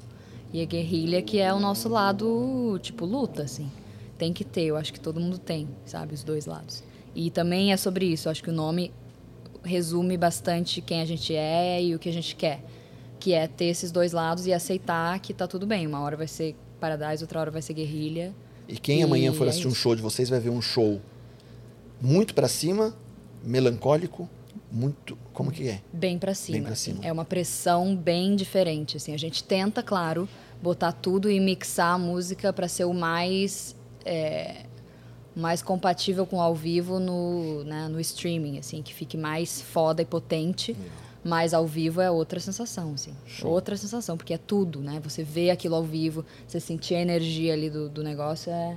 E 0.52 0.62
a 0.62 0.64
Guerrilha, 0.64 1.20
que 1.20 1.40
é 1.40 1.52
o 1.52 1.58
nosso 1.58 1.88
lado, 1.88 2.78
tipo, 2.80 3.04
luta, 3.04 3.42
assim. 3.42 3.68
Tem 4.16 4.32
que 4.32 4.44
ter, 4.44 4.66
eu 4.66 4.76
acho 4.76 4.92
que 4.92 5.00
todo 5.00 5.20
mundo 5.20 5.36
tem, 5.36 5.68
sabe? 5.84 6.14
Os 6.14 6.22
dois 6.22 6.46
lados. 6.46 6.84
E 7.12 7.28
também 7.30 7.72
é 7.72 7.76
sobre 7.76 8.06
isso, 8.06 8.28
eu 8.28 8.30
acho 8.32 8.42
que 8.42 8.50
o 8.50 8.52
nome 8.52 8.92
resume 9.64 10.16
bastante 10.16 10.80
quem 10.80 11.00
a 11.00 11.04
gente 11.04 11.34
é 11.34 11.82
e 11.82 11.94
o 11.94 11.98
que 11.98 12.08
a 12.08 12.12
gente 12.12 12.36
quer. 12.36 12.64
Que 13.18 13.32
é 13.32 13.48
ter 13.48 13.66
esses 13.66 13.90
dois 13.90 14.12
lados 14.12 14.46
e 14.46 14.52
aceitar 14.52 15.18
que 15.18 15.34
tá 15.34 15.48
tudo 15.48 15.66
bem. 15.66 15.86
Uma 15.86 16.00
hora 16.00 16.16
vai 16.16 16.28
ser 16.28 16.54
Paradise, 16.84 17.24
outra 17.24 17.40
hora 17.40 17.50
vai 17.50 17.62
ser 17.62 17.72
Guerrilha. 17.72 18.34
E 18.68 18.76
quem 18.78 19.00
E 19.00 19.02
amanhã 19.02 19.32
for 19.32 19.46
é 19.46 19.50
assistir 19.50 19.66
um 19.66 19.70
isso. 19.70 19.80
show 19.80 19.96
de 19.96 20.02
vocês 20.02 20.28
vai 20.28 20.38
ver 20.38 20.50
um 20.50 20.60
show 20.60 21.00
muito 22.00 22.34
pra 22.34 22.46
cima, 22.48 22.94
melancólico, 23.42 24.28
muito. 24.70 25.16
Como 25.32 25.50
que 25.50 25.68
é? 25.68 25.80
bem 25.92 26.18
pra 26.18 26.34
cima. 26.34 26.64
pra 26.64 26.72
assim. 26.72 26.92
cima. 26.92 27.04
É 27.04 27.10
uma 27.12 27.24
pressão 27.24 27.96
bem 27.96 28.36
diferente. 28.36 28.96
Assim. 28.98 29.14
A 29.14 29.16
gente 29.16 29.42
tenta, 29.42 29.82
claro, 29.82 30.28
botar 30.62 30.92
tudo 30.92 31.30
e 31.30 31.40
mixar 31.40 31.94
a 31.94 31.98
música 31.98 32.52
para 32.52 32.68
ser 32.68 32.84
o 32.84 32.92
mais 32.92 33.74
é, 34.04 34.66
mais 35.34 35.62
compatível 35.62 36.26
com 36.26 36.36
o 36.36 36.40
ao 36.40 36.54
vivo 36.54 37.00
no, 37.00 37.64
né, 37.64 37.88
no 37.88 37.98
streaming, 38.00 38.58
assim, 38.58 38.82
que 38.82 38.92
fique 38.92 39.16
mais 39.16 39.60
foda 39.60 40.02
e 40.02 40.04
potente. 40.04 40.76
Mas 41.24 41.54
ao 41.54 41.66
vivo 41.66 42.00
é 42.02 42.10
outra 42.10 42.38
sensação, 42.38 42.92
assim. 42.94 43.12
Outra 43.42 43.76
sensação, 43.76 44.16
porque 44.16 44.34
é 44.34 44.38
tudo, 44.38 44.80
né? 44.80 45.00
Você 45.02 45.22
vê 45.22 45.50
aquilo 45.50 45.74
ao 45.74 45.82
vivo, 45.82 46.24
você 46.46 46.60
sentir 46.60 46.94
a 46.96 47.00
energia 47.00 47.54
ali 47.54 47.70
do, 47.70 47.88
do 47.88 48.02
negócio 48.04 48.52
é, 48.52 48.76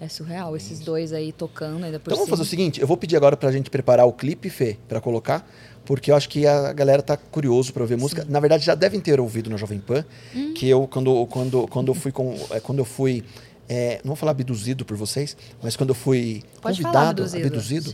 é 0.00 0.06
surreal. 0.08 0.54
Esses 0.54 0.80
dois 0.80 1.12
aí 1.14 1.32
tocando 1.32 1.84
ainda 1.84 1.98
por 1.98 2.10
Então 2.10 2.16
vamos 2.18 2.28
fazer 2.30 2.42
o 2.42 2.44
cima. 2.44 2.58
seguinte, 2.58 2.80
eu 2.80 2.86
vou 2.86 2.96
pedir 2.98 3.16
agora 3.16 3.36
pra 3.38 3.50
gente 3.50 3.70
preparar 3.70 4.06
o 4.06 4.12
clipe, 4.12 4.50
Fê, 4.50 4.76
pra 4.86 5.00
colocar, 5.00 5.48
porque 5.86 6.10
eu 6.10 6.14
acho 6.16 6.28
que 6.28 6.46
a 6.46 6.74
galera 6.74 7.00
tá 7.02 7.16
curioso 7.16 7.72
pra 7.72 7.82
ouvir 7.82 7.96
música. 7.96 8.26
Na 8.28 8.38
verdade, 8.38 8.66
já 8.66 8.74
devem 8.74 9.00
ter 9.00 9.18
ouvido 9.18 9.48
na 9.48 9.56
Jovem 9.56 9.80
Pan, 9.80 10.04
Hum. 10.36 10.52
que 10.54 10.68
eu, 10.68 10.86
quando, 10.86 11.26
quando, 11.28 11.66
quando 11.68 11.88
eu 11.88 11.94
fui 11.94 12.12
com. 12.12 12.34
é, 12.50 12.60
Quando 12.60 12.80
eu 12.80 12.84
fui. 12.84 13.24
É, 13.68 14.00
não 14.02 14.08
vou 14.08 14.16
falar 14.16 14.30
abduzido 14.32 14.84
por 14.84 14.96
vocês, 14.96 15.36
mas 15.62 15.76
quando 15.76 15.90
eu 15.90 15.94
fui 15.94 16.42
Pode 16.62 16.80
falar 16.80 16.94
convidado, 16.94 17.22
abduzido. 17.22 17.46
abduzido, 17.46 17.92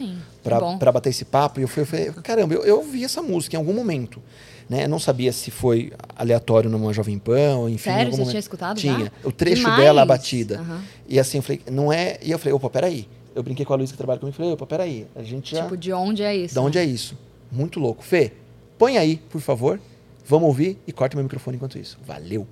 bom. 0.61 0.79
pra 0.79 0.93
bater 0.93 1.11
esse 1.11 1.25
papo, 1.25 1.59
eu 1.61 1.67
fui, 1.67 1.83
eu 1.83 1.87
falei, 1.87 2.13
caramba, 2.23 2.55
eu, 2.55 2.65
eu 2.65 2.77
ouvi 2.79 3.03
essa 3.03 3.21
música 3.21 3.57
em 3.57 3.59
algum 3.59 3.73
momento. 3.73 4.23
Né? 4.69 4.85
Eu 4.85 4.89
não 4.89 4.99
sabia 4.99 5.33
se 5.33 5.51
foi 5.51 5.93
aleatório 6.17 6.71
numa 6.71 6.93
Jovem 6.93 7.19
Pan, 7.19 7.57
ou 7.57 7.69
enfim. 7.69 7.91
Sério? 7.91 8.13
Você 8.13 8.19
momento. 8.19 8.31
tinha 8.31 8.41
escutado 8.41 8.81
já? 8.81 8.95
Tinha. 8.95 9.13
O 9.23 9.33
trecho 9.33 9.63
Demais! 9.63 9.83
dela, 9.83 10.03
a 10.03 10.07
batida. 10.07 10.59
Aham. 10.61 10.83
E 11.09 11.19
assim, 11.19 11.39
eu 11.39 11.43
falei, 11.43 11.61
não 11.71 11.93
é. 11.93 12.19
E 12.23 12.31
eu 12.31 12.39
falei, 12.39 12.55
opa, 12.55 12.71
peraí. 12.71 13.07
Eu 13.35 13.43
brinquei 13.43 13.67
com 13.67 13.73
a 13.73 13.77
Luísa 13.77 13.93
que 13.93 13.99
trabalha 13.99 14.21
comigo 14.21 14.35
e 14.35 14.37
falei, 14.37 14.53
opa, 14.53 14.67
peraí. 14.67 15.07
A 15.15 15.23
gente 15.23 15.55
já. 15.55 15.65
Tipo, 15.65 15.77
de 15.77 15.93
onde 15.93 16.23
é 16.23 16.35
isso? 16.35 16.55
Da 16.55 16.63
onde 16.63 16.79
é 16.79 16.85
isso? 16.85 17.19
Muito 17.53 17.79
louco. 17.79 18.03
Fê, 18.03 18.33
põe 18.79 18.97
aí, 18.97 19.17
por 19.29 19.41
favor. 19.41 19.79
Vamos 20.27 20.47
ouvir 20.49 20.79
e 20.87 20.93
corta 20.93 21.17
meu 21.17 21.25
microfone 21.25 21.57
enquanto 21.57 21.79
isso. 21.79 21.99
Valeu! 22.07 22.47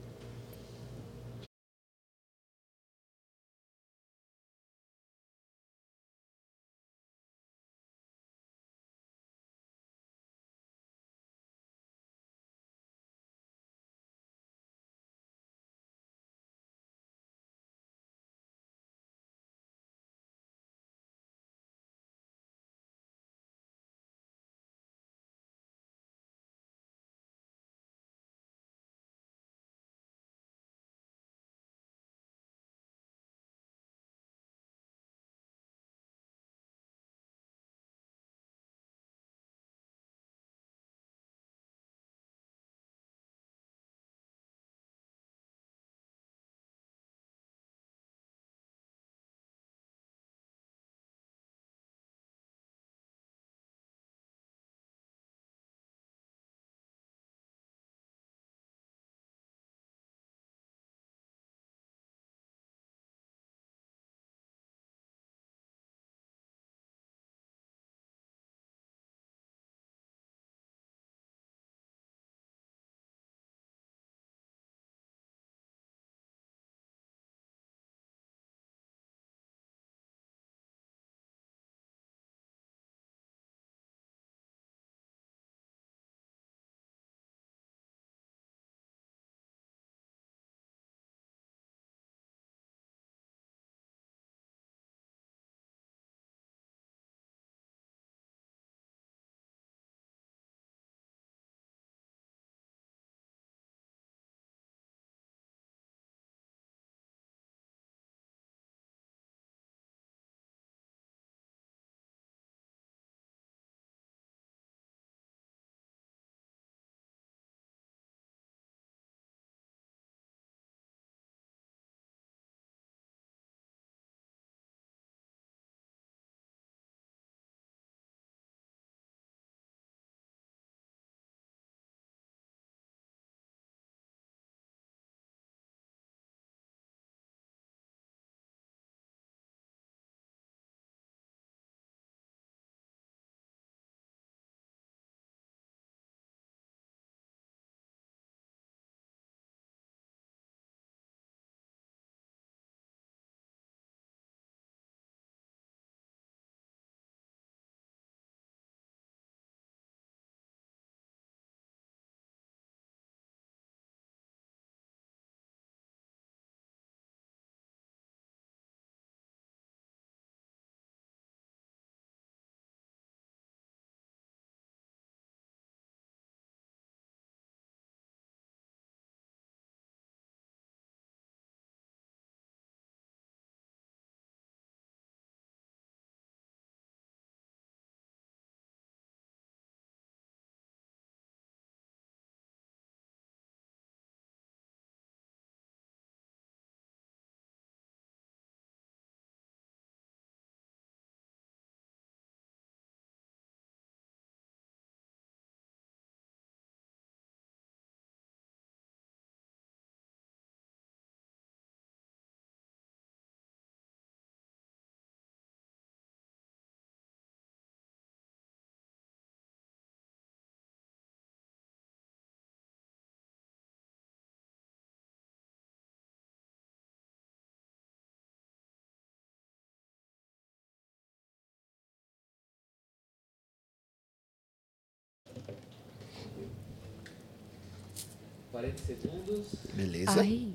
40 238.53 238.83
segundos. 238.83 239.47
Beleza. 239.73 240.21
Ai. 240.21 240.53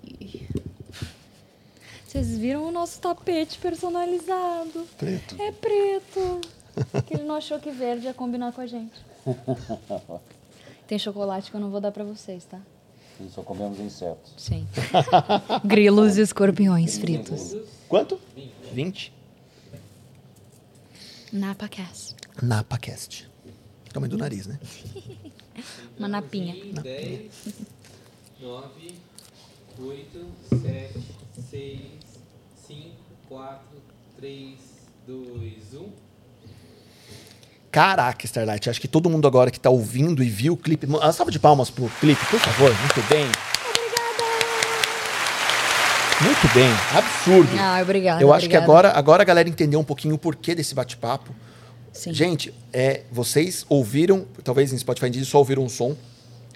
Vocês 2.05 2.37
viram 2.37 2.67
o 2.67 2.71
nosso 2.71 3.01
tapete 3.01 3.57
personalizado? 3.57 4.87
Preto. 4.97 5.41
É 5.41 5.51
preto. 5.51 6.41
Que 7.05 7.15
ele 7.15 7.23
não 7.23 7.35
achou 7.35 7.59
que 7.59 7.71
verde 7.71 8.05
ia 8.05 8.13
combinar 8.13 8.53
com 8.53 8.61
a 8.61 8.67
gente. 8.67 8.93
Tem 10.87 10.97
chocolate 10.97 11.49
que 11.49 11.57
eu 11.57 11.59
não 11.59 11.71
vou 11.71 11.81
dar 11.81 11.91
pra 11.91 12.03
vocês, 12.03 12.45
tá? 12.45 12.61
E 13.19 13.27
só 13.29 13.41
comemos 13.41 13.79
insetos. 13.79 14.31
Sim. 14.37 14.65
Grilos 15.65 16.17
e 16.17 16.21
escorpiões 16.21 16.99
fritos. 16.99 17.55
Quanto? 17.89 18.19
20. 18.71 19.11
NapaCast. 21.33 22.15
NapaCast. 22.41 23.29
Tamanho 23.91 24.11
do 24.11 24.17
nariz, 24.17 24.45
né? 24.45 24.59
Uma 25.97 26.07
napinha. 26.07 26.55
10, 26.81 27.31
9, 28.39 28.93
8, 29.79 30.25
7, 30.61 30.93
6, 31.49 31.79
5, 32.67 32.89
4, 33.27 33.59
3, 34.15 34.59
2, 35.07 35.53
1. 35.73 35.89
Caraca, 37.71 38.25
Starlight, 38.27 38.69
acho 38.69 38.79
que 38.79 38.88
todo 38.88 39.09
mundo 39.09 39.27
agora 39.27 39.49
que 39.49 39.59
tá 39.59 39.71
ouvindo 39.71 40.23
e 40.23 40.29
viu 40.29 40.53
o 40.53 40.57
clipe. 40.57 40.85
Uma 40.85 41.11
salva 41.11 41.31
de 41.31 41.39
palmas 41.39 41.71
pro 41.71 41.89
clipe, 41.99 42.23
por 42.27 42.39
favor. 42.39 42.71
Muito 42.79 43.09
bem. 43.09 43.25
Muito 46.21 46.53
bem. 46.53 46.69
Absurdo. 46.95 47.49
Ah, 47.59 47.79
obrigada. 47.81 48.21
Eu 48.21 48.31
acho 48.31 48.47
que 48.47 48.55
obrigada. 48.55 48.65
agora, 48.65 48.91
agora 48.91 49.23
a 49.23 49.25
galera 49.25 49.49
entendeu 49.49 49.79
um 49.79 49.83
pouquinho 49.83 50.13
o 50.13 50.17
porquê 50.19 50.53
desse 50.53 50.75
bate-papo. 50.75 51.33
Sim. 51.91 52.13
Gente, 52.13 52.53
é, 52.71 53.01
vocês 53.11 53.65
ouviram, 53.67 54.27
talvez 54.43 54.71
em 54.71 54.77
Spotify 54.77 55.09
Deezer 55.09 55.27
só 55.27 55.39
ouviram 55.39 55.63
um 55.63 55.69
som, 55.69 55.97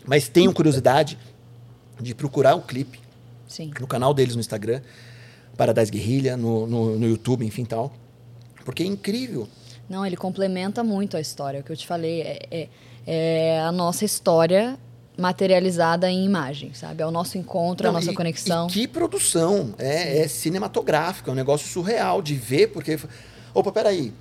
mas 0.05 0.29
tenham 0.29 0.53
curiosidade 0.53 1.17
de 2.01 2.15
procurar 2.15 2.55
o 2.55 2.61
clipe 2.61 2.99
Sim. 3.47 3.71
no 3.79 3.87
canal 3.87 4.13
deles 4.13 4.35
no 4.35 4.41
Instagram, 4.41 4.81
Paradise 5.57 5.91
Guerrilha, 5.91 6.35
no, 6.35 6.65
no, 6.67 6.99
no 6.99 7.07
YouTube, 7.07 7.45
enfim 7.45 7.65
tal. 7.65 7.93
Porque 8.65 8.83
é 8.83 8.85
incrível. 8.85 9.47
Não, 9.89 10.05
ele 10.05 10.15
complementa 10.15 10.83
muito 10.83 11.17
a 11.17 11.21
história. 11.21 11.59
O 11.59 11.63
que 11.63 11.71
eu 11.71 11.77
te 11.77 11.85
falei 11.85 12.21
é, 12.21 12.39
é, 12.49 12.69
é 13.05 13.59
a 13.61 13.71
nossa 13.71 14.05
história 14.05 14.77
materializada 15.17 16.09
em 16.09 16.25
imagem, 16.25 16.73
sabe? 16.73 17.03
É 17.03 17.05
o 17.05 17.11
nosso 17.11 17.37
encontro, 17.37 17.87
a 17.87 17.91
Não, 17.91 17.99
nossa 17.99 18.11
e- 18.11 18.15
conexão. 18.15 18.67
E 18.67 18.71
que 18.71 18.87
produção! 18.87 19.73
É, 19.77 20.19
é 20.19 20.27
cinematográfico, 20.27 21.29
é 21.29 21.33
um 21.33 21.35
negócio 21.35 21.67
surreal 21.67 22.21
de 22.21 22.35
ver, 22.35 22.67
porque. 22.67 22.97
Opa, 23.53 23.71
peraí. 23.71 24.13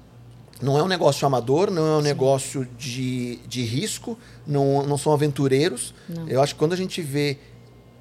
Não 0.60 0.76
é 0.76 0.82
um 0.82 0.88
negócio 0.88 1.26
amador, 1.26 1.70
não 1.70 1.86
é 1.86 1.96
um 1.98 2.02
negócio 2.02 2.68
de, 2.76 3.36
de 3.48 3.62
risco, 3.62 4.18
não, 4.46 4.84
não 4.86 4.98
são 4.98 5.10
aventureiros. 5.10 5.94
Não. 6.06 6.28
Eu 6.28 6.42
acho 6.42 6.54
que 6.54 6.58
quando 6.58 6.74
a 6.74 6.76
gente 6.76 7.00
vê 7.00 7.38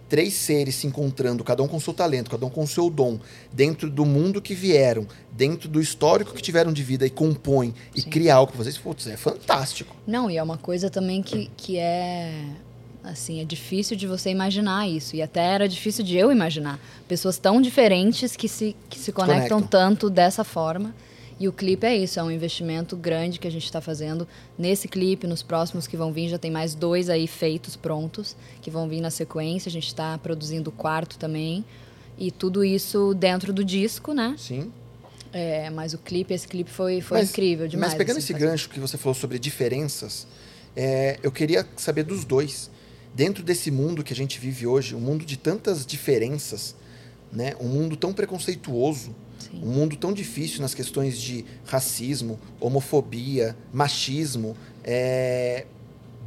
três 0.10 0.34
seres 0.34 0.76
se 0.76 0.88
encontrando, 0.88 1.43
cada 1.43 1.62
um 1.62 1.68
com 1.68 1.80
seu 1.80 1.93
talento, 1.93 2.32
cada 2.32 2.45
um 2.45 2.49
com 2.49 2.66
seu 2.66 2.89
dom, 2.89 3.20
dentro 3.53 3.89
do 3.89 4.05
mundo 4.05 4.41
que 4.41 4.55
vieram, 4.55 5.07
dentro 5.32 5.70
do 5.70 5.80
histórico 5.80 6.34
que 6.34 6.41
tiveram 6.41 6.74
de 6.74 6.84
vida 6.84 7.05
e 7.05 7.10
compõem 7.10 7.74
e 7.95 8.01
Sim. 8.01 8.10
criar 8.10 8.36
algo 8.38 8.51
pra 8.51 8.64
vocês, 8.64 8.78
putz, 8.78 9.07
é 9.07 9.16
fantástico. 9.16 9.95
Não, 10.07 10.30
e 10.30 10.38
é 10.38 10.43
uma 10.43 10.57
coisa 10.57 10.89
também 10.89 11.22
que, 11.22 11.49
que 11.55 11.78
é. 11.78 12.43
Assim, 13.01 13.39
é 13.39 13.45
difícil 13.45 13.95
de 13.95 14.05
você 14.05 14.30
imaginar 14.30 14.88
isso. 14.88 15.16
E 15.16 15.22
até 15.22 15.41
era 15.41 15.70
difícil 15.70 16.03
de 16.03 16.18
eu 16.18 16.32
imaginar. 16.32 16.78
Pessoas 17.07 17.38
tão 17.38 17.62
diferentes 17.62 18.36
que 18.36 18.49
se, 18.49 18.76
que 18.89 18.99
se 18.99 19.14
conectam, 19.14 19.60
conectam. 19.60 19.62
tanto 19.62 20.10
dessa 20.10 20.43
forma. 20.43 20.93
E 21.40 21.48
o 21.48 21.54
clipe 21.54 21.88
é 21.88 21.96
isso, 21.96 22.20
é 22.20 22.24
um 22.24 22.30
investimento 22.30 22.98
grande 22.98 23.40
que 23.40 23.48
a 23.48 23.52
gente 23.52 23.64
está 23.64 23.80
fazendo 23.80 24.28
nesse 24.58 24.90
clipe, 24.90 25.26
nos 25.26 25.42
próximos 25.42 25.88
que 25.88 25.96
vão 25.96 26.12
vir, 26.12 26.28
já 26.28 26.38
tem 26.38 26.52
mais 26.52 26.76
dois 26.76 27.10
aí 27.10 27.28
feitos, 27.28 27.78
prontos, 27.78 28.36
que 28.62 28.70
vão 28.70 28.90
vir 28.90 29.00
na 29.00 29.10
sequência. 29.10 29.70
A 29.70 29.72
gente 29.72 29.88
está 29.88 30.18
produzindo 30.18 30.70
o 30.70 30.74
quarto 30.74 31.18
também. 31.18 31.64
E 32.18 32.30
tudo 32.30 32.66
isso 32.66 33.14
dentro 33.14 33.54
do 33.54 33.64
disco, 33.64 34.14
né? 34.14 34.36
Sim. 34.38 34.70
É, 35.32 35.70
mas 35.70 35.94
o 35.94 35.98
clipe, 35.98 36.34
esse 36.34 36.46
clipe 36.48 36.70
foi, 36.70 37.00
foi 37.00 37.20
Mas- 37.20 37.30
incrível 37.30 37.68
demais. 37.68 37.94
Mas 37.94 37.98
pegando 37.98 38.18
assim, 38.18 38.26
esse 38.26 38.34
fazer. 38.34 38.46
gancho 38.46 38.70
que 38.70 38.80
você 38.80 38.98
falou 38.98 39.14
sobre 39.14 39.40
diferenças, 39.40 40.28
é, 40.76 41.18
eu 41.24 41.32
queria 41.32 41.66
saber 41.78 42.04
dos 42.04 42.26
dois. 42.26 42.70
Dentro 43.16 43.44
desse 43.44 43.72
mundo 43.72 44.04
que 44.04 44.12
a 44.12 44.16
gente 44.16 44.40
vive 44.40 44.68
hoje, 44.68 44.94
um 44.96 45.00
mundo 45.00 45.26
de 45.26 45.38
tantas 45.38 45.86
diferenças, 45.86 46.76
né? 47.32 47.54
um 47.62 47.68
mundo 47.68 47.96
tão 47.96 48.12
preconceituoso, 48.12 49.16
Sim. 49.40 49.62
um 49.64 49.72
mundo 49.72 49.96
tão 49.96 50.14
difícil 50.14 50.62
nas 50.62 50.74
questões 50.74 51.20
de 51.20 51.46
racismo, 51.66 52.40
homofobia, 52.60 53.56
machismo, 53.74 54.56
é, 54.84 55.66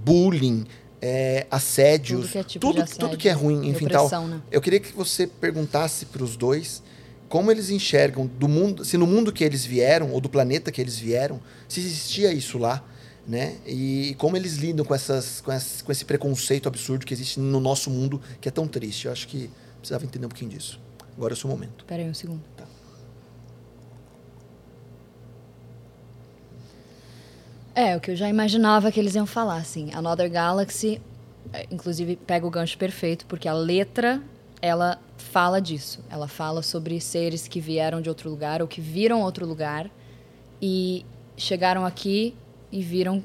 bullying, 0.05 0.67
é, 1.01 1.47
assédios, 1.51 2.23
Tudo 2.23 2.33
que 2.33 2.39
é 2.39 2.45
tipo 2.45 2.67
tudo, 2.67 2.83
assédio, 2.83 2.99
tudo 3.01 3.17
que 3.17 3.29
é 3.29 3.33
ruim, 3.33 3.69
enfim 3.69 3.87
tal. 3.87 4.09
né? 4.27 4.41
Eu 4.51 4.61
queria 4.61 4.81
que 4.81 4.93
você 4.93 5.27
perguntasse 5.27 6.07
para 6.07 6.23
os 6.23 6.37
dois 6.37 6.83
como 7.29 7.51
eles 7.51 7.71
enxergam 7.71 8.27
do 8.27 8.47
mundo, 8.47 8.85
se 8.85 8.99
no 8.99 9.07
mundo 9.07 9.33
que 9.33 9.43
eles 9.43 9.65
vieram 9.65 10.13
ou 10.13 10.21
do 10.21 10.29
planeta 10.29 10.71
que 10.71 10.81
eles 10.81 10.99
vieram, 10.99 11.41
se 11.67 11.81
existia 11.81 12.31
isso 12.31 12.59
lá, 12.59 12.85
né? 13.27 13.57
E 13.67 14.15
como 14.19 14.37
eles 14.37 14.57
lidam 14.57 14.85
com 14.85 14.95
essas, 14.95 15.41
com 15.41 15.51
esse, 15.51 15.83
com 15.83 15.91
esse 15.91 16.05
preconceito 16.05 16.69
absurdo 16.69 17.07
que 17.07 17.15
existe 17.15 17.41
no 17.41 17.59
nosso 17.59 17.89
mundo 17.89 18.21
que 18.39 18.49
é 18.49 18.53
tão 18.53 18.69
triste. 18.69 19.07
Eu 19.07 19.13
acho 19.13 19.27
que 19.27 19.49
precisava 19.79 20.05
entender 20.05 20.27
um 20.27 20.29
pouquinho 20.29 20.51
disso. 20.51 20.79
Agora 21.17 21.33
é 21.33 21.37
o 21.37 21.37
seu 21.37 21.49
momento. 21.49 21.87
Pera 21.87 22.03
aí 22.03 22.11
um 22.11 22.15
segundo. 22.15 22.43
Tá. 22.55 22.62
É, 27.75 27.97
o 27.97 28.01
que 28.01 28.11
eu 28.11 28.17
já 28.17 28.29
imaginava 28.29 28.93
que 28.93 29.01
eles 29.01 29.15
iam 29.15 29.27
falar, 29.27 29.57
assim. 29.57 29.91
Another 29.95 30.31
Galaxy, 30.31 31.01
é, 31.53 31.67
inclusive, 31.71 32.17
pega 32.17 32.47
o 32.47 32.51
gancho 32.51 32.77
perfeito, 32.77 33.25
porque 33.27 33.49
a 33.49 33.55
letra, 33.55 34.21
ela 34.61 34.99
fala 35.17 35.61
disso. 35.61 36.01
Ela 36.11 36.29
fala 36.29 36.63
sobre 36.63 37.01
seres 37.01 37.49
que 37.49 37.61
vieram 37.61 38.01
de 38.03 38.09
outro 38.09 38.29
lugar 38.29 38.61
ou 38.61 38.69
que 38.69 38.81
viram 38.81 39.23
outro 39.23 39.47
lugar 39.47 39.91
e 40.61 41.05
chegaram 41.37 41.87
aqui 41.87 42.35
e 42.71 42.83
viram 42.83 43.23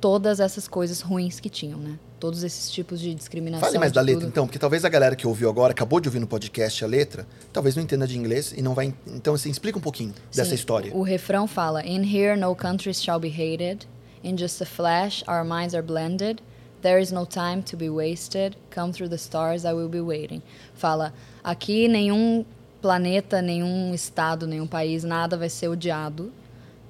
todas 0.00 0.40
essas 0.40 0.66
coisas 0.66 1.00
ruins 1.00 1.38
que 1.38 1.48
tinham, 1.48 1.78
né? 1.78 1.98
Todos 2.20 2.42
esses 2.42 2.70
tipos 2.70 3.00
de 3.00 3.14
discriminação. 3.14 3.66
Fale 3.66 3.78
mais 3.78 3.92
da 3.92 4.00
letra, 4.00 4.22
tudo. 4.22 4.30
então, 4.30 4.46
porque 4.46 4.58
talvez 4.58 4.84
a 4.84 4.88
galera 4.88 5.14
que 5.14 5.26
ouviu 5.26 5.48
agora, 5.48 5.72
acabou 5.72 6.00
de 6.00 6.08
ouvir 6.08 6.20
no 6.20 6.26
podcast 6.26 6.82
a 6.84 6.86
letra, 6.86 7.26
talvez 7.52 7.76
não 7.76 7.82
entenda 7.82 8.06
de 8.06 8.16
inglês 8.16 8.52
e 8.56 8.62
não 8.62 8.74
vai. 8.74 8.94
Então, 9.06 9.34
assim, 9.34 9.50
explica 9.50 9.78
um 9.78 9.82
pouquinho 9.82 10.14
dessa 10.34 10.50
Sim, 10.50 10.54
história. 10.54 10.94
O 10.94 11.02
refrão 11.02 11.46
fala: 11.46 11.84
In 11.84 12.02
here 12.02 12.38
no 12.38 12.54
countries 12.54 13.02
shall 13.02 13.20
be 13.20 13.28
hated. 13.28 13.86
In 14.22 14.38
just 14.38 14.60
a 14.62 14.66
flash 14.66 15.22
our 15.28 15.44
minds 15.44 15.74
are 15.74 15.82
blended. 15.82 16.40
There 16.80 17.00
is 17.00 17.10
no 17.10 17.26
time 17.26 17.62
to 17.62 17.76
be 17.76 17.90
wasted. 17.90 18.56
Come 18.70 18.92
through 18.92 19.10
the 19.10 19.18
stars, 19.18 19.64
I 19.64 19.72
will 19.72 19.88
be 19.88 20.00
waiting. 20.00 20.42
Fala: 20.74 21.12
aqui 21.42 21.88
nenhum 21.88 22.44
planeta, 22.80 23.40
nenhum 23.40 23.94
estado, 23.94 24.46
nenhum 24.46 24.66
país, 24.66 25.04
nada 25.04 25.36
vai 25.36 25.48
ser 25.48 25.68
odiado. 25.68 26.30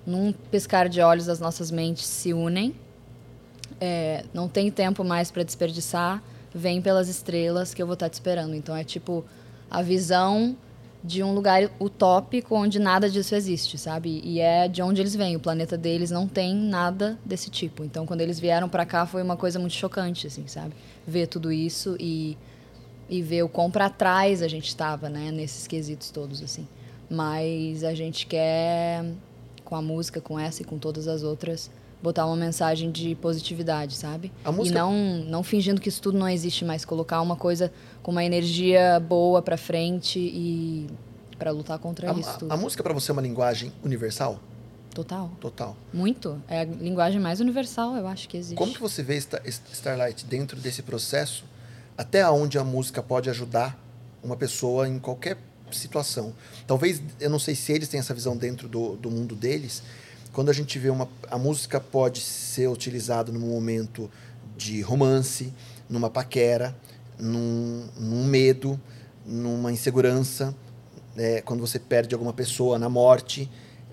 Num 0.04 0.32
piscar 0.32 0.88
de 0.88 1.00
olhos 1.00 1.28
as 1.28 1.38
nossas 1.38 1.70
mentes 1.70 2.04
se 2.06 2.32
unem. 2.32 2.74
É, 3.84 4.24
não 4.32 4.48
tem 4.48 4.70
tempo 4.70 5.04
mais 5.04 5.30
para 5.30 5.42
desperdiçar. 5.42 6.22
Vem 6.54 6.80
pelas 6.80 7.06
estrelas 7.08 7.74
que 7.74 7.82
eu 7.82 7.86
vou 7.86 7.92
estar 7.94 8.08
te 8.08 8.14
esperando. 8.14 8.54
Então 8.54 8.74
é 8.74 8.82
tipo 8.82 9.22
a 9.70 9.82
visão 9.82 10.56
de 11.02 11.22
um 11.22 11.34
lugar 11.34 11.70
utópico 11.78 12.54
onde 12.54 12.78
nada 12.78 13.10
disso 13.10 13.34
existe, 13.34 13.76
sabe? 13.76 14.22
E 14.24 14.40
é 14.40 14.66
de 14.66 14.80
onde 14.80 15.02
eles 15.02 15.14
vêm. 15.14 15.36
O 15.36 15.40
planeta 15.40 15.76
deles 15.76 16.10
não 16.10 16.26
tem 16.26 16.54
nada 16.54 17.18
desse 17.22 17.50
tipo. 17.50 17.84
Então 17.84 18.06
quando 18.06 18.22
eles 18.22 18.40
vieram 18.40 18.70
para 18.70 18.86
cá 18.86 19.04
foi 19.04 19.22
uma 19.22 19.36
coisa 19.36 19.58
muito 19.58 19.74
chocante, 19.74 20.26
assim, 20.26 20.46
sabe? 20.46 20.72
Ver 21.06 21.26
tudo 21.26 21.52
isso 21.52 21.94
e 22.00 22.38
e 23.06 23.20
ver 23.20 23.42
o 23.42 23.50
quão 23.50 23.70
para 23.70 23.90
trás 23.90 24.40
a 24.40 24.48
gente 24.48 24.66
estava, 24.66 25.10
né, 25.10 25.30
nesses 25.30 25.66
quesitos 25.66 26.10
todos 26.10 26.42
assim. 26.42 26.66
Mas 27.10 27.84
a 27.84 27.92
gente 27.92 28.26
quer 28.26 29.04
com 29.62 29.76
a 29.76 29.82
música, 29.82 30.22
com 30.22 30.40
essa 30.40 30.62
e 30.62 30.64
com 30.64 30.78
todas 30.78 31.06
as 31.06 31.22
outras 31.22 31.70
botar 32.02 32.26
uma 32.26 32.36
mensagem 32.36 32.90
de 32.90 33.14
positividade, 33.14 33.94
sabe? 33.96 34.30
A 34.44 34.52
música- 34.52 34.76
E 34.78 34.80
não 34.80 34.94
não 35.26 35.42
fingindo 35.42 35.80
que 35.80 35.88
isso 35.88 36.02
tudo 36.02 36.18
não 36.18 36.28
existe 36.28 36.64
mais, 36.64 36.84
colocar 36.84 37.20
uma 37.20 37.36
coisa 37.36 37.72
com 38.02 38.10
uma 38.10 38.24
energia 38.24 39.00
boa 39.00 39.40
para 39.42 39.56
frente 39.56 40.18
e 40.18 40.86
para 41.38 41.50
lutar 41.50 41.78
contra 41.78 42.12
isso 42.12 42.28
A, 42.30 42.32
tudo. 42.34 42.52
a 42.52 42.56
música 42.56 42.82
pra 42.82 42.92
você 42.92 43.10
é 43.10 43.12
uma 43.12 43.22
linguagem 43.22 43.72
universal? 43.82 44.38
Total. 44.94 45.28
Total. 45.40 45.76
Muito. 45.92 46.40
É 46.48 46.60
a 46.60 46.64
linguagem 46.64 47.20
mais 47.20 47.40
universal, 47.40 47.96
eu 47.96 48.06
acho 48.06 48.28
que 48.28 48.36
existe. 48.36 48.54
Como 48.56 48.72
que 48.72 48.80
você 48.80 49.02
vê 49.02 49.16
Sta- 49.16 49.42
Starlight 49.72 50.24
dentro 50.26 50.56
desse 50.60 50.82
processo? 50.82 51.42
Até 51.98 52.28
onde 52.30 52.58
a 52.58 52.64
música 52.64 53.02
pode 53.02 53.28
ajudar 53.30 53.76
uma 54.22 54.36
pessoa 54.36 54.88
em 54.88 54.98
qualquer 55.00 55.36
situação? 55.72 56.32
Talvez, 56.66 57.02
eu 57.18 57.28
não 57.28 57.38
sei 57.40 57.54
se 57.56 57.72
eles 57.72 57.88
têm 57.88 57.98
essa 57.98 58.14
visão 58.14 58.36
dentro 58.36 58.68
do, 58.68 58.94
do 58.96 59.10
mundo 59.10 59.34
deles. 59.34 59.82
Quando 60.34 60.50
a 60.50 60.52
gente 60.52 60.78
vê 60.78 60.90
uma... 60.90 61.08
A 61.30 61.38
música 61.38 61.80
pode 61.80 62.20
ser 62.20 62.68
utilizada 62.68 63.30
num 63.30 63.38
momento 63.38 64.10
de 64.56 64.82
romance, 64.82 65.52
numa 65.88 66.10
paquera, 66.10 66.76
num, 67.18 67.86
num 67.96 68.24
medo, 68.24 68.78
numa 69.24 69.70
insegurança, 69.72 70.54
é, 71.16 71.40
quando 71.40 71.60
você 71.60 71.78
perde 71.78 72.14
alguma 72.14 72.32
pessoa 72.32 72.78
na 72.80 72.88
morte, 72.88 73.48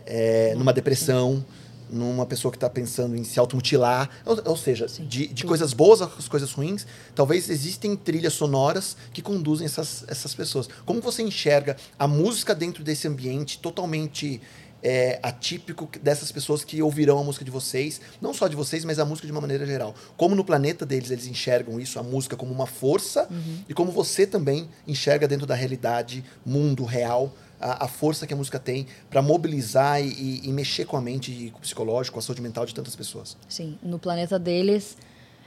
é, 0.05 0.55
numa 0.55 0.73
depressão, 0.73 1.45
numa 1.91 2.25
pessoa 2.25 2.51
que 2.51 2.57
está 2.57 2.69
pensando 2.69 3.15
em 3.15 3.23
se 3.23 3.39
automutilar, 3.39 4.09
ou, 4.25 4.41
ou 4.45 4.57
seja, 4.57 4.87
Sim, 4.87 5.05
de, 5.05 5.27
de 5.27 5.43
coisas 5.45 5.73
boas 5.73 6.01
às 6.01 6.27
coisas 6.27 6.51
ruins, 6.53 6.87
talvez 7.13 7.49
existem 7.49 7.95
trilhas 7.95 8.33
sonoras 8.33 8.97
que 9.13 9.21
conduzem 9.21 9.65
essas, 9.65 10.05
essas 10.07 10.33
pessoas. 10.33 10.67
Como 10.85 11.01
você 11.01 11.21
enxerga 11.21 11.75
a 11.99 12.07
música 12.07 12.55
dentro 12.55 12.83
desse 12.83 13.07
ambiente 13.07 13.59
totalmente 13.59 14.41
é, 14.83 15.19
atípico 15.21 15.89
dessas 16.01 16.31
pessoas 16.31 16.63
que 16.63 16.81
ouvirão 16.81 17.19
a 17.19 17.23
música 17.23 17.45
de 17.45 17.51
vocês, 17.51 18.01
não 18.21 18.33
só 18.33 18.47
de 18.47 18.55
vocês, 18.55 18.83
mas 18.85 18.99
a 18.99 19.05
música 19.05 19.27
de 19.27 19.31
uma 19.31 19.41
maneira 19.41 19.65
geral. 19.65 19.93
Como 20.17 20.35
no 20.35 20.43
planeta 20.43 20.85
deles 20.85 21.11
eles 21.11 21.27
enxergam 21.27 21.79
isso, 21.79 21.99
a 21.99 22.03
música 22.03 22.35
como 22.35 22.51
uma 22.53 22.65
força, 22.65 23.27
e 23.69 23.73
como 23.73 23.91
você 23.91 24.25
também 24.25 24.67
enxerga 24.87 25.27
dentro 25.27 25.45
da 25.45 25.55
realidade, 25.55 26.23
mundo 26.45 26.83
real, 26.85 27.33
a, 27.59 27.85
a 27.85 27.87
força 27.87 28.25
que 28.25 28.33
a 28.33 28.37
música 28.37 28.57
tem 28.59 28.87
para 29.09 29.21
mobilizar 29.21 30.01
e, 30.01 30.07
e- 30.07 30.41
e 30.45 30.51
mexer 30.51 30.85
com 30.85 30.97
a 30.97 31.01
mente 31.01 31.31
e 31.31 31.51
com 31.51 31.59
o 31.59 31.61
psicológico, 31.61 32.15
com 32.15 32.19
a 32.19 32.23
saúde 32.23 32.41
mental 32.41 32.65
de 32.65 32.73
tantas 32.73 32.95
pessoas. 32.95 33.37
Sim, 33.47 33.77
no 33.83 33.99
planeta 33.99 34.39
deles 34.39 34.97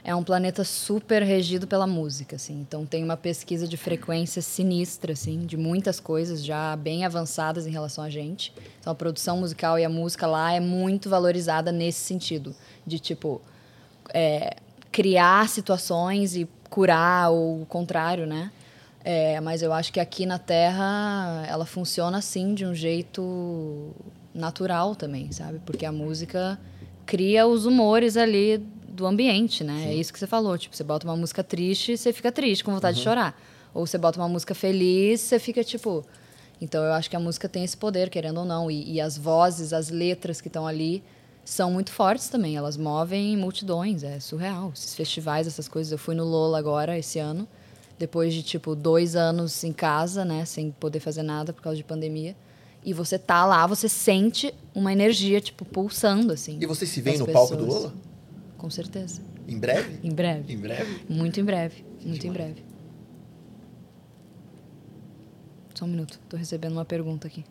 é 0.05 0.13
um 0.15 0.23
planeta 0.23 0.63
super 0.63 1.23
regido 1.23 1.65
pela 1.65 1.87
música, 1.87 2.35
assim. 2.35 2.61
Então 2.61 2.85
tem 2.85 3.03
uma 3.03 3.17
pesquisa 3.17 3.67
de 3.67 3.75
frequência 3.75 4.39
sinistra, 4.39 5.13
assim, 5.13 5.47
de 5.47 5.57
muitas 5.57 5.99
coisas 5.99 6.45
já 6.45 6.75
bem 6.75 7.03
avançadas 7.03 7.65
em 7.65 7.71
relação 7.71 8.03
a 8.03 8.09
gente. 8.09 8.53
Então 8.79 8.93
a 8.93 8.95
produção 8.95 9.39
musical 9.39 9.79
e 9.79 9.83
a 9.83 9.89
música 9.89 10.27
lá 10.27 10.53
é 10.53 10.59
muito 10.59 11.09
valorizada 11.09 11.71
nesse 11.71 12.01
sentido, 12.01 12.55
de 12.85 12.99
tipo 12.99 13.41
é, 14.13 14.57
criar 14.91 15.49
situações 15.49 16.35
e 16.35 16.47
curar 16.69 17.31
ou 17.31 17.63
o 17.63 17.65
contrário, 17.65 18.27
né? 18.27 18.51
É, 19.03 19.41
mas 19.41 19.63
eu 19.63 19.73
acho 19.73 19.91
que 19.91 19.99
aqui 19.99 20.27
na 20.27 20.37
Terra 20.37 21.43
ela 21.49 21.65
funciona 21.65 22.19
assim 22.19 22.53
de 22.53 22.63
um 22.63 22.75
jeito 22.75 23.91
natural 24.35 24.95
também, 24.95 25.31
sabe? 25.31 25.59
Porque 25.65 25.83
a 25.83 25.91
música 25.91 26.59
cria 27.07 27.47
os 27.47 27.65
humores 27.65 28.17
ali 28.17 28.63
do 28.95 29.05
ambiente, 29.05 29.63
né? 29.63 29.87
É 29.89 29.93
isso 29.93 30.11
que 30.11 30.17
você 30.17 30.27
falou. 30.27 30.57
Tipo, 30.57 30.75
você 30.75 30.83
bota 30.83 31.05
uma 31.05 31.15
música 31.15 31.43
triste, 31.43 31.97
você 31.97 32.11
fica 32.11 32.31
triste, 32.31 32.63
com 32.63 32.71
vontade 32.71 32.97
de 32.97 33.03
chorar. 33.03 33.39
Ou 33.73 33.85
você 33.85 33.97
bota 33.97 34.19
uma 34.19 34.29
música 34.29 34.55
feliz, 34.55 35.21
você 35.21 35.37
fica 35.37 35.63
tipo. 35.63 36.05
Então 36.61 36.83
eu 36.83 36.93
acho 36.93 37.09
que 37.09 37.15
a 37.15 37.19
música 37.19 37.49
tem 37.49 37.63
esse 37.63 37.75
poder, 37.75 38.09
querendo 38.09 38.39
ou 38.39 38.45
não. 38.45 38.71
E, 38.71 38.93
e 38.93 39.01
as 39.01 39.17
vozes, 39.17 39.73
as 39.73 39.89
letras 39.89 40.39
que 40.39 40.47
estão 40.47 40.65
ali 40.65 41.03
são 41.43 41.71
muito 41.71 41.91
fortes 41.91 42.29
também. 42.29 42.55
Elas 42.55 42.77
movem 42.77 43.37
multidões, 43.37 44.03
é 44.03 44.19
surreal. 44.19 44.71
Esses 44.73 44.95
festivais, 44.95 45.45
essas 45.45 45.67
coisas. 45.67 45.91
Eu 45.91 45.97
fui 45.97 46.15
no 46.15 46.23
Lola 46.23 46.57
agora, 46.57 46.97
esse 46.97 47.19
ano, 47.19 47.47
depois 47.99 48.33
de 48.33 48.41
tipo 48.41 48.75
dois 48.75 49.15
anos 49.15 49.63
em 49.63 49.71
casa, 49.71 50.25
né, 50.25 50.45
sem 50.45 50.71
poder 50.71 50.99
fazer 50.99 51.21
nada 51.21 51.53
por 51.53 51.61
causa 51.61 51.77
de 51.77 51.83
pandemia. 51.83 52.35
E 52.83 52.93
você 52.93 53.17
tá 53.17 53.45
lá, 53.45 53.65
você 53.65 53.89
sente 53.89 54.53
uma 54.73 54.91
energia 54.91 55.41
tipo 55.41 55.65
pulsando 55.65 56.31
assim. 56.33 56.57
E 56.61 56.65
vocês 56.65 56.89
se 56.89 57.01
veem 57.01 57.17
das 57.17 57.27
no 57.27 57.33
palco 57.33 57.55
do 57.55 57.65
pessoas. 57.65 57.83
Lola? 57.83 57.93
Com 58.57 58.69
certeza. 58.69 59.21
Em 59.47 59.59
breve? 59.59 59.99
Em 60.03 60.11
breve. 60.11 60.53
Em 60.53 60.57
breve? 60.57 61.05
Muito 61.09 61.39
em 61.39 61.43
breve. 61.43 61.85
Muito 62.03 62.25
em 62.25 62.31
demais. 62.31 62.53
breve. 62.53 62.63
Só 65.73 65.85
um 65.85 65.89
minuto, 65.89 66.19
tô 66.29 66.37
recebendo 66.37 66.71
uma 66.73 66.85
pergunta 66.85 67.27
aqui. 67.27 67.43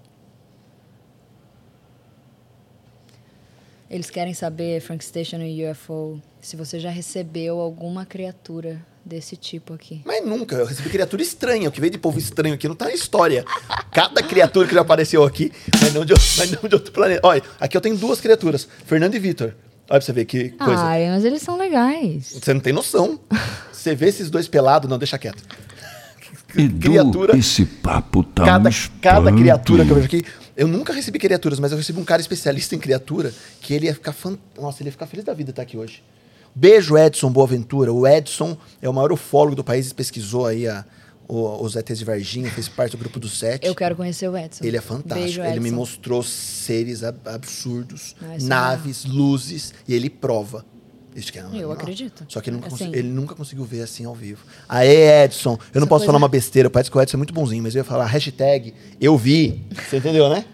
Eles 3.90 4.08
querem 4.08 4.32
saber, 4.32 4.80
Frank 4.80 5.04
Station 5.04 5.40
e 5.42 5.70
UFO, 5.70 6.20
se 6.40 6.56
você 6.56 6.80
já 6.80 6.90
recebeu 6.90 7.60
alguma 7.60 8.06
criatura 8.06 8.84
desse 9.04 9.36
tipo 9.36 9.74
aqui. 9.74 10.00
Mas 10.06 10.26
nunca. 10.26 10.56
Eu 10.56 10.64
recebi 10.64 10.88
criatura 10.88 11.22
estranha. 11.22 11.68
O 11.68 11.72
que 11.72 11.80
veio 11.80 11.92
de 11.92 11.98
povo 11.98 12.18
estranho 12.18 12.54
aqui 12.54 12.66
não 12.66 12.74
tá 12.74 12.86
na 12.86 12.94
história. 12.94 13.44
Cada 13.92 14.22
criatura 14.22 14.66
que 14.66 14.74
já 14.74 14.80
apareceu 14.80 15.22
aqui, 15.22 15.52
mas 15.80 15.92
não 15.92 16.04
de, 16.04 16.14
mas 16.38 16.50
não 16.50 16.68
de 16.68 16.74
outro 16.74 16.92
planeta. 16.92 17.20
Olha, 17.22 17.42
aqui 17.60 17.76
eu 17.76 17.80
tenho 17.80 17.96
duas 17.96 18.20
criaturas, 18.20 18.66
Fernando 18.86 19.14
e 19.14 19.18
Vitor. 19.18 19.54
Olha 19.94 20.00
pra 20.00 20.06
você 20.06 20.12
ver 20.12 20.24
que 20.24 20.48
coisa. 20.48 20.82
Ai, 20.82 21.08
mas 21.08 21.24
eles 21.24 21.40
são 21.40 21.56
legais. 21.56 22.32
Você 22.32 22.52
não 22.52 22.60
tem 22.60 22.72
noção. 22.72 23.20
Você 23.72 23.94
vê 23.94 24.08
esses 24.08 24.28
dois 24.28 24.48
pelados, 24.48 24.90
não, 24.90 24.98
deixa 24.98 25.16
quieto. 25.16 25.40
Edu, 26.56 26.80
criatura- 26.80 27.38
esse 27.38 27.64
papo 27.64 28.24
tá 28.24 28.44
cada, 28.44 28.68
um 28.68 28.72
cada 29.00 29.32
criatura 29.32 29.84
que 29.84 29.90
eu 29.92 29.94
vejo 29.94 30.06
aqui. 30.06 30.24
Eu 30.56 30.66
nunca 30.66 30.92
recebi 30.92 31.20
criaturas, 31.20 31.60
mas 31.60 31.70
eu 31.70 31.78
recebi 31.78 32.00
um 32.00 32.04
cara 32.04 32.20
especialista 32.20 32.74
em 32.74 32.78
criatura 32.80 33.32
que 33.60 33.72
ele 33.72 33.86
ia 33.86 33.94
ficar 33.94 34.12
fan... 34.12 34.36
Nossa, 34.60 34.82
ele 34.82 34.88
ia 34.88 34.92
ficar 34.92 35.06
feliz 35.06 35.24
da 35.24 35.32
vida 35.32 35.50
estar 35.50 35.62
aqui 35.62 35.76
hoje. 35.76 36.02
Beijo, 36.52 36.98
Edson 36.98 37.30
Boaventura. 37.30 37.92
O 37.92 38.04
Edson 38.04 38.56
é 38.82 38.88
o 38.88 38.92
maior 38.92 39.12
ufólogo 39.12 39.54
do 39.54 39.62
país, 39.62 39.92
pesquisou 39.92 40.46
aí 40.46 40.66
a, 40.66 40.84
o- 41.28 41.62
os 41.62 41.74
ETs 41.76 41.98
de 41.98 42.04
Varginha, 42.04 42.50
fez 42.50 42.68
parte 42.68 42.92
do 42.92 42.98
grupo 42.98 43.18
dos 43.18 43.38
sete. 43.38 43.66
Eu 43.66 43.74
quero 43.74 43.96
conhecer 43.96 44.28
o 44.28 44.36
Edson. 44.36 44.64
Ele 44.64 44.76
é 44.76 44.80
fantástico. 44.80 45.14
Beijo, 45.24 45.42
ele 45.42 45.60
me 45.60 45.70
mostrou 45.70 46.22
seres 46.22 47.02
ab- 47.02 47.18
absurdos, 47.28 48.14
Ah, 48.22 48.34
é 48.34 48.38
naves, 48.42 49.04
luzes, 49.04 49.72
e 49.88 49.94
ele 49.94 50.10
prova. 50.10 50.64
Isso 51.16 51.32
que 51.32 51.38
é 51.38 51.42
Eu 51.42 51.48
não. 51.68 51.70
acredito. 51.72 52.26
Só 52.28 52.40
que 52.40 52.50
ele 52.50 52.56
nunca, 52.56 52.74
Assim. 52.74 52.88
ele 52.92 53.08
nunca 53.08 53.36
conseguiu 53.36 53.64
ver 53.64 53.82
assim 53.82 54.04
ao 54.04 54.14
vivo. 54.16 54.44
Aê, 54.68 55.24
Edson, 55.24 55.52
eu 55.52 55.56
não 55.56 55.58
Essa 55.58 55.86
posso 55.86 55.88
coisa- 55.88 56.06
falar 56.06 56.18
uma 56.18 56.28
besteira, 56.28 56.68
parece 56.68 56.90
que 56.90 56.98
o 56.98 57.00
Edson 57.00 57.16
é 57.16 57.18
muito 57.18 57.32
bonzinho, 57.32 57.62
mas 57.62 57.72
eu 57.74 57.80
ia 57.80 57.84
falar 57.84 58.04
hashtag 58.06 58.74
eu 59.00 59.16
vi. 59.16 59.64
Você 59.88 59.98
entendeu, 59.98 60.28
né? 60.28 60.44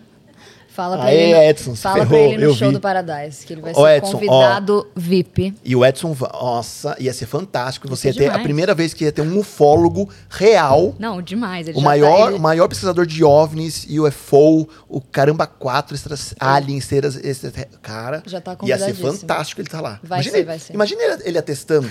Fala 0.80 0.96
pra 0.96 1.06
Aê, 1.08 1.22
ele, 1.24 1.34
no- 1.34 1.42
Edson, 1.42 1.74
fala 1.74 1.96
pra 1.96 2.06
ferrou, 2.06 2.32
ele 2.32 2.46
no 2.46 2.54
show 2.54 2.68
vi. 2.68 2.74
do 2.74 2.80
Paradise, 2.80 3.44
que 3.44 3.52
ele 3.52 3.60
vai 3.60 3.74
ser 3.74 3.96
Edson, 3.96 4.08
ó. 4.08 4.12
convidado 4.12 4.86
VIP. 4.96 5.54
E 5.62 5.76
o 5.76 5.84
Edson, 5.84 6.16
nossa, 6.32 6.96
ia 6.98 7.12
ser 7.12 7.26
fantástico. 7.26 7.86
Você 7.88 8.08
ia 8.08 8.14
ter 8.14 8.20
a 8.20 8.28
demais. 8.28 8.42
primeira 8.42 8.74
vez 8.74 8.94
que 8.94 9.04
ia 9.04 9.12
ter 9.12 9.20
um 9.20 9.38
ufólogo 9.38 10.08
real. 10.30 10.94
Não, 10.98 11.20
demais. 11.20 11.68
O 11.68 11.72
já 11.74 11.80
maior, 11.80 12.18
tá, 12.22 12.26
ele- 12.28 12.36
o 12.36 12.40
maior 12.40 12.66
pesquisador 12.66 13.04
de 13.04 13.22
OVNIs, 13.22 13.86
UFO, 13.90 14.66
o 14.88 15.00
caramba 15.02 15.46
4, 15.46 15.94
extra, 15.94 16.16
aliens, 16.40 16.84
seres, 16.86 17.16
extra, 17.22 17.50
cara. 17.82 18.22
Já 18.26 18.40
tá 18.40 18.56
Ia 18.64 18.78
ser 18.78 18.94
fantástico 18.94 19.60
ele 19.60 19.68
estar 19.68 19.82
lá. 19.82 20.00
Vai 20.02 20.20
imagina 20.20 20.32
ser, 20.32 20.38
ele, 20.38 20.46
vai 20.46 20.58
ser. 20.58 20.72
Imagina 20.72 21.02
ele, 21.02 21.22
ele 21.26 21.38
atestando. 21.38 21.90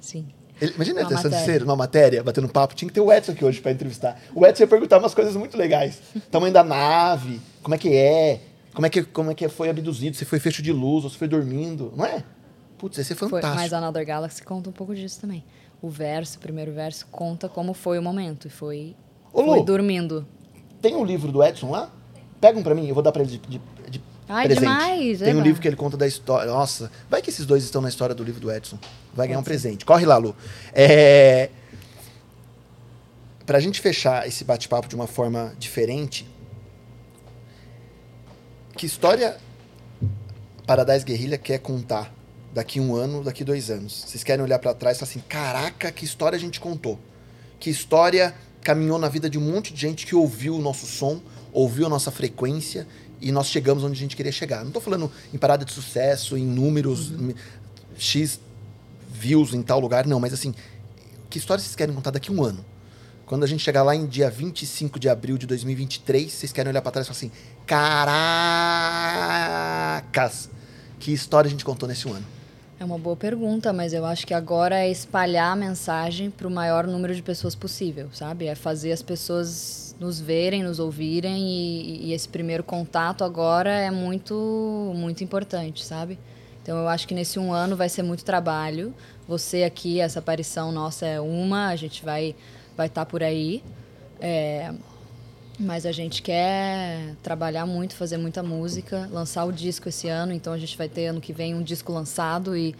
Sim. 0.00 0.26
Ele, 0.60 0.72
imagina 0.74 1.00
ele 1.00 1.08
Uma 1.08 1.12
atestando 1.12 1.34
matéria. 1.36 1.54
ser 1.54 1.60
numa 1.64 1.76
matéria, 1.76 2.22
batendo 2.22 2.48
papo. 2.48 2.74
Tinha 2.74 2.88
que 2.88 2.94
ter 2.94 3.00
o 3.00 3.12
Edson 3.12 3.32
aqui 3.32 3.44
hoje 3.44 3.60
pra 3.60 3.70
entrevistar. 3.72 4.20
O 4.34 4.44
Edson 4.46 4.64
ia 4.64 4.66
perguntar 4.66 4.98
umas 4.98 5.14
coisas 5.14 5.34
muito 5.36 5.56
legais. 5.56 6.00
Tamanho 6.30 6.52
da 6.52 6.64
nave, 6.64 7.40
como 7.62 7.74
é 7.74 7.78
que 7.78 7.94
é, 7.96 8.40
como 8.74 8.86
é 8.86 8.90
que, 8.90 9.02
como 9.04 9.30
é 9.30 9.34
que 9.34 9.48
foi 9.48 9.68
abduzido, 9.70 10.16
se 10.16 10.24
foi 10.24 10.38
fecho 10.40 10.62
de 10.62 10.72
luz 10.72 11.04
ou 11.04 11.10
se 11.10 11.16
foi 11.16 11.28
dormindo, 11.28 11.92
não 11.96 12.04
é? 12.04 12.24
Putz, 12.76 12.96
ser 13.04 13.14
Foi, 13.16 13.28
fantástico. 13.28 13.56
mas 13.60 13.72
a 13.72 13.78
Another 13.78 14.06
Galaxy 14.06 14.42
conta 14.42 14.70
um 14.70 14.72
pouco 14.72 14.94
disso 14.94 15.20
também. 15.20 15.44
O 15.82 15.88
verso, 15.88 16.38
o 16.38 16.40
primeiro 16.40 16.72
verso, 16.72 17.06
conta 17.10 17.48
como 17.48 17.74
foi 17.74 17.98
o 17.98 18.02
momento. 18.02 18.46
E 18.46 18.50
foi, 18.50 18.94
Ô, 19.32 19.40
Lu, 19.42 19.48
foi 19.48 19.64
dormindo. 19.64 20.24
Tem 20.80 20.94
um 20.94 21.04
livro 21.04 21.32
do 21.32 21.42
Edson 21.42 21.70
lá? 21.70 21.90
Pega 22.40 22.56
um 22.56 22.62
pra 22.62 22.74
mim, 22.76 22.86
eu 22.86 22.94
vou 22.94 23.02
dar 23.02 23.10
pra 23.10 23.22
ele 23.22 23.32
de, 23.32 23.38
de 23.38 23.60
Ai, 24.28 24.44
presente. 24.46 24.60
demais, 24.60 25.18
Tem 25.20 25.28
um 25.28 25.38
eba. 25.38 25.42
livro 25.42 25.60
que 25.62 25.66
ele 25.68 25.76
conta 25.76 25.96
da 25.96 26.06
história. 26.06 26.50
Nossa, 26.50 26.90
vai 27.08 27.22
que 27.22 27.30
esses 27.30 27.46
dois 27.46 27.64
estão 27.64 27.80
na 27.80 27.88
história 27.88 28.14
do 28.14 28.22
livro 28.22 28.40
do 28.40 28.52
Edson. 28.52 28.78
Vai 29.14 29.26
ganhar 29.26 29.40
um 29.40 29.42
presente. 29.44 29.84
Corre 29.84 30.04
lá, 30.04 30.16
Lu. 30.16 30.36
É... 30.72 31.50
Pra 33.46 33.58
gente 33.60 33.80
fechar 33.80 34.28
esse 34.28 34.44
bate-papo 34.44 34.88
de 34.88 34.94
uma 34.94 35.06
forma 35.06 35.54
diferente, 35.58 36.28
que 38.76 38.84
história 38.84 39.38
Paradise 40.66 41.04
Guerrilha 41.04 41.38
quer 41.38 41.58
contar 41.58 42.12
daqui 42.52 42.78
um 42.78 42.94
ano, 42.94 43.24
daqui 43.24 43.42
dois 43.42 43.70
anos? 43.70 44.04
Vocês 44.06 44.22
querem 44.22 44.44
olhar 44.44 44.58
pra 44.58 44.74
trás 44.74 44.98
e 44.98 45.00
falar 45.00 45.10
assim, 45.10 45.22
caraca, 45.26 45.90
que 45.90 46.04
história 46.04 46.36
a 46.36 46.38
gente 46.38 46.60
contou? 46.60 46.98
Que 47.58 47.70
história 47.70 48.34
caminhou 48.62 48.98
na 48.98 49.08
vida 49.08 49.30
de 49.30 49.38
um 49.38 49.40
monte 49.40 49.72
de 49.72 49.80
gente 49.80 50.06
que 50.06 50.14
ouviu 50.14 50.54
o 50.56 50.60
nosso 50.60 50.86
som, 50.86 51.22
ouviu 51.52 51.86
a 51.86 51.88
nossa 51.88 52.10
frequência 52.10 52.86
e 53.20 53.32
nós 53.32 53.48
chegamos 53.48 53.84
onde 53.84 53.94
a 53.94 54.00
gente 54.00 54.16
queria 54.16 54.32
chegar. 54.32 54.64
Não 54.64 54.70
tô 54.70 54.80
falando 54.80 55.10
em 55.32 55.38
parada 55.38 55.64
de 55.64 55.72
sucesso, 55.72 56.36
em 56.36 56.44
números, 56.44 57.10
em 57.10 57.34
X 57.96 58.40
views 59.10 59.52
em 59.54 59.62
tal 59.62 59.80
lugar, 59.80 60.06
não, 60.06 60.20
mas 60.20 60.32
assim, 60.32 60.54
que 61.28 61.38
história 61.38 61.60
vocês 61.62 61.74
querem 61.74 61.94
contar 61.94 62.10
daqui 62.10 62.30
um 62.30 62.42
ano? 62.42 62.64
Quando 63.26 63.44
a 63.44 63.46
gente 63.46 63.62
chegar 63.62 63.82
lá 63.82 63.94
em 63.94 64.06
dia 64.06 64.30
25 64.30 64.98
de 64.98 65.06
abril 65.08 65.36
de 65.36 65.46
2023, 65.46 66.32
vocês 66.32 66.50
querem 66.50 66.70
olhar 66.70 66.80
pra 66.80 66.90
trás 66.90 67.06
e 67.06 67.08
falar 67.08 67.18
assim: 67.18 67.30
caracas, 67.66 68.08
que 70.98 71.12
história 71.12 71.46
a 71.46 71.50
gente 71.50 71.62
contou 71.62 71.86
nesse 71.86 72.08
um 72.08 72.14
ano? 72.14 72.24
É 72.80 72.84
uma 72.84 72.96
boa 72.96 73.16
pergunta, 73.16 73.70
mas 73.72 73.92
eu 73.92 74.06
acho 74.06 74.26
que 74.26 74.32
agora 74.32 74.78
é 74.78 74.90
espalhar 74.90 75.52
a 75.52 75.56
mensagem 75.56 76.30
para 76.30 76.46
o 76.46 76.50
maior 76.50 76.86
número 76.86 77.14
de 77.14 77.20
pessoas 77.22 77.54
possível, 77.54 78.08
sabe? 78.14 78.46
É 78.46 78.54
fazer 78.54 78.92
as 78.92 79.02
pessoas 79.02 79.87
nos 79.98 80.20
verem, 80.20 80.62
nos 80.62 80.78
ouvirem 80.78 81.48
e, 81.48 82.06
e 82.06 82.12
esse 82.12 82.28
primeiro 82.28 82.62
contato 82.62 83.24
agora 83.24 83.70
é 83.70 83.90
muito, 83.90 84.92
muito 84.94 85.24
importante, 85.24 85.84
sabe? 85.84 86.18
Então 86.62 86.78
eu 86.78 86.88
acho 86.88 87.08
que 87.08 87.14
nesse 87.14 87.38
um 87.38 87.52
ano 87.52 87.76
vai 87.76 87.88
ser 87.88 88.02
muito 88.02 88.24
trabalho. 88.24 88.94
Você 89.26 89.64
aqui, 89.64 90.00
essa 90.00 90.18
aparição 90.18 90.70
nossa 90.70 91.06
é 91.06 91.20
uma, 91.20 91.68
a 91.68 91.76
gente 91.76 92.04
vai 92.04 92.36
vai 92.76 92.86
estar 92.86 93.06
por 93.06 93.22
aí. 93.22 93.62
É, 94.20 94.72
mas 95.58 95.84
a 95.84 95.90
gente 95.90 96.22
quer 96.22 97.16
trabalhar 97.22 97.66
muito, 97.66 97.96
fazer 97.96 98.16
muita 98.16 98.42
música, 98.42 99.08
lançar 99.10 99.44
o 99.44 99.52
disco 99.52 99.88
esse 99.88 100.08
ano, 100.08 100.32
então 100.32 100.52
a 100.52 100.58
gente 100.58 100.78
vai 100.78 100.88
ter 100.88 101.06
ano 101.06 101.20
que 101.20 101.32
vem 101.32 101.54
um 101.54 101.62
disco 101.62 101.92
lançado 101.92 102.56
e 102.56 102.76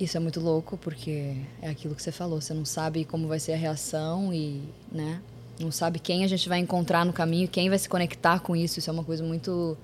isso 0.00 0.16
é 0.16 0.20
muito 0.20 0.40
louco 0.40 0.76
porque 0.76 1.36
é 1.60 1.68
aquilo 1.68 1.94
que 1.94 2.02
você 2.02 2.10
falou, 2.10 2.40
você 2.40 2.52
não 2.52 2.64
sabe 2.64 3.04
como 3.04 3.28
vai 3.28 3.38
ser 3.38 3.52
a 3.52 3.56
reação 3.56 4.34
e, 4.34 4.60
né, 4.90 5.20
não 5.62 5.70
sabe 5.70 5.98
quem 5.98 6.24
a 6.24 6.26
gente 6.26 6.48
vai 6.48 6.58
encontrar 6.58 7.04
no 7.04 7.12
caminho, 7.12 7.48
quem 7.48 7.68
vai 7.68 7.78
se 7.78 7.88
conectar 7.88 8.40
com 8.40 8.54
isso, 8.54 8.78
isso 8.78 8.90
é 8.90 8.92
uma 8.92 9.04
coisa 9.04 9.22
muito 9.22 9.76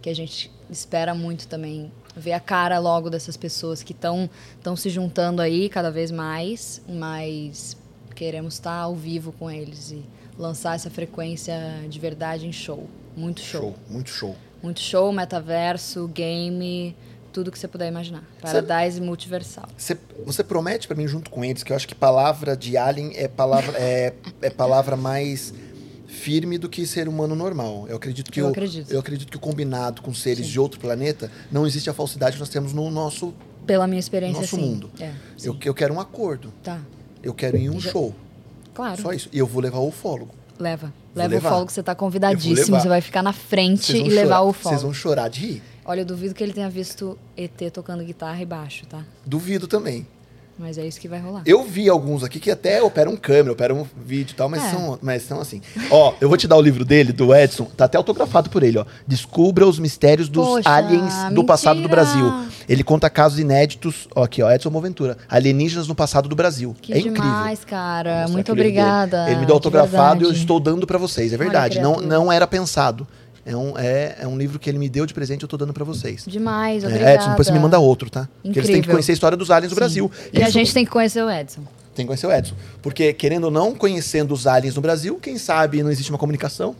que 0.00 0.10
a 0.10 0.14
gente 0.14 0.50
espera 0.70 1.14
muito 1.14 1.48
também 1.48 1.90
ver 2.16 2.32
a 2.32 2.40
cara 2.40 2.78
logo 2.78 3.08
dessas 3.10 3.36
pessoas 3.36 3.82
que 3.82 3.92
estão 3.92 4.28
estão 4.56 4.76
se 4.76 4.90
juntando 4.90 5.40
aí 5.40 5.68
cada 5.68 5.90
vez 5.90 6.10
mais, 6.10 6.82
mas 6.88 7.76
queremos 8.14 8.54
estar 8.54 8.74
ao 8.74 8.94
vivo 8.94 9.32
com 9.32 9.50
eles 9.50 9.90
e 9.90 10.04
lançar 10.38 10.74
essa 10.74 10.90
frequência 10.90 11.54
de 11.88 11.98
verdade 11.98 12.46
em 12.46 12.52
show. 12.52 12.88
Muito 13.16 13.40
show. 13.40 13.60
Show, 13.60 13.74
muito 13.88 14.10
show. 14.10 14.36
Muito 14.62 14.80
show, 14.80 15.12
metaverso, 15.12 16.08
game, 16.08 16.96
tudo 17.34 17.50
que 17.50 17.58
você 17.58 17.66
puder 17.68 17.88
imaginar. 17.88 18.22
Paradise 18.40 19.00
multiversal. 19.00 19.68
Você, 19.76 19.98
você 20.24 20.42
promete 20.44 20.86
pra 20.86 20.96
mim 20.96 21.06
junto 21.08 21.28
com 21.30 21.44
eles 21.44 21.62
que 21.64 21.72
eu 21.72 21.76
acho 21.76 21.86
que 21.88 21.94
palavra 21.94 22.56
de 22.56 22.76
alien 22.76 23.12
é 23.16 23.26
palavra 23.28 23.76
é, 23.76 24.14
é 24.40 24.48
palavra 24.48 24.96
mais 24.96 25.52
firme 26.06 26.56
do 26.58 26.68
que 26.68 26.86
ser 26.86 27.08
humano 27.08 27.34
normal. 27.34 27.86
Eu 27.88 27.96
acredito 27.96 28.30
que 28.30 28.40
Eu 28.40 28.46
o, 28.46 28.50
acredito. 28.50 28.90
eu 28.90 29.00
acredito 29.00 29.28
que 29.30 29.36
o 29.36 29.40
combinado 29.40 30.00
com 30.00 30.14
seres 30.14 30.46
de 30.46 30.60
outro 30.60 30.78
planeta 30.78 31.30
não 31.50 31.66
existe 31.66 31.90
a 31.90 31.92
falsidade 31.92 32.36
que 32.36 32.40
nós 32.40 32.48
temos 32.48 32.72
no 32.72 32.88
nosso 32.90 33.34
Pela 33.66 33.86
minha 33.88 33.98
experiência, 33.98 34.40
nosso 34.40 34.54
sim. 34.56 34.62
mundo. 34.62 34.90
É, 35.00 35.10
sim. 35.36 35.48
eu, 35.48 35.56
eu 35.64 35.74
quero 35.74 35.92
um 35.92 36.00
acordo. 36.00 36.52
Tá, 36.62 36.78
Eu 37.22 37.34
quero 37.34 37.56
ir 37.56 37.64
em 37.64 37.70
um 37.70 37.80
Já- 37.80 37.90
show. 37.90 38.14
claro. 38.72 39.02
Só 39.02 39.12
isso. 39.12 39.28
E 39.32 39.38
eu 39.38 39.46
vou 39.46 39.60
levar 39.60 39.78
o 39.78 39.88
ufólogo. 39.88 40.32
Leva. 40.58 40.86
Vou 41.12 41.22
Leva 41.22 41.34
levar. 41.34 41.48
o 41.48 41.52
fólogo, 41.52 41.72
você 41.72 41.82
tá 41.82 41.92
vou 41.94 41.98
convidadíssimo. 41.98 42.78
Você 42.78 42.88
vai 42.88 43.00
ficar 43.00 43.22
na 43.24 43.32
frente 43.32 43.86
Vocês 43.86 43.98
e 43.98 44.02
vão 44.02 44.08
levar 44.10 44.22
chorar- 44.36 44.42
o 44.42 44.52
Vocês 44.52 44.62
fólogo. 44.62 44.82
vão 44.82 44.92
chorar 44.94 45.28
de 45.28 45.40
rir. 45.40 45.62
Olha, 45.84 46.00
eu 46.00 46.04
duvido 46.04 46.34
que 46.34 46.42
ele 46.42 46.52
tenha 46.52 46.68
visto 46.70 47.18
ET 47.36 47.60
tocando 47.72 48.02
guitarra 48.04 48.40
e 48.40 48.46
baixo, 48.46 48.86
tá? 48.86 49.04
Duvido 49.26 49.66
também. 49.66 50.06
Mas 50.56 50.78
é 50.78 50.86
isso 50.86 51.00
que 51.00 51.08
vai 51.08 51.18
rolar. 51.18 51.42
Eu 51.44 51.64
vi 51.64 51.88
alguns 51.88 52.22
aqui 52.22 52.38
que 52.38 52.48
até 52.48 52.80
operam 52.80 53.16
câmera, 53.16 53.50
operam 53.52 53.84
vídeo 54.06 54.34
e 54.34 54.36
tal, 54.36 54.48
mas, 54.48 54.62
É. 54.62 54.70
são, 54.70 54.98
mas 55.02 55.22
são 55.24 55.40
assim. 55.40 55.60
Ó, 55.90 56.14
eu 56.20 56.28
vou 56.28 56.38
te 56.38 56.46
dar 56.46 56.56
o 56.56 56.60
livro 56.62 56.84
dele, 56.84 57.12
do 57.12 57.34
Edson, 57.34 57.64
tá 57.64 57.86
até 57.86 57.98
autografado 57.98 58.48
por 58.48 58.62
ele, 58.62 58.78
ó. 58.78 58.84
Descubra 59.04 59.66
os 59.66 59.80
mistérios 59.80 60.28
dos 60.28 60.46
Poxa, 60.46 60.70
aliens 60.70 61.12
do 61.34 61.42
passado 61.44 61.78
do 61.82 61.88
mentira! 61.88 62.02
Brasil. 62.04 62.32
Ele 62.68 62.84
conta 62.84 63.10
casos 63.10 63.40
inéditos, 63.40 64.06
ó, 64.14 64.22
aqui, 64.22 64.44
ó, 64.44 64.50
Edson 64.52 64.70
Moventura. 64.70 65.18
Alienígenas 65.28 65.88
no 65.88 65.94
passado 65.94 66.28
do 66.28 66.36
Brasil. 66.36 66.74
Que 66.80 66.92
é 66.92 66.98
incrível. 66.98 67.20
demais, 67.20 67.64
cara. 67.64 68.28
Muito 68.28 68.52
obrigada. 68.52 69.24
Ele 69.26 69.40
me 69.40 69.46
deu 69.46 69.46
de 69.46 69.52
autografado 69.54 70.22
e 70.22 70.24
eu 70.24 70.30
estou 70.32 70.60
dando 70.60 70.86
pra 70.86 70.98
vocês, 70.98 71.32
é 71.32 71.36
verdade. 71.36 71.80
Não, 71.80 71.96
não 71.96 72.30
era 72.30 72.46
pensado. 72.46 73.08
É 73.46 73.54
um, 73.54 73.76
é, 73.78 74.16
é 74.20 74.26
um 74.26 74.38
livro 74.38 74.58
que 74.58 74.70
ele 74.70 74.78
me 74.78 74.88
deu 74.88 75.04
de 75.04 75.12
presente 75.12 75.42
eu 75.42 75.48
tô 75.48 75.56
dando 75.58 75.72
pra 75.74 75.84
vocês. 75.84 76.24
Demais, 76.26 76.82
É, 76.82 76.86
obrigada. 76.86 77.14
Edson, 77.14 77.30
depois 77.30 77.46
você 77.46 77.52
me 77.52 77.58
manda 77.58 77.78
outro, 77.78 78.08
tá? 78.08 78.28
Porque 78.42 78.48
eles 78.48 78.54
têm 78.54 78.64
que 78.64 78.72
Incrível. 78.78 78.94
conhecer 78.96 79.12
a 79.12 79.14
história 79.14 79.36
dos 79.36 79.50
aliens 79.50 79.70
do 79.70 79.74
Sim. 79.74 79.80
Brasil. 79.80 80.10
E 80.32 80.42
a 80.42 80.48
gente 80.48 80.72
tem 80.72 80.84
que 80.84 80.90
conhecer 80.90 81.22
o 81.22 81.30
Edson. 81.30 81.62
tem 81.94 82.04
que 82.04 82.08
conhecer 82.08 82.26
o 82.26 82.32
Edson. 82.32 82.54
Porque, 82.82 83.12
querendo 83.12 83.44
ou 83.44 83.50
não, 83.50 83.74
conhecendo 83.74 84.32
os 84.34 84.46
aliens 84.46 84.74
no 84.74 84.80
Brasil, 84.82 85.18
quem 85.20 85.36
sabe 85.38 85.82
não 85.82 85.90
existe 85.90 86.10
uma 86.10 86.18
comunicação 86.18 86.74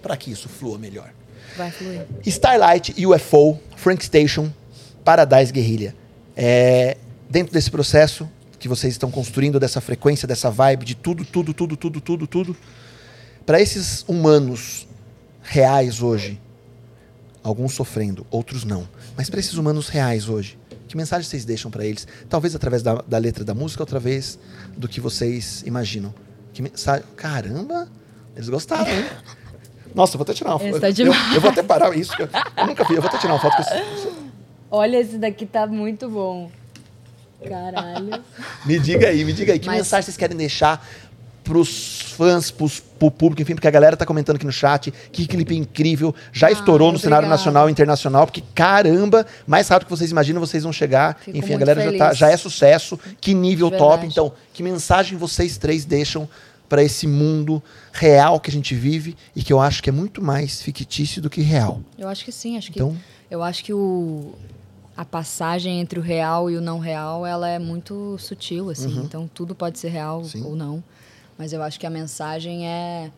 para 0.00 0.16
que 0.16 0.30
isso 0.30 0.48
flua 0.48 0.78
melhor. 0.78 1.10
Vai 1.56 1.70
fluir. 1.72 2.02
Starlight, 2.24 2.94
UFO, 3.04 3.58
Frank 3.76 4.04
Station, 4.04 4.50
Paradise 5.04 5.52
Guerrilha. 5.52 5.94
É, 6.36 6.96
dentro 7.28 7.52
desse 7.52 7.70
processo 7.70 8.28
que 8.60 8.68
vocês 8.68 8.94
estão 8.94 9.10
construindo, 9.10 9.58
dessa 9.60 9.80
frequência, 9.80 10.26
dessa 10.28 10.50
vibe, 10.50 10.84
de 10.84 10.94
tudo, 10.94 11.24
tudo, 11.24 11.52
tudo, 11.52 11.76
tudo, 11.76 12.00
tudo, 12.00 12.26
tudo, 12.26 12.56
para 13.44 13.60
esses 13.60 14.04
humanos 14.08 14.87
reais 15.48 16.02
hoje, 16.02 16.40
alguns 17.42 17.74
sofrendo, 17.74 18.26
outros 18.30 18.64
não, 18.64 18.88
mas 19.16 19.30
para 19.30 19.40
esses 19.40 19.54
humanos 19.54 19.88
reais 19.88 20.28
hoje, 20.28 20.58
que 20.86 20.96
mensagem 20.96 21.28
vocês 21.28 21.44
deixam 21.44 21.70
para 21.70 21.84
eles? 21.84 22.06
Talvez 22.28 22.54
através 22.54 22.82
da, 22.82 22.94
da 23.06 23.18
letra 23.18 23.44
da 23.44 23.54
música, 23.54 23.82
ou 23.82 23.84
através 23.84 24.38
do 24.76 24.88
que 24.88 25.00
vocês 25.00 25.62
imaginam. 25.66 26.14
Que 26.52 26.62
mensagem? 26.62 27.04
Caramba, 27.14 27.88
eles 28.34 28.48
gostaram, 28.48 28.90
hein? 28.90 29.04
Nossa, 29.94 30.14
eu 30.14 30.18
vou 30.18 30.22
até 30.22 30.32
tirar 30.34 30.50
uma 30.50 30.58
foto. 30.58 30.80
tá 30.80 30.88
eu, 30.88 31.12
eu 31.34 31.40
vou 31.40 31.50
até 31.50 31.62
parar 31.62 31.94
isso. 31.96 32.12
Eu, 32.18 32.28
eu 32.56 32.66
nunca 32.66 32.84
vi. 32.84 32.94
Eu 32.94 33.02
vou 33.02 33.08
até 33.08 33.18
tirar 33.18 33.34
uma 33.34 33.40
foto 33.40 33.56
com 33.56 33.62
esse. 33.62 34.08
Olha, 34.70 34.98
esse 34.98 35.18
daqui 35.18 35.44
tá 35.46 35.66
muito 35.66 36.08
bom. 36.08 36.50
Caralho. 37.46 38.22
Me 38.64 38.78
diga 38.78 39.08
aí, 39.08 39.24
me 39.24 39.32
diga 39.32 39.52
aí. 39.52 39.58
Que 39.58 39.66
Mas- 39.66 39.78
mensagem 39.78 40.04
vocês 40.04 40.16
querem 40.16 40.36
deixar 40.36 40.86
pros 41.48 42.02
fãs, 42.14 42.50
pros, 42.50 42.78
pro 42.78 43.10
público, 43.10 43.40
enfim, 43.40 43.54
porque 43.54 43.66
a 43.66 43.70
galera 43.70 43.96
tá 43.96 44.04
comentando 44.04 44.36
aqui 44.36 44.44
no 44.44 44.52
chat 44.52 44.90
que 45.10 45.26
clipe 45.26 45.56
incrível, 45.56 46.14
já 46.30 46.48
Ah, 46.48 46.52
estourou 46.52 46.92
no 46.92 46.98
cenário 46.98 47.26
nacional 47.26 47.68
e 47.68 47.72
internacional, 47.72 48.26
porque 48.26 48.42
caramba, 48.54 49.24
mais 49.46 49.66
rápido 49.68 49.86
que 49.88 49.96
vocês 49.96 50.10
imaginam, 50.10 50.40
vocês 50.40 50.62
vão 50.62 50.72
chegar. 50.74 51.18
Fico 51.24 51.38
enfim, 51.38 51.54
a 51.54 51.58
galera 51.58 51.80
já, 51.90 51.96
tá- 51.98 52.12
já 52.12 52.28
é 52.30 52.36
sucesso, 52.36 53.00
que 53.18 53.32
nível 53.32 53.70
top. 53.70 54.04
Então, 54.04 54.32
que 54.52 54.62
mensagem 54.62 55.16
vocês 55.16 55.56
três 55.56 55.86
deixam 55.86 56.28
para 56.68 56.82
esse 56.82 57.06
mundo 57.06 57.62
real 57.92 58.38
que 58.38 58.50
a 58.50 58.52
gente 58.52 58.74
vive 58.74 59.16
e 59.34 59.42
que 59.42 59.50
eu 59.50 59.58
acho 59.58 59.82
que 59.82 59.88
é 59.88 59.92
muito 59.92 60.20
mais 60.22 60.60
fictício 60.60 61.22
do 61.22 61.30
que 61.30 61.40
real. 61.40 61.80
Eu 61.98 62.08
acho 62.08 62.22
que 62.26 62.30
sim, 62.30 62.58
acho 62.58 62.70
que 62.70 62.78
Então, 62.78 62.94
eu 63.30 63.42
acho 63.42 63.64
que 63.64 63.72
o 63.72 64.34
a 64.94 65.04
passagem 65.04 65.78
entre 65.80 65.98
o 66.00 66.02
real 66.02 66.50
e 66.50 66.56
o 66.56 66.60
não 66.60 66.80
real, 66.80 67.24
ela 67.24 67.48
é 67.48 67.56
muito 67.58 68.16
sutil 68.18 68.68
assim. 68.68 69.00
Então 69.04 69.30
tudo 69.32 69.54
pode 69.54 69.78
ser 69.78 69.90
real 69.90 70.18
Uhum. 70.18 70.24
Sim. 70.24 70.42
ou 70.44 70.56
não. 70.56 70.82
Mas 71.38 71.52
eu 71.52 71.62
acho 71.62 71.78
que 71.78 71.86
a 71.86 71.90
mensagem 71.90 72.68
é 72.68 73.10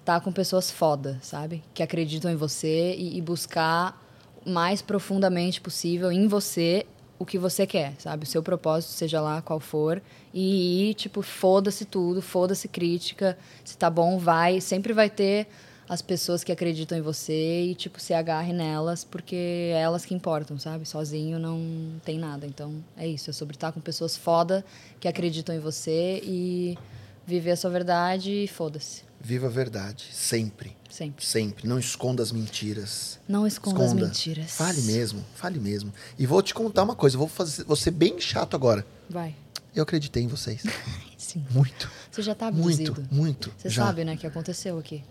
estar 0.00 0.20
com 0.20 0.32
pessoas 0.32 0.70
foda, 0.70 1.18
sabe? 1.22 1.62
Que 1.72 1.82
acreditam 1.82 2.30
em 2.30 2.36
você 2.36 2.94
e, 2.96 3.16
e 3.16 3.22
buscar 3.22 3.98
mais 4.44 4.82
profundamente 4.82 5.60
possível 5.60 6.10
em 6.10 6.26
você 6.26 6.84
o 7.18 7.24
que 7.24 7.38
você 7.38 7.66
quer, 7.66 7.94
sabe? 7.98 8.24
O 8.24 8.26
seu 8.26 8.42
propósito, 8.42 8.92
seja 8.92 9.20
lá 9.20 9.40
qual 9.40 9.60
for. 9.60 10.02
E 10.34 10.94
tipo, 10.96 11.22
foda-se 11.22 11.84
tudo, 11.84 12.20
foda-se 12.20 12.66
crítica. 12.66 13.38
Se 13.64 13.76
tá 13.76 13.88
bom, 13.88 14.18
vai. 14.18 14.60
Sempre 14.60 14.92
vai 14.92 15.08
ter 15.08 15.46
as 15.86 16.00
pessoas 16.00 16.42
que 16.42 16.52
acreditam 16.52 16.96
em 16.96 17.00
você 17.00 17.64
e, 17.64 17.74
tipo, 17.74 18.00
se 18.00 18.14
agarre 18.14 18.52
nelas, 18.52 19.02
porque 19.02 19.72
é 19.74 19.80
elas 19.80 20.06
que 20.06 20.14
importam, 20.14 20.56
sabe? 20.56 20.86
Sozinho 20.86 21.36
não 21.38 21.60
tem 22.04 22.16
nada. 22.16 22.46
Então, 22.46 22.82
é 22.96 23.06
isso. 23.06 23.28
É 23.28 23.32
sobre 23.32 23.56
estar 23.56 23.72
com 23.72 23.80
pessoas 23.80 24.16
foda 24.16 24.64
que 25.00 25.08
acreditam 25.08 25.54
em 25.54 25.58
você 25.58 26.22
e 26.24 26.78
viver 27.26 27.52
a 27.52 27.56
sua 27.56 27.70
verdade 27.70 28.30
e 28.30 28.48
foda-se. 28.48 29.02
viva 29.20 29.46
a 29.46 29.50
verdade, 29.50 30.08
sempre. 30.12 30.76
Sempre. 30.88 31.24
Sempre. 31.24 31.68
Não 31.68 31.78
esconda 31.78 32.22
as 32.22 32.32
mentiras. 32.32 33.18
Não 33.28 33.46
esconda, 33.46 33.84
as 33.84 33.92
mentiras. 33.92 34.50
Fale 34.52 34.82
mesmo, 34.82 35.24
fale 35.34 35.60
mesmo. 35.60 35.92
E 36.18 36.26
vou 36.26 36.42
te 36.42 36.52
contar 36.52 36.82
uma 36.82 36.96
coisa, 36.96 37.16
vou 37.16 37.28
fazer, 37.28 37.64
vou 37.64 37.76
ser 37.76 37.92
bem 37.92 38.20
chato 38.20 38.54
agora. 38.56 38.84
Vai. 39.08 39.34
Eu 39.74 39.84
acreditei 39.84 40.22
em 40.24 40.26
vocês. 40.26 40.62
Sim. 41.16 41.46
Muito, 41.50 41.88
Você 42.10 42.22
já 42.22 42.34
tá 42.34 42.48
abduzido. 42.48 42.92
muito, 42.96 43.14
muito. 43.14 43.52
Você 43.56 43.68
já. 43.68 43.84
sabe, 43.86 44.04
né, 44.04 44.16
que 44.16 44.26
aconteceu 44.26 44.78
aqui. 44.78 45.04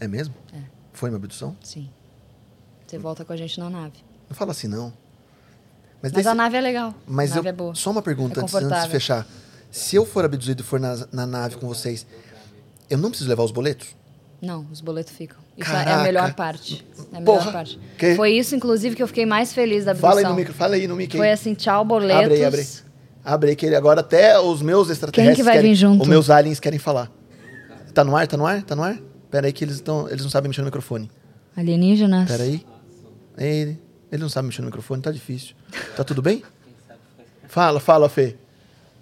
É 0.00 0.08
mesmo? 0.08 0.34
É. 0.52 0.58
Foi 0.92 1.08
uma 1.08 1.16
abdução? 1.18 1.56
Sim. 1.62 1.88
Você 2.84 2.98
volta 2.98 3.24
com 3.24 3.32
a 3.32 3.36
gente 3.36 3.60
na 3.60 3.70
nave. 3.70 3.98
Não 4.28 4.34
fala 4.36 4.50
assim, 4.50 4.66
não. 4.66 4.92
Mas, 6.02 6.10
Mas 6.10 6.12
desse- 6.12 6.28
a 6.28 6.34
nave 6.34 6.56
é 6.56 6.60
legal. 6.60 6.92
mas 7.06 7.30
a 7.32 7.36
nave 7.36 7.48
eu- 7.48 7.50
é 7.50 7.52
boa. 7.54 7.74
só 7.76 7.90
uma 7.92 8.02
pergunta 8.02 8.40
É 8.40 8.42
antes, 8.42 8.54
antes 8.56 8.82
de 8.82 8.88
fechar. 8.90 9.24
Se 9.72 9.96
eu 9.96 10.04
for 10.04 10.24
abduzido 10.24 10.62
e 10.62 10.64
for 10.64 10.78
na, 10.78 11.06
na 11.10 11.26
nave 11.26 11.56
com 11.56 11.66
vocês, 11.66 12.06
eu 12.90 12.98
não 12.98 13.08
preciso 13.08 13.28
levar 13.28 13.42
os 13.42 13.50
boletos? 13.50 13.88
Não, 14.40 14.66
os 14.70 14.80
boletos 14.80 15.12
ficam. 15.14 15.38
Isso 15.56 15.70
é 15.70 15.72
Caraca. 15.72 16.00
a 16.00 16.02
melhor 16.02 16.34
parte. 16.34 16.84
É 17.12 17.16
a 17.16 17.20
melhor 17.20 17.38
Porra. 17.38 17.52
parte. 17.52 17.80
Que- 17.96 18.14
Foi 18.14 18.32
isso, 18.32 18.54
inclusive, 18.54 18.94
que 18.94 19.02
eu 19.02 19.06
fiquei 19.06 19.24
mais 19.24 19.52
feliz 19.54 19.84
da 19.84 19.92
abdução. 19.92 20.10
Fala 20.10 20.20
aí 20.20 20.26
no 20.26 20.34
micro, 20.34 20.52
fala 20.52 20.74
aí 20.74 20.86
no 20.86 20.94
mic. 20.94 21.14
aí. 21.14 21.18
Foi 21.18 21.30
assim, 21.30 21.54
tchau, 21.54 21.84
boletos. 21.84 22.24
Abre 22.24 22.34
aí, 22.34 22.44
abre 22.44 22.60
aí. 22.60 22.66
Abre 23.24 23.50
aí, 23.50 23.56
que 23.56 23.64
ele 23.64 23.76
agora 23.76 24.00
até 24.00 24.38
os 24.38 24.60
meus 24.60 24.90
extraterrestres 24.90 25.36
Quem 25.36 25.42
que 25.44 25.48
vai 25.48 25.54
querem, 25.54 25.70
vir 25.70 25.76
junto? 25.76 26.02
Os 26.02 26.08
meus 26.08 26.28
aliens 26.28 26.60
querem 26.60 26.78
falar. 26.78 27.10
Tá 27.94 28.04
no 28.04 28.14
ar? 28.16 28.26
Tá 28.26 28.36
no 28.36 28.44
ar? 28.44 28.62
Tá 28.62 28.76
no 28.76 28.82
ar? 28.82 28.98
Pera 29.30 29.46
aí 29.46 29.52
que 29.52 29.64
eles, 29.64 29.80
tão, 29.80 30.08
eles 30.08 30.22
não 30.22 30.30
sabem 30.30 30.48
mexer 30.48 30.60
no 30.60 30.66
microfone. 30.66 31.10
Alienígenas. 31.56 32.28
Pera 32.28 32.42
aí. 32.42 32.66
Ele, 33.38 33.78
ele 34.10 34.22
não 34.22 34.28
sabe 34.28 34.48
mexer 34.48 34.60
no 34.60 34.66
microfone, 34.66 35.00
tá 35.00 35.10
difícil. 35.10 35.54
Tá 35.96 36.02
tudo 36.04 36.20
bem? 36.20 36.42
Fala, 37.46 37.78
fala, 37.80 38.08
Fê. 38.08 38.36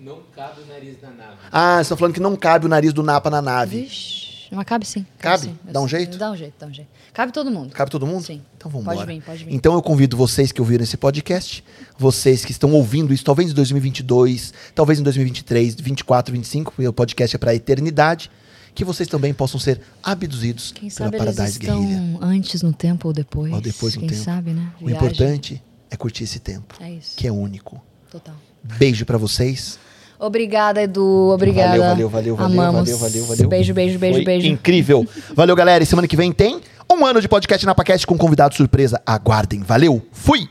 Não 0.00 0.22
cabe 0.34 0.62
o 0.62 0.66
nariz 0.66 0.96
na 1.02 1.10
nave. 1.10 1.36
Ah, 1.52 1.74
vocês 1.74 1.82
estão 1.82 1.96
falando 1.98 2.14
que 2.14 2.20
não 2.20 2.34
cabe 2.34 2.64
o 2.64 2.68
nariz 2.70 2.90
do 2.92 3.02
Napa 3.02 3.28
na 3.28 3.42
nave. 3.42 3.82
Vixe, 3.82 4.48
mas 4.50 4.64
cabe 4.64 4.86
sim. 4.86 5.04
Cabe? 5.18 5.44
sim. 5.44 5.58
Dá 5.62 5.78
um 5.80 5.86
jeito? 5.86 6.16
Dá 6.16 6.30
um 6.30 6.36
jeito, 6.36 6.54
dá 6.58 6.66
um 6.66 6.72
jeito. 6.72 6.88
Cabe 7.12 7.32
todo 7.32 7.50
mundo. 7.50 7.70
Cabe 7.74 7.90
todo 7.90 8.06
mundo? 8.06 8.24
Sim. 8.24 8.40
Então 8.56 8.70
vamos 8.70 8.86
embora. 8.86 9.00
Pode 9.06 9.12
vir, 9.18 9.22
pode 9.22 9.44
vir. 9.44 9.54
Então 9.54 9.74
eu 9.74 9.82
convido 9.82 10.16
vocês 10.16 10.50
que 10.52 10.60
ouviram 10.60 10.84
esse 10.84 10.96
podcast, 10.96 11.62
vocês 11.98 12.44
que 12.46 12.50
estão 12.50 12.72
ouvindo 12.72 13.12
isso, 13.12 13.22
talvez 13.22 13.50
em 13.50 13.54
2022, 13.54 14.54
talvez 14.74 14.98
em 14.98 15.02
2023, 15.02 15.74
24, 15.74 16.32
25, 16.32 16.72
porque 16.72 16.88
o 16.88 16.92
podcast 16.94 17.36
é 17.36 17.38
para 17.38 17.50
a 17.50 17.54
eternidade, 17.54 18.30
que 18.74 18.84
vocês 18.86 19.06
também 19.06 19.34
possam 19.34 19.60
ser 19.60 19.82
abduzidos 20.02 20.72
Quem 20.72 20.88
pela 20.88 20.92
sabe 20.92 21.16
eles 21.18 21.34
Paradise 21.36 21.58
estão 21.58 21.84
Guerrilha. 21.86 22.18
antes 22.22 22.62
no 22.62 22.72
tempo 22.72 23.08
ou 23.08 23.12
depois. 23.12 23.52
Ou 23.52 23.60
depois 23.60 23.94
no 23.96 24.00
Quem 24.00 24.08
tempo. 24.08 24.22
sabe, 24.22 24.52
né? 24.52 24.72
O 24.80 24.86
Viagem. 24.86 24.96
importante 24.96 25.62
é 25.90 25.96
curtir 25.96 26.24
esse 26.24 26.38
tempo, 26.38 26.74
É 26.80 26.90
isso. 26.90 27.16
que 27.18 27.26
é 27.26 27.32
único. 27.32 27.82
Total. 28.10 28.34
Beijo 28.62 29.04
para 29.04 29.18
vocês. 29.18 29.78
Obrigada, 30.20 30.82
Edu. 30.82 31.30
Obrigada. 31.32 31.70
Valeu, 31.70 31.82
valeu, 31.82 32.08
valeu, 32.08 32.36
valeu, 32.36 32.60
Amamos. 32.60 32.90
valeu, 32.90 32.98
valeu, 32.98 33.24
valeu. 33.24 33.48
Beijo, 33.48 33.72
beijo, 33.72 33.98
beijo, 33.98 34.16
Foi 34.16 34.24
beijo. 34.24 34.46
Incrível. 34.46 35.06
Valeu, 35.34 35.56
galera. 35.56 35.82
E 35.82 35.86
semana 35.86 36.06
que 36.06 36.16
vem 36.16 36.30
tem 36.30 36.60
um 36.92 37.06
ano 37.06 37.20
de 37.20 37.28
podcast 37.28 37.64
na 37.64 37.74
Paquete 37.74 38.06
com 38.06 38.18
convidado 38.18 38.54
surpresa. 38.54 39.00
Aguardem. 39.06 39.60
Valeu. 39.60 40.02
Fui. 40.12 40.46